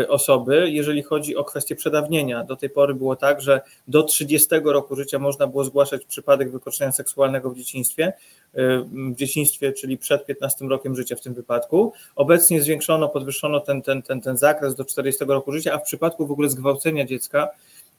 osoby, 0.09 0.71
jeżeli 0.71 1.03
chodzi 1.03 1.37
o 1.37 1.45
kwestię 1.45 1.77
przedawnienia. 1.77 2.45
Do 2.45 2.57
tej 2.57 2.71
pory 2.71 2.95
było 2.95 3.17
tak, 3.17 3.41
że 3.41 3.61
do 3.89 4.03
30 4.03 4.49
roku 4.65 4.97
życia 4.97 5.19
można 5.19 5.47
było 5.47 5.65
zgłaszać 5.65 6.05
przypadek 6.05 6.53
wykroczenia 6.53 6.93
seksualnego 6.93 7.51
w 7.51 7.57
dzieciństwie, 7.57 8.13
e, 8.55 8.79
w 9.13 9.15
dzieciństwie, 9.15 9.73
czyli 9.73 9.99
przed 9.99 10.27
15 10.27 10.69
rokiem 10.69 10.97
życia 10.97 11.17
w 11.17 11.21
tym 11.21 11.35
wypadku. 11.35 11.93
Obecnie 12.17 12.63
zwiększono, 12.63 13.09
podwyższono 13.09 13.61
ten, 13.61 13.83
ten, 13.83 14.03
ten, 14.03 14.21
ten 14.21 14.37
zakres 14.37 14.75
do 14.75 14.85
40 14.85 15.25
roku 15.25 15.53
życia, 15.53 15.75
a 15.75 15.79
w 15.79 15.83
przypadku 15.83 16.27
w 16.27 16.31
ogóle 16.31 16.49
zgwałcenia 16.49 17.05
dziecka 17.05 17.49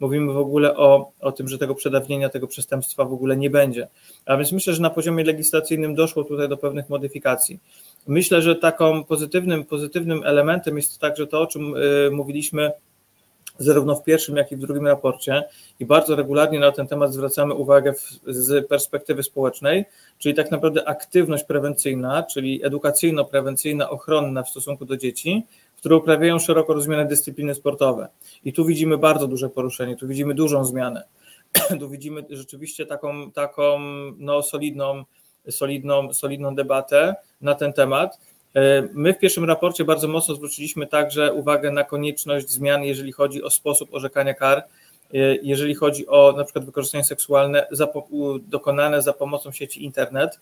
mówimy 0.01 0.33
w 0.33 0.37
ogóle 0.37 0.77
o, 0.77 1.11
o 1.19 1.31
tym, 1.31 1.47
że 1.47 1.57
tego 1.57 1.75
przedawnienia, 1.75 2.29
tego 2.29 2.47
przestępstwa 2.47 3.05
w 3.05 3.13
ogóle 3.13 3.37
nie 3.37 3.49
będzie. 3.49 3.87
A 4.25 4.37
więc 4.37 4.51
myślę, 4.51 4.73
że 4.73 4.81
na 4.81 4.89
poziomie 4.89 5.23
legislacyjnym 5.23 5.95
doszło 5.95 6.23
tutaj 6.23 6.49
do 6.49 6.57
pewnych 6.57 6.89
modyfikacji. 6.89 7.59
Myślę, 8.07 8.41
że 8.41 8.55
taką 8.55 9.03
pozytywnym, 9.03 9.65
pozytywnym 9.65 10.21
elementem 10.25 10.77
jest 10.77 10.99
także 10.99 11.27
to, 11.27 11.41
o 11.41 11.47
czym 11.47 11.75
y, 11.75 12.11
mówiliśmy 12.11 12.71
zarówno 13.59 13.95
w 13.95 14.03
pierwszym, 14.03 14.37
jak 14.37 14.51
i 14.51 14.55
w 14.55 14.59
drugim 14.59 14.87
raporcie 14.87 15.43
i 15.79 15.85
bardzo 15.85 16.15
regularnie 16.15 16.59
na 16.59 16.71
ten 16.71 16.87
temat 16.87 17.13
zwracamy 17.13 17.53
uwagę 17.53 17.93
w, 17.93 18.19
z 18.27 18.67
perspektywy 18.67 19.23
społecznej, 19.23 19.85
czyli 20.17 20.35
tak 20.35 20.51
naprawdę 20.51 20.87
aktywność 20.87 21.43
prewencyjna, 21.43 22.23
czyli 22.23 22.61
edukacyjno-prewencyjna, 22.63 23.89
ochronna 23.89 24.43
w 24.43 24.49
stosunku 24.49 24.85
do 24.85 24.97
dzieci, 24.97 25.43
które 25.77 25.95
uprawiają 25.95 26.39
szeroko 26.39 26.73
rozumiane 26.73 27.05
dyscypliny 27.05 27.55
sportowe. 27.55 28.07
I 28.45 28.53
tu 28.53 28.65
widzimy 28.65 28.97
bardzo 28.97 29.27
duże 29.27 29.49
poruszenie, 29.49 29.95
tu 29.95 30.07
widzimy 30.07 30.33
dużą 30.33 30.65
zmianę. 30.65 31.03
tu 31.79 31.89
widzimy 31.89 32.25
rzeczywiście 32.29 32.85
taką, 32.85 33.31
taką 33.31 33.79
no, 34.17 34.43
solidną, 34.43 35.03
solidną, 35.49 36.13
solidną 36.13 36.55
debatę 36.55 37.15
na 37.41 37.55
ten 37.55 37.73
temat. 37.73 38.19
E, 38.55 38.87
my 38.93 39.13
w 39.13 39.19
pierwszym 39.19 39.45
raporcie 39.45 39.85
bardzo 39.85 40.07
mocno 40.07 40.35
zwróciliśmy 40.35 40.87
także 40.87 41.33
uwagę 41.33 41.71
na 41.71 41.83
konieczność 41.83 42.49
zmian, 42.49 42.83
jeżeli 42.83 43.11
chodzi 43.11 43.43
o 43.43 43.49
sposób 43.49 43.93
orzekania 43.93 44.33
kar, 44.33 44.57
e, 44.57 44.63
jeżeli 45.43 45.75
chodzi 45.75 46.07
o 46.07 46.33
na 46.37 46.43
przykład 46.43 46.65
wykorzystanie 46.65 47.03
seksualne 47.03 47.67
dokonane 48.47 49.01
za 49.01 49.13
pomocą 49.13 49.51
sieci 49.51 49.83
internet. 49.83 50.39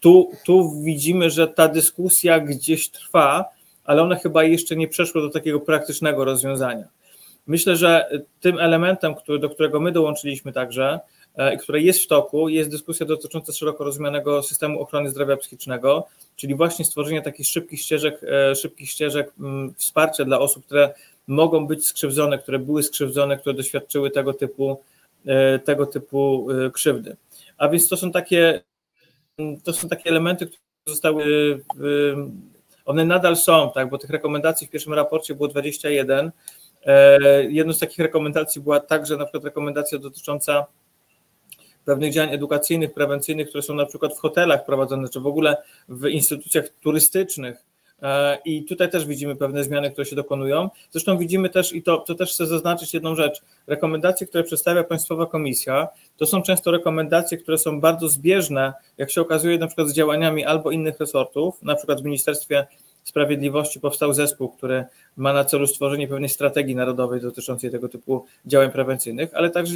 Tu, 0.00 0.30
tu 0.46 0.82
widzimy, 0.82 1.30
że 1.30 1.48
ta 1.48 1.68
dyskusja 1.68 2.40
gdzieś 2.40 2.90
trwa, 2.90 3.44
ale 3.84 4.02
one 4.02 4.16
chyba 4.16 4.44
jeszcze 4.44 4.76
nie 4.76 4.88
przeszły 4.88 5.22
do 5.22 5.30
takiego 5.30 5.60
praktycznego 5.60 6.24
rozwiązania. 6.24 6.84
Myślę, 7.46 7.76
że 7.76 8.10
tym 8.40 8.58
elementem, 8.58 9.14
który, 9.14 9.38
do 9.38 9.50
którego 9.50 9.80
my 9.80 9.92
dołączyliśmy 9.92 10.52
także, 10.52 11.00
e, 11.34 11.56
które 11.56 11.80
jest 11.80 12.02
w 12.02 12.06
toku, 12.06 12.48
jest 12.48 12.70
dyskusja 12.70 13.06
dotycząca 13.06 13.52
szeroko 13.52 13.84
rozumianego 13.84 14.42
systemu 14.42 14.80
ochrony 14.80 15.10
zdrowia 15.10 15.36
psychicznego, 15.36 16.06
czyli 16.36 16.54
właśnie 16.54 16.84
stworzenie 16.84 17.22
takich 17.22 17.46
szybkich 17.46 17.80
ścieżek, 17.80 18.20
e, 18.24 18.54
szybkich 18.54 18.90
ścieżek 18.90 19.32
mm, 19.40 19.74
wsparcia 19.74 20.24
dla 20.24 20.38
osób, 20.38 20.66
które 20.66 20.94
mogą 21.26 21.66
być 21.66 21.86
skrzywdzone, 21.86 22.38
które 22.38 22.58
były 22.58 22.82
skrzywdzone, 22.82 23.38
które 23.38 23.54
doświadczyły 23.54 24.10
tego 24.10 24.34
typu, 24.34 24.80
e, 25.26 25.58
tego 25.58 25.86
typu 25.86 26.46
krzywdy. 26.72 27.16
A 27.58 27.68
więc 27.68 27.88
to 27.88 27.96
są 27.96 28.12
takie, 28.12 28.62
to 29.64 29.72
są 29.72 29.88
takie 29.88 30.10
elementy, 30.10 30.46
które 30.46 30.62
zostały 30.86 31.24
one 32.84 33.04
nadal 33.04 33.36
są, 33.36 33.70
tak, 33.74 33.90
bo 33.90 33.98
tych 33.98 34.10
rekomendacji 34.10 34.66
w 34.66 34.70
pierwszym 34.70 34.94
raporcie 34.94 35.34
było 35.34 35.48
21. 35.48 36.32
E, 36.86 37.44
jedną 37.44 37.72
z 37.72 37.78
takich 37.78 37.98
rekomendacji 37.98 38.60
była 38.60 38.80
także 38.80 39.16
na 39.16 39.24
przykład 39.24 39.44
rekomendacja 39.44 39.98
dotycząca 39.98 40.66
pewnych 41.84 42.12
działań 42.12 42.34
edukacyjnych, 42.34 42.92
prewencyjnych, 42.92 43.48
które 43.48 43.62
są 43.62 43.74
na 43.74 43.86
przykład 43.86 44.16
w 44.16 44.18
hotelach 44.18 44.64
prowadzone, 44.64 45.08
czy 45.08 45.20
w 45.20 45.26
ogóle 45.26 45.56
w 45.88 46.06
instytucjach 46.06 46.68
turystycznych, 46.68 47.64
E, 48.02 48.38
I 48.44 48.64
tutaj 48.64 48.90
też 48.90 49.06
widzimy 49.06 49.36
pewne 49.36 49.64
zmiany, 49.64 49.90
które 49.90 50.04
się 50.04 50.16
dokonują. 50.16 50.70
Zresztą 50.90 51.18
widzimy 51.18 51.48
też, 51.48 51.72
i 51.72 51.82
to, 51.82 51.98
to 51.98 52.14
też 52.14 52.32
chcę 52.32 52.46
zaznaczyć 52.46 52.94
jedną 52.94 53.14
rzecz, 53.14 53.42
rekomendacje, 53.66 54.26
które 54.26 54.44
przedstawia 54.44 54.84
Państwowa 54.84 55.26
Komisja, 55.26 55.88
to 56.16 56.26
są 56.26 56.42
często 56.42 56.70
rekomendacje, 56.70 57.38
które 57.38 57.58
są 57.58 57.80
bardzo 57.80 58.08
zbieżne, 58.08 58.72
jak 58.98 59.10
się 59.10 59.20
okazuje, 59.20 59.58
na 59.58 59.66
przykład 59.66 59.88
z 59.88 59.92
działaniami 59.92 60.44
albo 60.44 60.70
innych 60.70 61.00
resortów, 61.00 61.62
na 61.62 61.74
przykład 61.74 62.00
w 62.00 62.04
Ministerstwie 62.04 62.66
Sprawiedliwości 63.04 63.80
powstał 63.80 64.12
zespół, 64.12 64.48
który 64.48 64.84
ma 65.16 65.32
na 65.32 65.44
celu 65.44 65.66
stworzenie 65.66 66.08
pewnej 66.08 66.28
strategii 66.28 66.74
narodowej 66.74 67.20
dotyczącej 67.20 67.70
tego 67.70 67.88
typu 67.88 68.24
działań 68.46 68.70
prewencyjnych, 68.70 69.30
ale 69.34 69.50
także, 69.50 69.74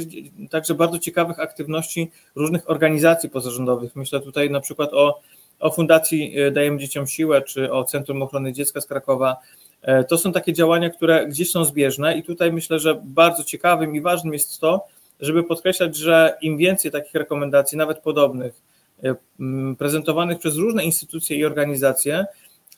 także 0.49 0.73
bardzo 0.73 0.99
ciekawych 0.99 1.39
aktywności 1.39 2.11
różnych 2.35 2.69
organizacji 2.69 3.29
pozarządowych. 3.29 3.95
Myślę 3.95 4.19
tutaj 4.19 4.49
na 4.49 4.59
przykład 4.59 4.93
o 4.93 5.19
o 5.59 5.71
Fundacji 5.71 6.39
e, 6.39 6.51
Dajemy 6.51 6.79
Dzieciom 6.79 7.07
Siłę, 7.07 7.41
czy 7.41 7.71
o 7.71 7.83
Centrum 7.83 8.21
Ochrony 8.21 8.53
Dziecka 8.53 8.81
z 8.81 8.85
Krakowa. 8.85 9.37
E, 9.81 10.03
to 10.03 10.17
są 10.17 10.31
takie 10.31 10.53
działania, 10.53 10.89
które 10.89 11.27
gdzieś 11.27 11.51
są 11.51 11.65
zbieżne 11.65 12.17
i 12.17 12.23
tutaj 12.23 12.51
myślę, 12.51 12.79
że 12.79 13.01
bardzo 13.03 13.43
ciekawym 13.43 13.95
i 13.95 14.01
ważnym 14.01 14.33
jest 14.33 14.59
to, 14.59 14.85
żeby 15.19 15.43
podkreślać, 15.43 15.95
że 15.95 16.37
im 16.41 16.57
więcej 16.57 16.91
takich 16.91 17.13
rekomendacji, 17.13 17.77
nawet 17.77 17.99
podobnych, 17.99 18.53
e, 19.03 19.15
prezentowanych 19.77 20.39
przez 20.39 20.55
różne 20.55 20.83
instytucje 20.83 21.37
i 21.37 21.45
organizacje, 21.45 22.25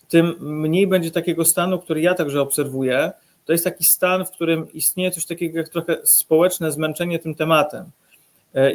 tym 0.09 0.35
mniej 0.39 0.87
będzie 0.87 1.11
takiego 1.11 1.45
stanu, 1.45 1.79
który 1.79 2.01
ja 2.01 2.13
także 2.13 2.41
obserwuję. 2.41 3.11
To 3.45 3.51
jest 3.51 3.63
taki 3.63 3.83
stan, 3.83 4.25
w 4.25 4.31
którym 4.31 4.73
istnieje 4.73 5.11
coś 5.11 5.25
takiego 5.25 5.57
jak 5.57 5.69
trochę 5.69 5.97
społeczne 6.03 6.71
zmęczenie 6.71 7.19
tym 7.19 7.35
tematem. 7.35 7.85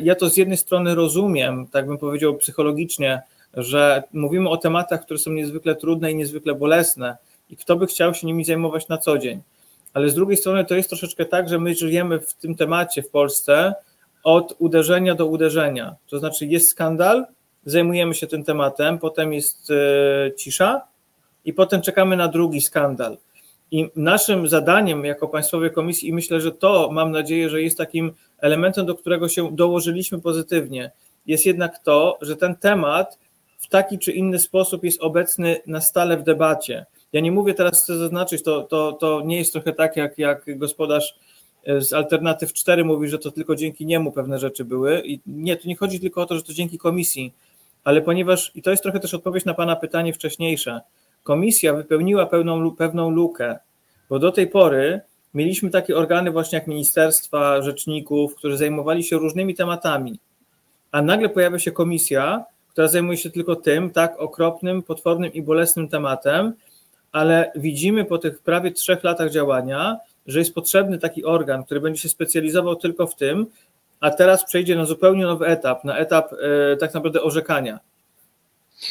Ja 0.03 0.15
to 0.15 0.31
z 0.31 0.37
jednej 0.37 0.57
strony 0.57 0.95
rozumiem, 0.95 1.67
tak 1.67 1.87
bym 1.87 1.99
powiedział 1.99 2.35
psychologicznie, 2.35 3.23
że 3.55 4.03
mówimy 4.13 4.49
o 4.49 4.57
tematach, 4.57 5.03
które 5.03 5.19
są 5.19 5.33
niezwykle 5.33 5.75
trudne 5.75 6.13
i 6.13 6.17
niezwykle 6.17 6.55
bolesne 6.55 7.17
i 7.51 7.57
kto 7.57 7.77
by 7.77 7.87
chciał 7.87 8.15
się 8.15 8.27
nimi 8.27 8.45
zajmować 8.45 8.89
na 8.89 8.99
co 8.99 9.19
dzień. 9.19 9.43
Ale 9.95 10.09
z 10.09 10.15
drugiej 10.15 10.37
strony 10.37 10.65
to 10.65 10.75
jest 10.75 10.89
troszeczkę 10.89 11.25
tak, 11.25 11.49
że 11.49 11.59
my 11.59 11.75
żyjemy 11.75 12.21
w 12.21 12.35
tym 12.35 12.55
temacie 12.55 13.03
w 13.03 13.11
Polsce 13.11 13.75
od 14.25 14.57
uderzenia 14.59 15.15
do 15.15 15.27
uderzenia. 15.27 15.95
To 16.09 16.19
znaczy 16.19 16.47
jest 16.47 16.69
skandal, 16.69 17.27
zajmujemy 17.67 18.15
się 18.15 18.27
tym 18.27 18.45
tematem, 18.45 18.99
potem 18.99 19.33
jest 19.33 19.71
e, 19.71 20.35
cisza 20.37 20.83
i 21.45 21.53
potem 21.53 21.83
czekamy 21.83 22.17
na 22.17 22.29
drugi 22.29 22.61
skandal. 22.61 23.19
I 23.71 23.91
naszym 23.97 24.49
zadaniem 24.49 25.05
jako 25.05 25.29
Państwowej 25.29 25.71
Komisji, 25.71 26.09
i 26.09 26.13
myślę, 26.13 26.41
że 26.41 26.53
to 26.53 26.91
mam 26.93 27.11
nadzieję, 27.11 27.51
że 27.51 27.63
jest 27.63 27.79
takim 27.79 28.13
elementem, 28.39 28.87
do 28.87 28.95
którego 28.95 29.29
się 29.29 29.57
dołożyliśmy 29.57 30.21
pozytywnie, 30.21 30.91
jest 31.27 31.47
jednak 31.47 31.79
to, 31.79 32.19
że 32.21 32.37
ten 32.37 32.57
temat 32.57 33.19
w 33.59 33.69
taki 33.69 33.99
czy 33.99 34.13
inny 34.13 34.39
sposób 34.39 34.85
jest 34.85 35.03
obecny 35.03 35.57
na 35.67 35.81
stale 35.81 36.17
w 36.17 36.23
debacie. 36.23 36.87
Ja 37.13 37.21
nie 37.21 37.33
mówię 37.33 37.55
teraz, 37.55 37.83
chcę 37.83 37.99
zaznaczyć, 37.99 38.43
to, 38.43 38.63
to, 38.63 38.93
to 38.93 39.23
nie 39.25 39.39
jest 39.39 39.53
trochę 39.53 39.73
tak, 39.73 39.97
jak, 39.97 40.19
jak 40.19 40.59
gospodarz 40.59 41.15
e, 41.65 41.81
z 41.81 41.93
Alternatyw 41.93 42.53
4 42.53 42.85
mówi, 42.85 43.09
że 43.09 43.19
to 43.19 43.31
tylko 43.31 43.57
dzięki 43.57 43.87
niemu 43.87 44.13
pewne 44.13 44.39
rzeczy 44.39 44.65
były. 44.65 45.03
I 45.05 45.21
nie, 45.27 45.57
tu 45.57 45.69
nie 45.69 45.77
chodzi 45.77 46.01
tylko 46.01 46.23
o 46.23 46.27
to, 46.27 46.37
że 46.37 46.43
to 46.43 46.53
dzięki 46.53 46.79
komisji, 46.79 47.35
ale 47.85 48.03
ponieważ, 48.03 48.53
i 48.55 48.63
to 48.63 48.71
jest 48.71 48.83
trochę 48.83 49.01
też 49.01 49.15
odpowiedź 49.15 49.45
na 49.45 49.55
Pana 49.55 49.77
pytanie 49.77 50.13
wcześniejsze, 50.13 50.81
komisja 51.25 51.75
wypełniła 51.75 52.27
pełną, 52.27 52.77
pewną 52.77 53.11
lukę, 53.11 53.59
bo 54.09 54.19
do 54.19 54.33
tej 54.33 54.47
pory 54.47 55.01
mieliśmy 55.35 55.71
takie 55.71 55.97
organy 55.97 56.31
właśnie 56.31 56.59
jak 56.59 56.67
ministerstwa, 56.67 57.63
rzeczników, 57.63 58.35
którzy 58.35 58.57
zajmowali 58.57 59.05
się 59.05 59.17
różnymi 59.17 59.55
tematami, 59.55 60.19
a 60.93 61.03
nagle 61.03 61.29
pojawia 61.29 61.59
się 61.59 61.73
komisja, 61.73 62.45
która 62.69 62.89
zajmuje 62.89 63.19
się 63.19 63.31
tylko 63.31 63.57
tym, 63.57 63.91
tak 63.91 64.21
okropnym, 64.21 64.83
potwornym 64.83 65.33
i 65.33 65.43
bolesnym 65.43 65.89
tematem, 65.89 66.53
ale 67.13 67.53
widzimy 67.57 68.05
po 68.05 68.19
tych 68.19 68.43
prawie 68.43 68.71
trzech 68.71 69.05
latach 69.05 69.31
działania, 69.31 69.97
że 70.27 70.39
jest 70.39 70.55
potrzebny 70.55 70.99
taki 70.99 71.25
organ, 71.25 71.65
który 71.65 71.81
będzie 71.81 72.01
się 72.01 72.09
specjalizował 72.09 72.77
tylko 72.77 73.07
w 73.07 73.17
tym, 73.17 73.47
a 74.01 74.11
teraz 74.11 74.45
przejdzie 74.45 74.77
na 74.77 74.85
zupełnie 74.85 75.25
nowy 75.25 75.47
etap, 75.47 75.85
na 75.85 75.99
etap 75.99 76.33
e, 76.33 76.77
tak 76.77 76.95
naprawdę 76.95 77.23
orzekania. 77.23 77.81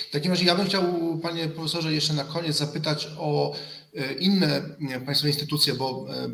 W 0.09 0.11
takim 0.11 0.31
razie 0.31 0.45
ja 0.45 0.55
bym 0.55 0.65
chciał, 0.65 0.83
panie 1.21 1.47
profesorze, 1.47 1.93
jeszcze 1.93 2.13
na 2.13 2.23
koniec 2.23 2.57
zapytać 2.57 3.07
o 3.17 3.55
e, 3.95 4.13
inne 4.13 4.61
państwowe 5.05 5.29
instytucje, 5.29 5.73
bo 5.73 6.05
e, 6.09 6.29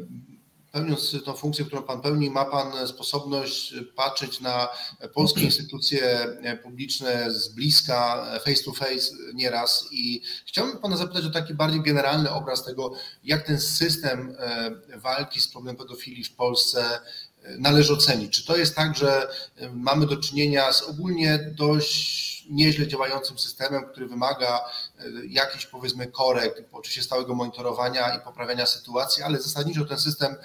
pełniąc 0.71 1.15
tą 1.25 1.33
funkcję, 1.33 1.65
którą 1.65 1.83
Pan 1.83 2.01
pełni, 2.01 2.29
ma 2.29 2.45
Pan 2.45 2.87
sposobność 2.87 3.73
patrzeć 3.95 4.39
na 4.39 4.67
polskie 5.13 5.41
instytucje 5.41 6.25
publiczne 6.63 7.31
z 7.31 7.47
bliska, 7.47 8.25
face 8.45 8.63
to 8.63 8.73
face 8.73 9.11
nieraz 9.33 9.87
i 9.91 10.21
chciałbym 10.45 10.77
Pana 10.77 10.97
zapytać 10.97 11.25
o 11.25 11.29
taki 11.29 11.53
bardziej 11.53 11.81
generalny 11.81 12.31
obraz 12.31 12.65
tego, 12.65 12.93
jak 13.23 13.45
ten 13.45 13.59
system 13.59 14.35
walki 14.95 15.39
z 15.39 15.47
problemem 15.47 15.77
pedofilii 15.77 16.23
w 16.23 16.35
Polsce 16.35 16.99
należy 17.57 17.93
ocenić. 17.93 18.33
Czy 18.33 18.45
to 18.45 18.57
jest 18.57 18.75
tak, 18.75 18.97
że 18.97 19.27
mamy 19.73 20.05
do 20.05 20.17
czynienia 20.17 20.73
z 20.73 20.81
ogólnie 20.81 21.53
dość 21.57 22.28
nieźle 22.49 22.87
działającym 22.87 23.39
systemem, 23.39 23.85
który 23.91 24.07
wymaga 24.07 24.59
e, 24.99 25.03
jakichś 25.27 25.65
powiedzmy 25.65 26.07
korekt, 26.07 26.61
oczywiście 26.71 27.03
stałego 27.03 27.35
monitorowania 27.35 28.15
i 28.15 28.21
poprawiania 28.21 28.65
sytuacji, 28.65 29.23
ale 29.23 29.41
zasadniczo 29.41 29.85
ten 29.85 29.99
system 29.99 30.35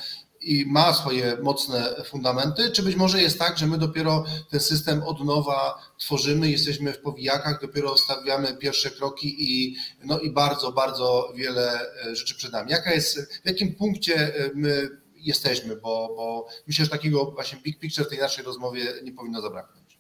i 0.45 0.67
ma 0.67 0.95
swoje 0.95 1.37
mocne 1.43 1.95
fundamenty, 2.05 2.71
czy 2.71 2.83
być 2.83 2.97
może 2.97 3.23
jest 3.23 3.39
tak, 3.39 3.59
że 3.59 3.67
my 3.67 3.79
dopiero 3.79 4.25
ten 4.51 4.61
system 4.61 5.03
od 5.03 5.25
nowa 5.25 5.79
tworzymy, 5.99 6.51
jesteśmy 6.51 6.93
w 6.93 7.01
powijakach, 7.01 7.61
dopiero 7.61 7.97
stawiamy 7.97 8.57
pierwsze 8.57 8.91
kroki 8.91 9.37
i, 9.39 9.77
no 10.05 10.19
i 10.19 10.31
bardzo, 10.31 10.73
bardzo 10.73 11.33
wiele 11.35 11.81
e, 12.07 12.17
rzeczy 12.17 12.35
przed 12.35 12.53
nami. 12.53 12.71
Jaka 12.71 12.93
jest, 12.93 13.33
w 13.43 13.47
jakim 13.47 13.75
punkcie 13.75 14.15
e, 14.17 14.51
my 14.55 14.89
jesteśmy, 15.15 15.77
bo, 15.77 16.15
bo 16.17 16.47
myślę, 16.67 16.85
że 16.85 16.91
takiego 16.91 17.25
właśnie 17.25 17.59
big 17.59 17.79
picture 17.79 18.07
w 18.07 18.09
tej 18.09 18.19
naszej 18.19 18.45
rozmowie 18.45 18.93
nie 19.03 19.13
powinno 19.13 19.41
zabraknąć. 19.41 19.99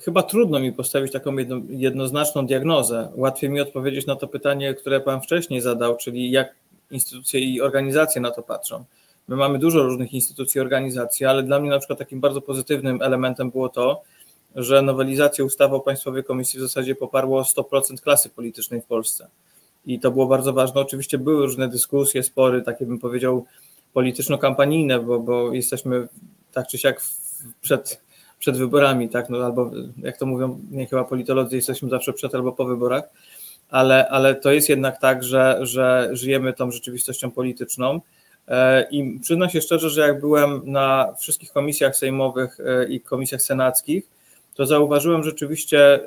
Chyba 0.00 0.22
trudno 0.22 0.60
mi 0.60 0.72
postawić 0.72 1.12
taką 1.12 1.36
jedno, 1.36 1.60
jednoznaczną 1.68 2.46
diagnozę. 2.46 3.12
Łatwiej 3.14 3.50
mi 3.50 3.60
odpowiedzieć 3.60 4.06
na 4.06 4.16
to 4.16 4.28
pytanie, 4.28 4.74
które 4.74 5.00
Pan 5.00 5.20
wcześniej 5.20 5.60
zadał, 5.60 5.96
czyli 5.96 6.30
jak 6.30 6.54
instytucje 6.90 7.40
i 7.40 7.60
organizacje 7.60 8.20
na 8.20 8.30
to 8.30 8.42
patrzą. 8.42 8.84
My 9.28 9.36
mamy 9.36 9.58
dużo 9.58 9.82
różnych 9.82 10.14
instytucji 10.14 10.58
i 10.58 10.62
organizacji, 10.62 11.26
ale 11.26 11.42
dla 11.42 11.60
mnie 11.60 11.70
na 11.70 11.78
przykład 11.78 11.98
takim 11.98 12.20
bardzo 12.20 12.40
pozytywnym 12.40 13.02
elementem 13.02 13.50
było 13.50 13.68
to, 13.68 14.02
że 14.56 14.82
nowelizację 14.82 15.44
ustawy 15.44 15.74
o 15.74 15.80
Państwowej 15.80 16.24
Komisji 16.24 16.58
w 16.58 16.62
zasadzie 16.62 16.94
poparło 16.94 17.42
100% 17.42 18.00
klasy 18.02 18.28
politycznej 18.30 18.80
w 18.80 18.84
Polsce. 18.84 19.28
I 19.86 20.00
to 20.00 20.10
było 20.10 20.26
bardzo 20.26 20.52
ważne. 20.52 20.80
Oczywiście 20.80 21.18
były 21.18 21.42
różne 21.42 21.68
dyskusje, 21.68 22.22
spory, 22.22 22.62
takie 22.62 22.86
bym 22.86 22.98
powiedział 22.98 23.44
polityczno-kampanijne, 23.92 25.00
bo, 25.00 25.20
bo 25.20 25.52
jesteśmy 25.52 26.08
tak 26.52 26.66
czy 26.68 26.78
siak 26.78 27.02
przed 27.60 28.05
przed 28.38 28.58
wyborami, 28.58 29.08
tak, 29.08 29.30
no 29.30 29.38
albo 29.38 29.70
jak 30.02 30.18
to 30.18 30.26
mówią, 30.26 30.60
nie 30.70 30.86
chyba 30.86 31.04
politolodzy, 31.04 31.56
jesteśmy 31.56 31.88
zawsze 31.88 32.12
przed 32.12 32.34
albo 32.34 32.52
po 32.52 32.64
wyborach, 32.64 33.04
ale, 33.70 34.08
ale 34.08 34.34
to 34.34 34.52
jest 34.52 34.68
jednak 34.68 35.00
tak, 35.00 35.24
że, 35.24 35.58
że 35.62 36.08
żyjemy 36.12 36.52
tą 36.52 36.70
rzeczywistością 36.70 37.30
polityczną. 37.30 38.00
E, 38.48 38.86
i 38.90 39.20
przyznam 39.20 39.50
się 39.50 39.60
szczerze, 39.60 39.90
że 39.90 40.00
jak 40.00 40.20
byłem 40.20 40.62
na 40.64 41.14
wszystkich 41.18 41.52
komisjach 41.52 41.96
sejmowych 41.96 42.58
e, 42.60 42.88
i 42.88 43.00
komisjach 43.00 43.42
senackich, 43.42 44.08
to 44.54 44.66
zauważyłem 44.66 45.24
rzeczywiście 45.24 45.94
e, 45.94 46.00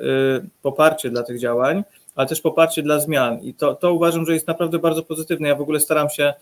poparcie 0.62 1.10
dla 1.10 1.22
tych 1.22 1.38
działań, 1.38 1.84
ale 2.14 2.28
też 2.28 2.40
poparcie 2.40 2.82
dla 2.82 3.00
zmian. 3.00 3.40
I 3.40 3.54
to, 3.54 3.74
to 3.74 3.92
uważam, 3.92 4.26
że 4.26 4.34
jest 4.34 4.46
naprawdę 4.46 4.78
bardzo 4.78 5.02
pozytywne. 5.02 5.48
Ja 5.48 5.54
w 5.54 5.60
ogóle 5.60 5.80
staram 5.80 6.10
się, 6.10 6.34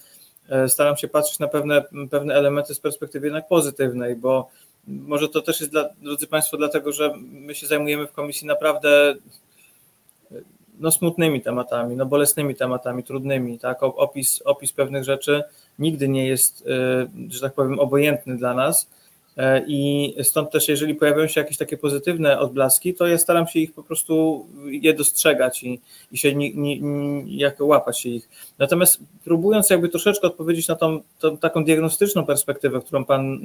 staram 0.69 0.97
się 0.97 1.09
patrzeć 1.09 1.39
na 1.39 1.49
pewne, 1.49 1.85
pewne 2.11 2.35
elementy 2.35 2.75
z 2.75 2.81
perspektywy 2.81 3.27
jednak 3.27 3.49
pozytywnej, 3.49 4.17
bo 4.17 4.51
może 4.89 5.29
to 5.29 5.43
też 5.43 5.61
jest, 5.61 5.73
dla, 5.73 5.89
drodzy 6.03 6.27
Państwo, 6.27 6.57
dlatego, 6.57 6.93
że 6.93 7.15
my 7.19 7.55
się 7.55 7.67
zajmujemy 7.67 8.07
w 8.07 8.13
komisji 8.13 8.47
naprawdę 8.47 9.15
no, 10.79 10.91
smutnymi 10.91 11.43
tematami, 11.43 11.97
no, 11.97 12.07
bolesnymi 12.07 12.55
tematami, 12.55 13.05
trudnymi. 13.05 13.59
Tak? 13.59 13.83
Opis, 13.83 14.43
opis 14.45 14.73
pewnych 14.73 15.05
rzeczy 15.05 15.45
nigdy 15.79 16.09
nie 16.09 16.27
jest, 16.27 16.67
y, 16.67 17.33
że 17.33 17.41
tak 17.41 17.55
powiem, 17.55 17.79
obojętny 17.79 18.37
dla 18.37 18.55
nas. 18.55 18.89
E, 19.39 19.65
I 19.67 20.15
stąd 20.23 20.51
też, 20.51 20.69
jeżeli 20.69 20.95
pojawiają 20.95 21.29
się 21.29 21.41
jakieś 21.41 21.57
takie 21.57 21.77
pozytywne 21.77 22.39
odblaski, 22.39 22.95
to 22.95 23.07
ja 23.07 23.19
staram 23.19 23.47
się 23.47 23.59
ich 23.59 23.73
po 23.73 23.83
prostu 23.83 24.47
je 24.67 24.95
dostrzegać 24.95 25.63
i, 25.63 25.81
i 26.13 26.19
się 26.19 26.35
nie, 26.35 26.79
jak 27.27 27.61
łapać 27.61 28.01
się 28.01 28.09
ich. 28.09 28.29
Natomiast 28.59 28.99
próbując 29.25 29.71
jakby 29.71 29.89
troszeczkę 29.89 30.27
odpowiedzieć 30.27 30.69
na 30.69 30.77
tą, 30.77 31.01
tą 31.19 31.37
taką 31.37 31.65
diagnostyczną 31.65 32.27
perspektywę, 32.27 32.81
którą 32.81 33.05
Pan 33.05 33.41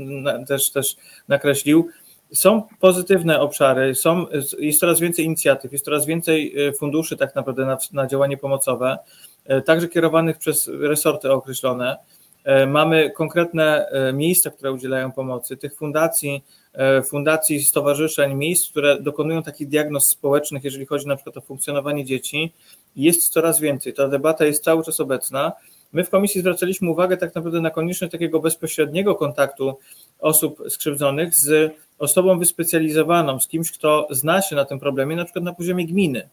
też, 0.47 0.71
też 0.71 0.95
nakreślił, 1.27 1.89
są 2.33 2.63
pozytywne 2.79 3.39
obszary, 3.39 3.95
są, 3.95 4.25
jest 4.59 4.79
coraz 4.79 4.99
więcej 4.99 5.25
inicjatyw, 5.25 5.71
jest 5.71 5.85
coraz 5.85 6.05
więcej 6.05 6.67
e, 6.67 6.73
funduszy 6.73 7.17
tak 7.17 7.35
naprawdę 7.35 7.65
na, 7.65 7.77
na 7.93 8.07
działanie 8.07 8.37
pomocowe, 8.37 8.97
e, 9.45 9.61
także 9.61 9.87
kierowanych 9.87 10.37
przez 10.37 10.67
resorty 10.67 11.31
określone. 11.31 11.97
E, 12.43 12.65
mamy 12.65 13.11
konkretne 13.11 13.87
e, 13.87 14.13
miejsca, 14.13 14.51
które 14.51 14.71
udzielają 14.71 15.11
pomocy, 15.11 15.57
tych 15.57 15.75
fundacji, 15.75 16.43
e, 16.73 17.01
fundacji, 17.01 17.63
stowarzyszeń, 17.63 18.33
miejsc, 18.33 18.69
które 18.69 19.01
dokonują 19.01 19.43
takich 19.43 19.67
diagnoz 19.67 20.07
społecznych, 20.07 20.63
jeżeli 20.63 20.85
chodzi 20.85 21.07
na 21.07 21.15
przykład 21.15 21.37
o 21.37 21.41
funkcjonowanie 21.41 22.05
dzieci, 22.05 22.53
jest 22.95 23.33
coraz 23.33 23.59
więcej. 23.59 23.93
Ta 23.93 24.07
debata 24.07 24.45
jest 24.45 24.63
cały 24.63 24.83
czas 24.83 24.99
obecna. 24.99 25.51
My 25.93 26.03
w 26.03 26.09
komisji 26.09 26.41
zwracaliśmy 26.41 26.89
uwagę 26.89 27.17
tak 27.17 27.35
naprawdę 27.35 27.61
na 27.61 27.69
konieczność 27.69 28.11
takiego 28.11 28.39
bezpośredniego 28.39 29.15
kontaktu 29.15 29.77
osób 30.19 30.63
skrzywdzonych 30.69 31.35
z 31.35 31.73
osobą 31.99 32.39
wyspecjalizowaną, 32.39 33.39
z 33.39 33.47
kimś, 33.47 33.71
kto 33.71 34.07
zna 34.11 34.41
się 34.41 34.55
na 34.55 34.65
tym 34.65 34.79
problemie, 34.79 35.15
na 35.15 35.23
przykład 35.23 35.45
na 35.45 35.53
poziomie 35.53 35.85
gminy, 35.85 36.29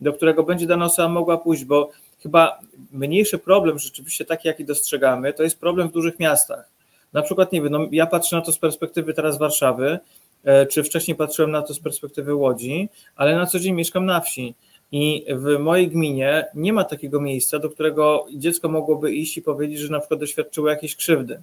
do 0.00 0.12
którego 0.12 0.42
będzie 0.42 0.66
dana 0.66 0.84
osoba 0.84 1.08
mogła 1.08 1.38
pójść, 1.38 1.64
bo 1.64 1.90
chyba 2.22 2.58
mniejszy 2.92 3.38
problem 3.38 3.78
rzeczywiście 3.78 4.24
taki, 4.24 4.48
jaki 4.48 4.64
dostrzegamy, 4.64 5.32
to 5.32 5.42
jest 5.42 5.60
problem 5.60 5.88
w 5.88 5.92
dużych 5.92 6.18
miastach. 6.18 6.68
Na 7.12 7.22
przykład, 7.22 7.52
nie 7.52 7.62
wiem, 7.62 7.72
no 7.72 7.86
ja 7.92 8.06
patrzę 8.06 8.36
na 8.36 8.42
to 8.42 8.52
z 8.52 8.58
perspektywy 8.58 9.14
teraz 9.14 9.38
Warszawy, 9.38 9.98
e, 10.44 10.66
czy 10.66 10.82
wcześniej 10.82 11.16
patrzyłem 11.16 11.50
na 11.50 11.62
to 11.62 11.74
z 11.74 11.80
perspektywy 11.80 12.34
Łodzi, 12.34 12.88
ale 13.16 13.36
na 13.36 13.46
co 13.46 13.58
dzień 13.58 13.74
mieszkam 13.74 14.06
na 14.06 14.20
wsi. 14.20 14.54
I 14.92 15.24
w 15.28 15.58
mojej 15.58 15.88
gminie 15.88 16.46
nie 16.54 16.72
ma 16.72 16.84
takiego 16.84 17.20
miejsca, 17.20 17.58
do 17.58 17.70
którego 17.70 18.26
dziecko 18.34 18.68
mogłoby 18.68 19.12
iść 19.12 19.36
i 19.36 19.42
powiedzieć, 19.42 19.78
że 19.78 19.92
na 19.92 20.00
przykład 20.00 20.20
doświadczyło 20.20 20.68
jakiejś 20.68 20.96
krzywdy. 20.96 21.42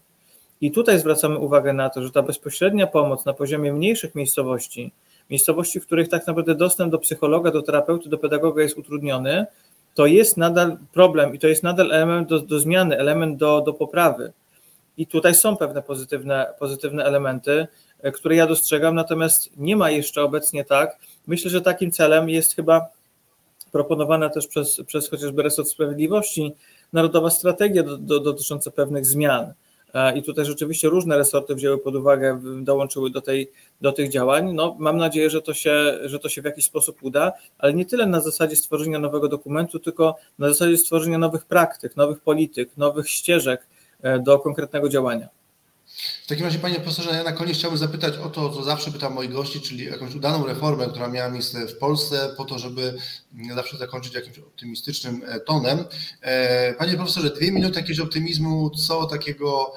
I 0.62 0.72
tutaj 0.72 1.00
zwracamy 1.00 1.38
uwagę 1.38 1.74
na 1.74 1.90
to, 1.90 2.04
że 2.04 2.12
ta 2.12 2.22
bezpośrednia 2.22 2.88
pomoc 2.88 3.26
na 3.26 3.34
poziomie 3.34 3.74
mniejszych 3.74 4.16
miejscowości, 4.16 4.92
miejscowości, 5.30 5.80
w 5.80 5.86
których 5.86 6.10
tak 6.10 6.28
naprawdę 6.28 6.56
dostęp 6.56 6.92
do 6.92 7.00
psychologa, 7.00 7.52
do 7.52 7.62
terapeuty, 7.62 8.10
do 8.10 8.18
pedagoga 8.18 8.62
jest 8.62 8.78
utrudniony, 8.78 9.46
to 9.94 10.06
jest 10.06 10.38
nadal 10.38 10.78
problem 10.94 11.36
i 11.36 11.40
to 11.40 11.48
jest 11.48 11.64
nadal 11.64 11.92
element 11.92 12.30
do, 12.30 12.40
do 12.40 12.60
zmiany, 12.60 12.98
element 12.98 13.38
do, 13.38 13.62
do 13.62 13.74
poprawy. 13.74 14.34
I 14.98 15.08
tutaj 15.08 15.36
są 15.36 15.58
pewne 15.58 15.82
pozytywne, 15.82 16.54
pozytywne 16.60 17.04
elementy. 17.04 17.68
które 18.14 18.36
ja 18.36 18.48
dostrzegam, 18.48 18.96
natomiast 18.96 19.50
nie 19.58 19.76
ma 19.76 19.92
jeszcze 19.92 20.24
obecnie 20.24 20.66
tak. 20.66 20.98
Myślę, 21.28 21.52
że 21.52 21.62
takim 21.62 21.92
celem 21.92 22.30
jest 22.30 22.56
chyba 22.56 22.88
proponowana 23.72 24.30
też 24.30 24.48
przez, 24.48 24.82
przez 24.86 25.10
chociażby 25.10 25.44
resort 25.44 25.68
sprawiedliwości 25.68 26.54
narodowa 26.94 27.30
strategia 27.30 27.84
do, 27.84 27.98
do, 27.98 28.20
dotycząca 28.20 28.72
pewnych 28.72 29.06
zmian. 29.06 29.54
I 30.16 30.24
tutaj 30.24 30.46
rzeczywiście 30.46 30.90
różne 30.90 31.18
resorty 31.18 31.56
wzięły 31.56 31.78
pod 31.78 31.96
uwagę, 31.96 32.42
dołączyły 32.62 33.10
do, 33.10 33.22
tej, 33.22 33.52
do 33.82 33.92
tych 33.92 34.10
działań. 34.10 34.54
No, 34.54 34.76
mam 34.80 34.98
nadzieję, 34.98 35.30
że 35.30 35.42
to, 35.42 35.54
się, 35.54 35.98
że 36.06 36.20
to 36.20 36.30
się 36.30 36.42
w 36.42 36.46
jakiś 36.46 36.66
sposób 36.66 37.04
uda, 37.04 37.34
ale 37.58 37.74
nie 37.74 37.86
tyle 37.86 38.06
na 38.06 38.22
zasadzie 38.22 38.56
stworzenia 38.56 39.00
nowego 39.00 39.28
dokumentu, 39.28 39.80
tylko 39.80 40.16
na 40.40 40.50
zasadzie 40.50 40.78
stworzenia 40.78 41.18
nowych 41.18 41.46
praktyk, 41.46 41.98
nowych 41.98 42.22
polityk, 42.22 42.78
nowych 42.78 43.10
ścieżek 43.10 43.68
e, 44.02 44.20
do 44.20 44.40
konkretnego 44.40 44.90
działania. 44.90 45.37
W 46.24 46.28
takim 46.28 46.46
razie, 46.46 46.60
panie 46.60 46.76
profesorze, 46.76 47.10
ja 47.10 47.24
na 47.24 47.32
koniec 47.32 47.58
chciałbym 47.58 47.78
zapytać 47.78 48.18
o 48.18 48.30
to, 48.30 48.50
co 48.50 48.64
zawsze 48.64 48.92
pytam 48.92 49.14
moich 49.14 49.32
gości, 49.34 49.62
czyli 49.62 49.86
jakąś 49.86 50.16
udaną 50.16 50.46
reformę, 50.46 50.88
która 50.88 51.08
miała 51.08 51.30
miejsce 51.30 51.68
w 51.68 51.78
Polsce, 51.78 52.34
po 52.38 52.46
to, 52.46 52.60
żeby 52.60 52.98
zawsze 53.56 53.78
zakończyć 53.78 54.14
jakimś 54.14 54.40
optymistycznym 54.40 55.24
e, 55.28 55.40
tonem. 55.40 55.86
E, 56.22 56.74
panie 56.74 56.96
profesorze, 56.96 57.30
dwie 57.30 57.52
minuty 57.52 57.80
jakiegoś 57.80 58.00
optymizmu, 58.00 58.70
co 58.70 59.06
takiego 59.06 59.74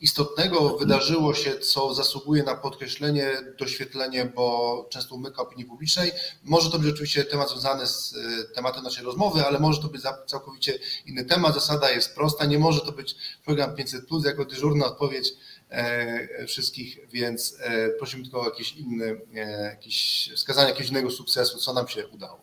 istotnego 0.00 0.76
wydarzyło 0.76 1.34
się, 1.34 1.58
co 1.58 1.94
zasługuje 1.94 2.42
na 2.42 2.54
podkreślenie, 2.54 3.30
doświetlenie, 3.58 4.32
bo 4.34 4.86
często 4.90 5.14
umyka 5.14 5.42
opinii 5.42 5.64
publicznej. 5.64 6.10
Może 6.44 6.70
to 6.70 6.78
być 6.78 6.92
oczywiście 6.92 7.24
temat 7.24 7.50
związany 7.50 7.86
z 7.86 8.14
e, 8.16 8.54
tematem 8.54 8.84
naszej 8.84 9.04
rozmowy, 9.04 9.46
ale 9.46 9.58
może 9.58 9.82
to 9.82 9.88
być 9.88 10.02
całkowicie 10.26 10.78
inny 11.06 11.24
temat. 11.24 11.54
Zasada 11.54 11.90
jest 11.90 12.14
prosta, 12.14 12.46
nie 12.46 12.58
może 12.58 12.80
to 12.80 12.92
być 12.92 13.16
program 13.44 13.74
500 13.76 14.06
plus 14.06 14.24
jako 14.24 14.44
dyżurna 14.44 14.86
odpowiedź 14.86 15.32
e, 15.70 16.46
wszystkich, 16.46 16.98
więc 17.12 17.56
e, 17.60 17.88
prosimy 17.88 18.22
tylko 18.22 18.40
o 18.40 18.44
jakiś 18.44 18.76
inny, 18.76 19.20
jakiś, 19.62 20.30
wskazanie 20.36 20.68
jakiegoś 20.68 20.90
innego 20.90 21.10
sukcesu, 21.10 21.58
co 21.58 21.72
nam 21.72 21.88
się 21.88 22.08
udało. 22.08 22.40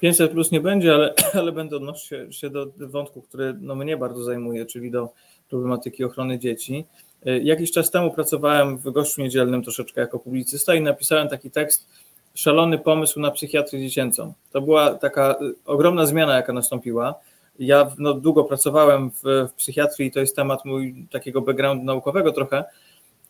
500 0.00 0.32
plus 0.32 0.50
nie 0.50 0.60
będzie, 0.60 0.94
ale, 0.94 1.14
ale 1.40 1.52
będę 1.52 1.76
odnosić 1.76 2.10
się 2.30 2.50
do 2.50 2.66
wątku, 2.76 3.22
który 3.22 3.54
no, 3.60 3.74
mnie 3.74 3.96
bardzo 3.96 4.24
zajmuje, 4.24 4.66
czyli 4.66 4.90
do 4.90 5.12
problematyki 5.52 6.04
ochrony 6.04 6.38
dzieci. 6.38 6.84
E, 7.26 7.38
jakiś 7.38 7.72
czas 7.72 7.90
temu 7.90 8.10
pracowałem 8.10 8.78
w 8.78 8.90
Gościu 8.90 9.22
Niedzielnym 9.22 9.62
troszeczkę 9.62 10.00
jako 10.00 10.18
publicysta 10.18 10.74
i 10.74 10.80
napisałem 10.80 11.28
taki 11.28 11.50
tekst 11.50 11.88
Szalony 12.34 12.78
pomysł 12.78 13.20
na 13.20 13.30
psychiatrię 13.30 13.80
dziecięcą. 13.80 14.32
To 14.52 14.60
była 14.60 14.94
taka 14.94 15.30
e, 15.30 15.36
ogromna 15.64 16.06
zmiana, 16.06 16.36
jaka 16.36 16.52
nastąpiła. 16.52 17.14
Ja 17.58 17.90
no, 17.98 18.14
długo 18.14 18.44
pracowałem 18.44 19.10
w, 19.10 19.22
w 19.22 19.52
psychiatrii 19.52 20.08
i 20.08 20.12
to 20.12 20.20
jest 20.20 20.36
temat 20.36 20.64
mój 20.64 21.06
takiego 21.10 21.40
backgroundu 21.40 21.84
naukowego 21.84 22.32
trochę, 22.32 22.64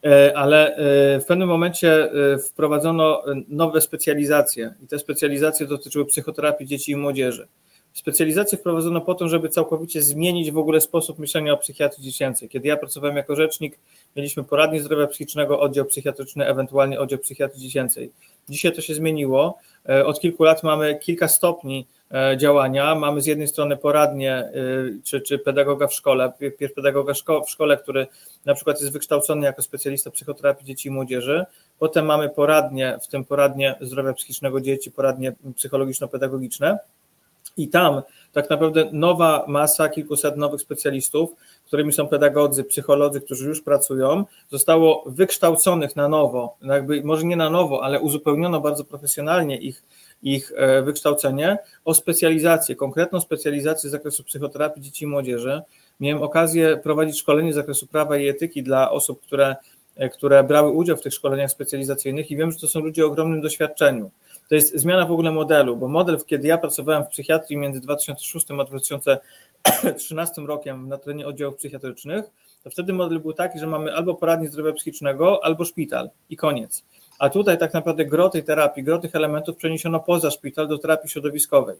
e, 0.04 0.36
ale 0.36 0.76
w 1.20 1.24
pewnym 1.28 1.48
momencie 1.48 2.10
wprowadzono 2.48 3.22
nowe 3.48 3.80
specjalizacje 3.80 4.74
i 4.82 4.86
te 4.86 4.98
specjalizacje 4.98 5.66
dotyczyły 5.66 6.06
psychoterapii 6.06 6.66
dzieci 6.66 6.92
i 6.92 6.96
młodzieży. 6.96 7.48
Specjalizację 7.92 8.58
wprowadzono 8.58 9.00
po 9.00 9.14
to, 9.14 9.28
żeby 9.28 9.48
całkowicie 9.48 10.02
zmienić 10.02 10.50
w 10.50 10.58
ogóle 10.58 10.80
sposób 10.80 11.18
myślenia 11.18 11.52
o 11.52 11.56
psychiatrii 11.56 12.04
dziecięcej. 12.04 12.48
Kiedy 12.48 12.68
ja 12.68 12.76
pracowałem 12.76 13.16
jako 13.16 13.36
rzecznik, 13.36 13.78
mieliśmy 14.16 14.44
poradnię 14.44 14.80
zdrowia 14.80 15.06
psychicznego, 15.06 15.60
oddział 15.60 15.84
psychiatryczny, 15.84 16.46
ewentualnie 16.46 17.00
oddział 17.00 17.18
psychiatrii 17.18 17.62
dziecięcej. 17.62 18.10
Dzisiaj 18.48 18.72
to 18.72 18.80
się 18.80 18.94
zmieniło. 18.94 19.58
E, 19.88 20.06
od 20.06 20.20
kilku 20.20 20.44
lat 20.44 20.62
mamy 20.62 20.98
kilka 20.98 21.28
stopni 21.28 21.86
e, 22.10 22.36
działania. 22.36 22.94
Mamy 22.94 23.20
z 23.22 23.26
jednej 23.26 23.48
strony 23.48 23.76
poradnię 23.76 24.34
e, 24.34 24.52
czy, 25.04 25.20
czy 25.20 25.38
pedagoga 25.38 25.86
w 25.86 25.94
szkole, 25.94 26.32
pierw 26.58 26.74
pedagoga 26.74 27.14
w 27.44 27.50
szkole, 27.50 27.76
który 27.76 28.06
na 28.44 28.54
przykład 28.54 28.80
jest 28.80 28.92
wykształcony 28.92 29.46
jako 29.46 29.62
specjalista 29.62 30.10
psychoterapii 30.10 30.66
dzieci 30.66 30.88
i 30.88 30.90
młodzieży. 30.90 31.44
Potem 31.78 32.06
mamy 32.06 32.28
poradnie, 32.28 32.98
w 33.02 33.06
tym 33.08 33.24
poradnie 33.24 33.74
zdrowia 33.80 34.12
psychicznego 34.12 34.60
dzieci, 34.60 34.90
poradnie 34.90 35.32
psychologiczno-pedagogiczne 35.56 36.78
i 37.56 37.68
tam 37.68 38.02
tak 38.32 38.50
naprawdę 38.50 38.88
nowa 38.92 39.44
masa, 39.48 39.88
kilkuset 39.88 40.36
nowych 40.36 40.60
specjalistów, 40.60 41.30
którymi 41.66 41.92
są 41.92 42.08
pedagodzy, 42.08 42.64
psycholodzy, 42.64 43.20
którzy 43.20 43.48
już 43.48 43.62
pracują, 43.62 44.24
zostało 44.50 45.04
wykształconych 45.06 45.96
na 45.96 46.08
nowo, 46.08 46.56
no 46.62 46.74
jakby 46.74 47.02
może 47.02 47.24
nie 47.24 47.36
na 47.36 47.50
nowo, 47.50 47.84
ale 47.84 48.00
uzupełniono 48.00 48.60
bardzo 48.60 48.84
profesjonalnie 48.84 49.56
ich, 49.56 49.82
ich 50.22 50.52
e, 50.56 50.82
wykształcenie 50.82 51.58
o 51.84 51.94
specjalizację, 51.94 52.76
konkretną 52.76 53.20
specjalizację 53.20 53.90
z 53.90 53.92
zakresu 53.92 54.24
psychoterapii 54.24 54.82
dzieci 54.82 55.04
i 55.04 55.08
młodzieży. 55.08 55.62
Miałem 56.00 56.22
okazję 56.22 56.76
prowadzić 56.76 57.18
szkolenie 57.18 57.52
z 57.52 57.56
zakresu 57.56 57.86
prawa 57.86 58.18
i 58.18 58.28
etyki 58.28 58.62
dla 58.62 58.90
osób, 58.90 59.22
które, 59.22 59.56
e, 59.96 60.08
które 60.08 60.44
brały 60.44 60.70
udział 60.70 60.96
w 60.96 61.02
tych 61.02 61.14
szkoleniach 61.14 61.50
specjalizacyjnych 61.50 62.30
i 62.30 62.36
wiem, 62.36 62.52
że 62.52 62.58
to 62.58 62.68
są 62.68 62.80
ludzie 62.80 63.04
o 63.04 63.08
ogromnym 63.08 63.40
doświadczeniu 63.40 64.10
to 64.52 64.56
jest 64.56 64.76
zmiana 64.76 65.06
w 65.06 65.12
ogóle 65.12 65.30
modelu, 65.30 65.76
bo 65.76 65.88
model, 65.88 66.18
kiedy 66.26 66.48
ja 66.48 66.58
pracowałem 66.58 67.04
w 67.04 67.08
psychiatrii 67.08 67.56
między 67.56 67.80
2006 67.80 68.46
a 68.50 68.64
2013 68.64 70.42
rokiem 70.42 70.88
na 70.88 70.98
terenie 70.98 71.26
oddziałów 71.26 71.56
psychiatrycznych, 71.56 72.24
to 72.64 72.70
wtedy 72.70 72.92
model 72.92 73.20
był 73.20 73.32
taki, 73.32 73.58
że 73.58 73.66
mamy 73.66 73.94
albo 73.94 74.14
poradnię 74.14 74.48
zdrowia 74.48 74.72
psychicznego, 74.72 75.44
albo 75.44 75.64
szpital 75.64 76.10
i 76.30 76.36
koniec. 76.36 76.84
A 77.18 77.30
tutaj 77.30 77.58
tak 77.58 77.74
naprawdę 77.74 78.04
gro 78.04 78.28
tej 78.28 78.44
terapii, 78.44 78.82
gro 78.82 78.98
tych 78.98 79.14
elementów 79.14 79.56
przeniesiono 79.56 80.00
poza 80.00 80.30
szpital 80.30 80.68
do 80.68 80.78
terapii 80.78 81.10
środowiskowej. 81.10 81.76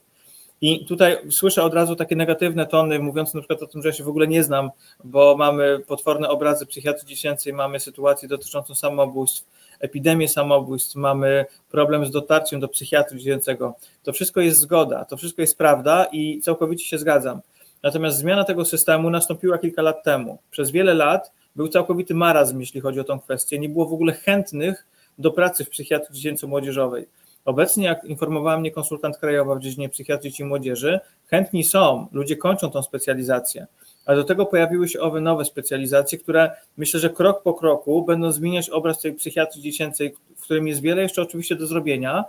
I 0.60 0.86
tutaj 0.86 1.16
słyszę 1.30 1.62
od 1.62 1.74
razu 1.74 1.96
takie 1.96 2.16
negatywne 2.16 2.66
tony, 2.66 2.98
mówiące 2.98 3.38
na 3.38 3.42
przykład 3.42 3.62
o 3.62 3.66
tym, 3.66 3.82
że 3.82 3.88
ja 3.88 3.92
się 3.92 4.04
w 4.04 4.08
ogóle 4.08 4.26
nie 4.26 4.42
znam, 4.42 4.70
bo 5.04 5.36
mamy 5.36 5.80
potworne 5.86 6.28
obrazy 6.28 6.66
psychiatrii 6.66 7.08
dziecięcej, 7.08 7.52
mamy 7.52 7.80
sytuację 7.80 8.28
dotyczącą 8.28 8.74
samobójstw, 8.74 9.44
epidemię 9.82 10.28
samobójstw, 10.28 10.94
mamy 10.94 11.46
problem 11.70 12.06
z 12.06 12.10
dotarciem 12.10 12.60
do 12.60 12.68
psychiatry 12.68 13.18
dziecięcego. 13.18 13.74
To 14.02 14.12
wszystko 14.12 14.40
jest 14.40 14.58
zgoda, 14.58 15.04
to 15.04 15.16
wszystko 15.16 15.42
jest 15.42 15.58
prawda 15.58 16.06
i 16.12 16.40
całkowicie 16.40 16.84
się 16.84 16.98
zgadzam. 16.98 17.40
Natomiast 17.82 18.18
zmiana 18.18 18.44
tego 18.44 18.64
systemu 18.64 19.10
nastąpiła 19.10 19.58
kilka 19.58 19.82
lat 19.82 20.02
temu. 20.02 20.38
Przez 20.50 20.70
wiele 20.70 20.94
lat 20.94 21.32
był 21.56 21.68
całkowity 21.68 22.14
marazm, 22.14 22.60
jeśli 22.60 22.80
chodzi 22.80 23.00
o 23.00 23.04
tę 23.04 23.18
kwestię. 23.24 23.58
Nie 23.58 23.68
było 23.68 23.86
w 23.86 23.92
ogóle 23.92 24.12
chętnych 24.12 24.86
do 25.18 25.30
pracy 25.30 25.64
w 25.64 25.70
psychiatrii 25.70 26.16
dziecięco-młodzieżowej. 26.16 27.06
Obecnie, 27.44 27.84
jak 27.84 28.04
informowała 28.04 28.58
mnie 28.58 28.70
konsultant 28.70 29.18
krajowa 29.18 29.54
w 29.54 29.60
dziedzinie 29.60 29.88
psychiatrii 29.88 30.32
i 30.38 30.44
młodzieży, 30.44 31.00
chętni 31.26 31.64
są, 31.64 32.06
ludzie 32.12 32.36
kończą 32.36 32.70
tą 32.70 32.82
specjalizację 32.82 33.66
a 34.06 34.14
do 34.14 34.24
tego 34.24 34.46
pojawiły 34.46 34.88
się 34.88 35.00
owe 35.00 35.20
nowe 35.20 35.44
specjalizacje, 35.44 36.18
które 36.18 36.50
myślę, 36.76 37.00
że 37.00 37.10
krok 37.10 37.42
po 37.42 37.54
kroku 37.54 38.04
będą 38.04 38.32
zmieniać 38.32 38.70
obraz 38.70 39.00
tej 39.00 39.12
psychiatrii 39.14 39.62
dziecięcej, 39.62 40.14
w 40.36 40.42
którym 40.42 40.68
jest 40.68 40.80
wiele 40.80 41.02
jeszcze 41.02 41.22
oczywiście 41.22 41.56
do 41.56 41.66
zrobienia, 41.66 42.24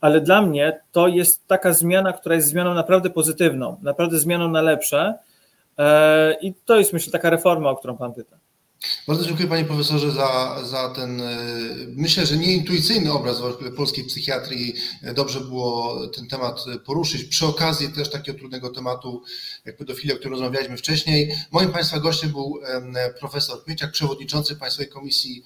ale 0.00 0.20
dla 0.20 0.42
mnie 0.42 0.80
to 0.92 1.08
jest 1.08 1.46
taka 1.46 1.72
zmiana, 1.72 2.12
która 2.12 2.34
jest 2.34 2.48
zmianą 2.48 2.74
naprawdę 2.74 3.10
pozytywną, 3.10 3.76
naprawdę 3.82 4.18
zmianą 4.18 4.48
na 4.48 4.62
lepsze 4.62 5.14
e, 5.78 6.36
i 6.40 6.54
to 6.64 6.78
jest 6.78 6.92
myślę 6.92 7.12
taka 7.12 7.30
reforma, 7.30 7.70
o 7.70 7.76
którą 7.76 7.96
Pan 7.96 8.14
pyta. 8.14 8.37
Bardzo 9.06 9.24
dziękuję 9.24 9.48
panie 9.48 9.64
profesorze 9.64 10.12
za, 10.12 10.60
za 10.64 10.88
ten, 10.88 11.20
e, 11.20 11.38
myślę, 11.96 12.26
że 12.26 12.36
nieintuicyjny 12.36 13.12
obraz 13.12 13.36
polskiej 13.76 14.04
psychiatrii. 14.04 14.74
Dobrze 15.14 15.40
było 15.40 16.06
ten 16.06 16.28
temat 16.28 16.64
poruszyć. 16.84 17.24
Przy 17.24 17.46
okazji 17.46 17.88
też 17.88 18.10
takiego 18.10 18.38
trudnego 18.38 18.70
tematu 18.70 19.22
jak 19.64 19.76
pedofilia, 19.76 20.14
o 20.14 20.18
którym 20.18 20.32
rozmawialiśmy 20.32 20.76
wcześniej. 20.76 21.34
Moim 21.50 21.72
państwa 21.72 22.00
gościem 22.00 22.30
był 22.30 22.60
profesor 23.20 23.64
Kmieciak, 23.64 23.92
przewodniczący 23.92 24.56
Państwowej 24.56 24.88
Komisji 24.92 25.44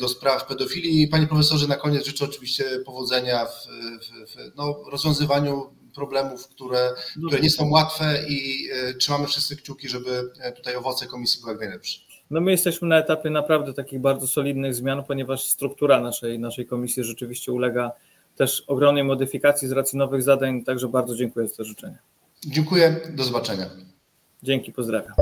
do 0.00 0.08
spraw 0.08 0.46
pedofilii. 0.46 1.08
Panie 1.08 1.26
profesorze, 1.26 1.66
na 1.66 1.76
koniec 1.76 2.06
życzę 2.06 2.24
oczywiście 2.24 2.64
powodzenia 2.86 3.46
w, 3.46 3.66
w, 4.06 4.30
w 4.30 4.56
no, 4.56 4.84
rozwiązywaniu 4.90 5.70
problemów, 5.94 6.48
które, 6.48 6.94
które 7.26 7.40
nie 7.40 7.50
są 7.50 7.70
łatwe 7.70 8.24
i 8.28 8.68
e, 8.72 8.94
trzymamy 8.94 9.26
wszyscy 9.26 9.56
kciuki, 9.56 9.88
żeby 9.88 10.32
e, 10.40 10.52
tutaj 10.52 10.76
owoce 10.76 11.06
komisji 11.06 11.40
były 11.40 11.52
jak 11.52 11.60
najlepsze. 11.60 12.07
No 12.30 12.40
my 12.40 12.50
jesteśmy 12.50 12.88
na 12.88 12.98
etapie 12.98 13.30
naprawdę 13.30 13.74
takich 13.74 14.00
bardzo 14.00 14.26
solidnych 14.26 14.74
zmian, 14.74 15.04
ponieważ 15.04 15.42
struktura 15.44 16.00
naszej, 16.00 16.38
naszej 16.38 16.66
komisji 16.66 17.04
rzeczywiście 17.04 17.52
ulega 17.52 17.92
też 18.36 18.64
ogromnej 18.66 19.04
modyfikacji 19.04 19.68
z 19.68 19.72
racji 19.72 19.98
nowych 19.98 20.22
zadań, 20.22 20.64
także 20.64 20.88
bardzo 20.88 21.16
dziękuję 21.16 21.48
za 21.48 21.56
te 21.56 21.64
życzenia. 21.64 21.98
Dziękuję, 22.46 23.00
do 23.10 23.24
zobaczenia. 23.24 23.66
Dzięki, 24.42 24.72
pozdrawiam. 24.72 25.12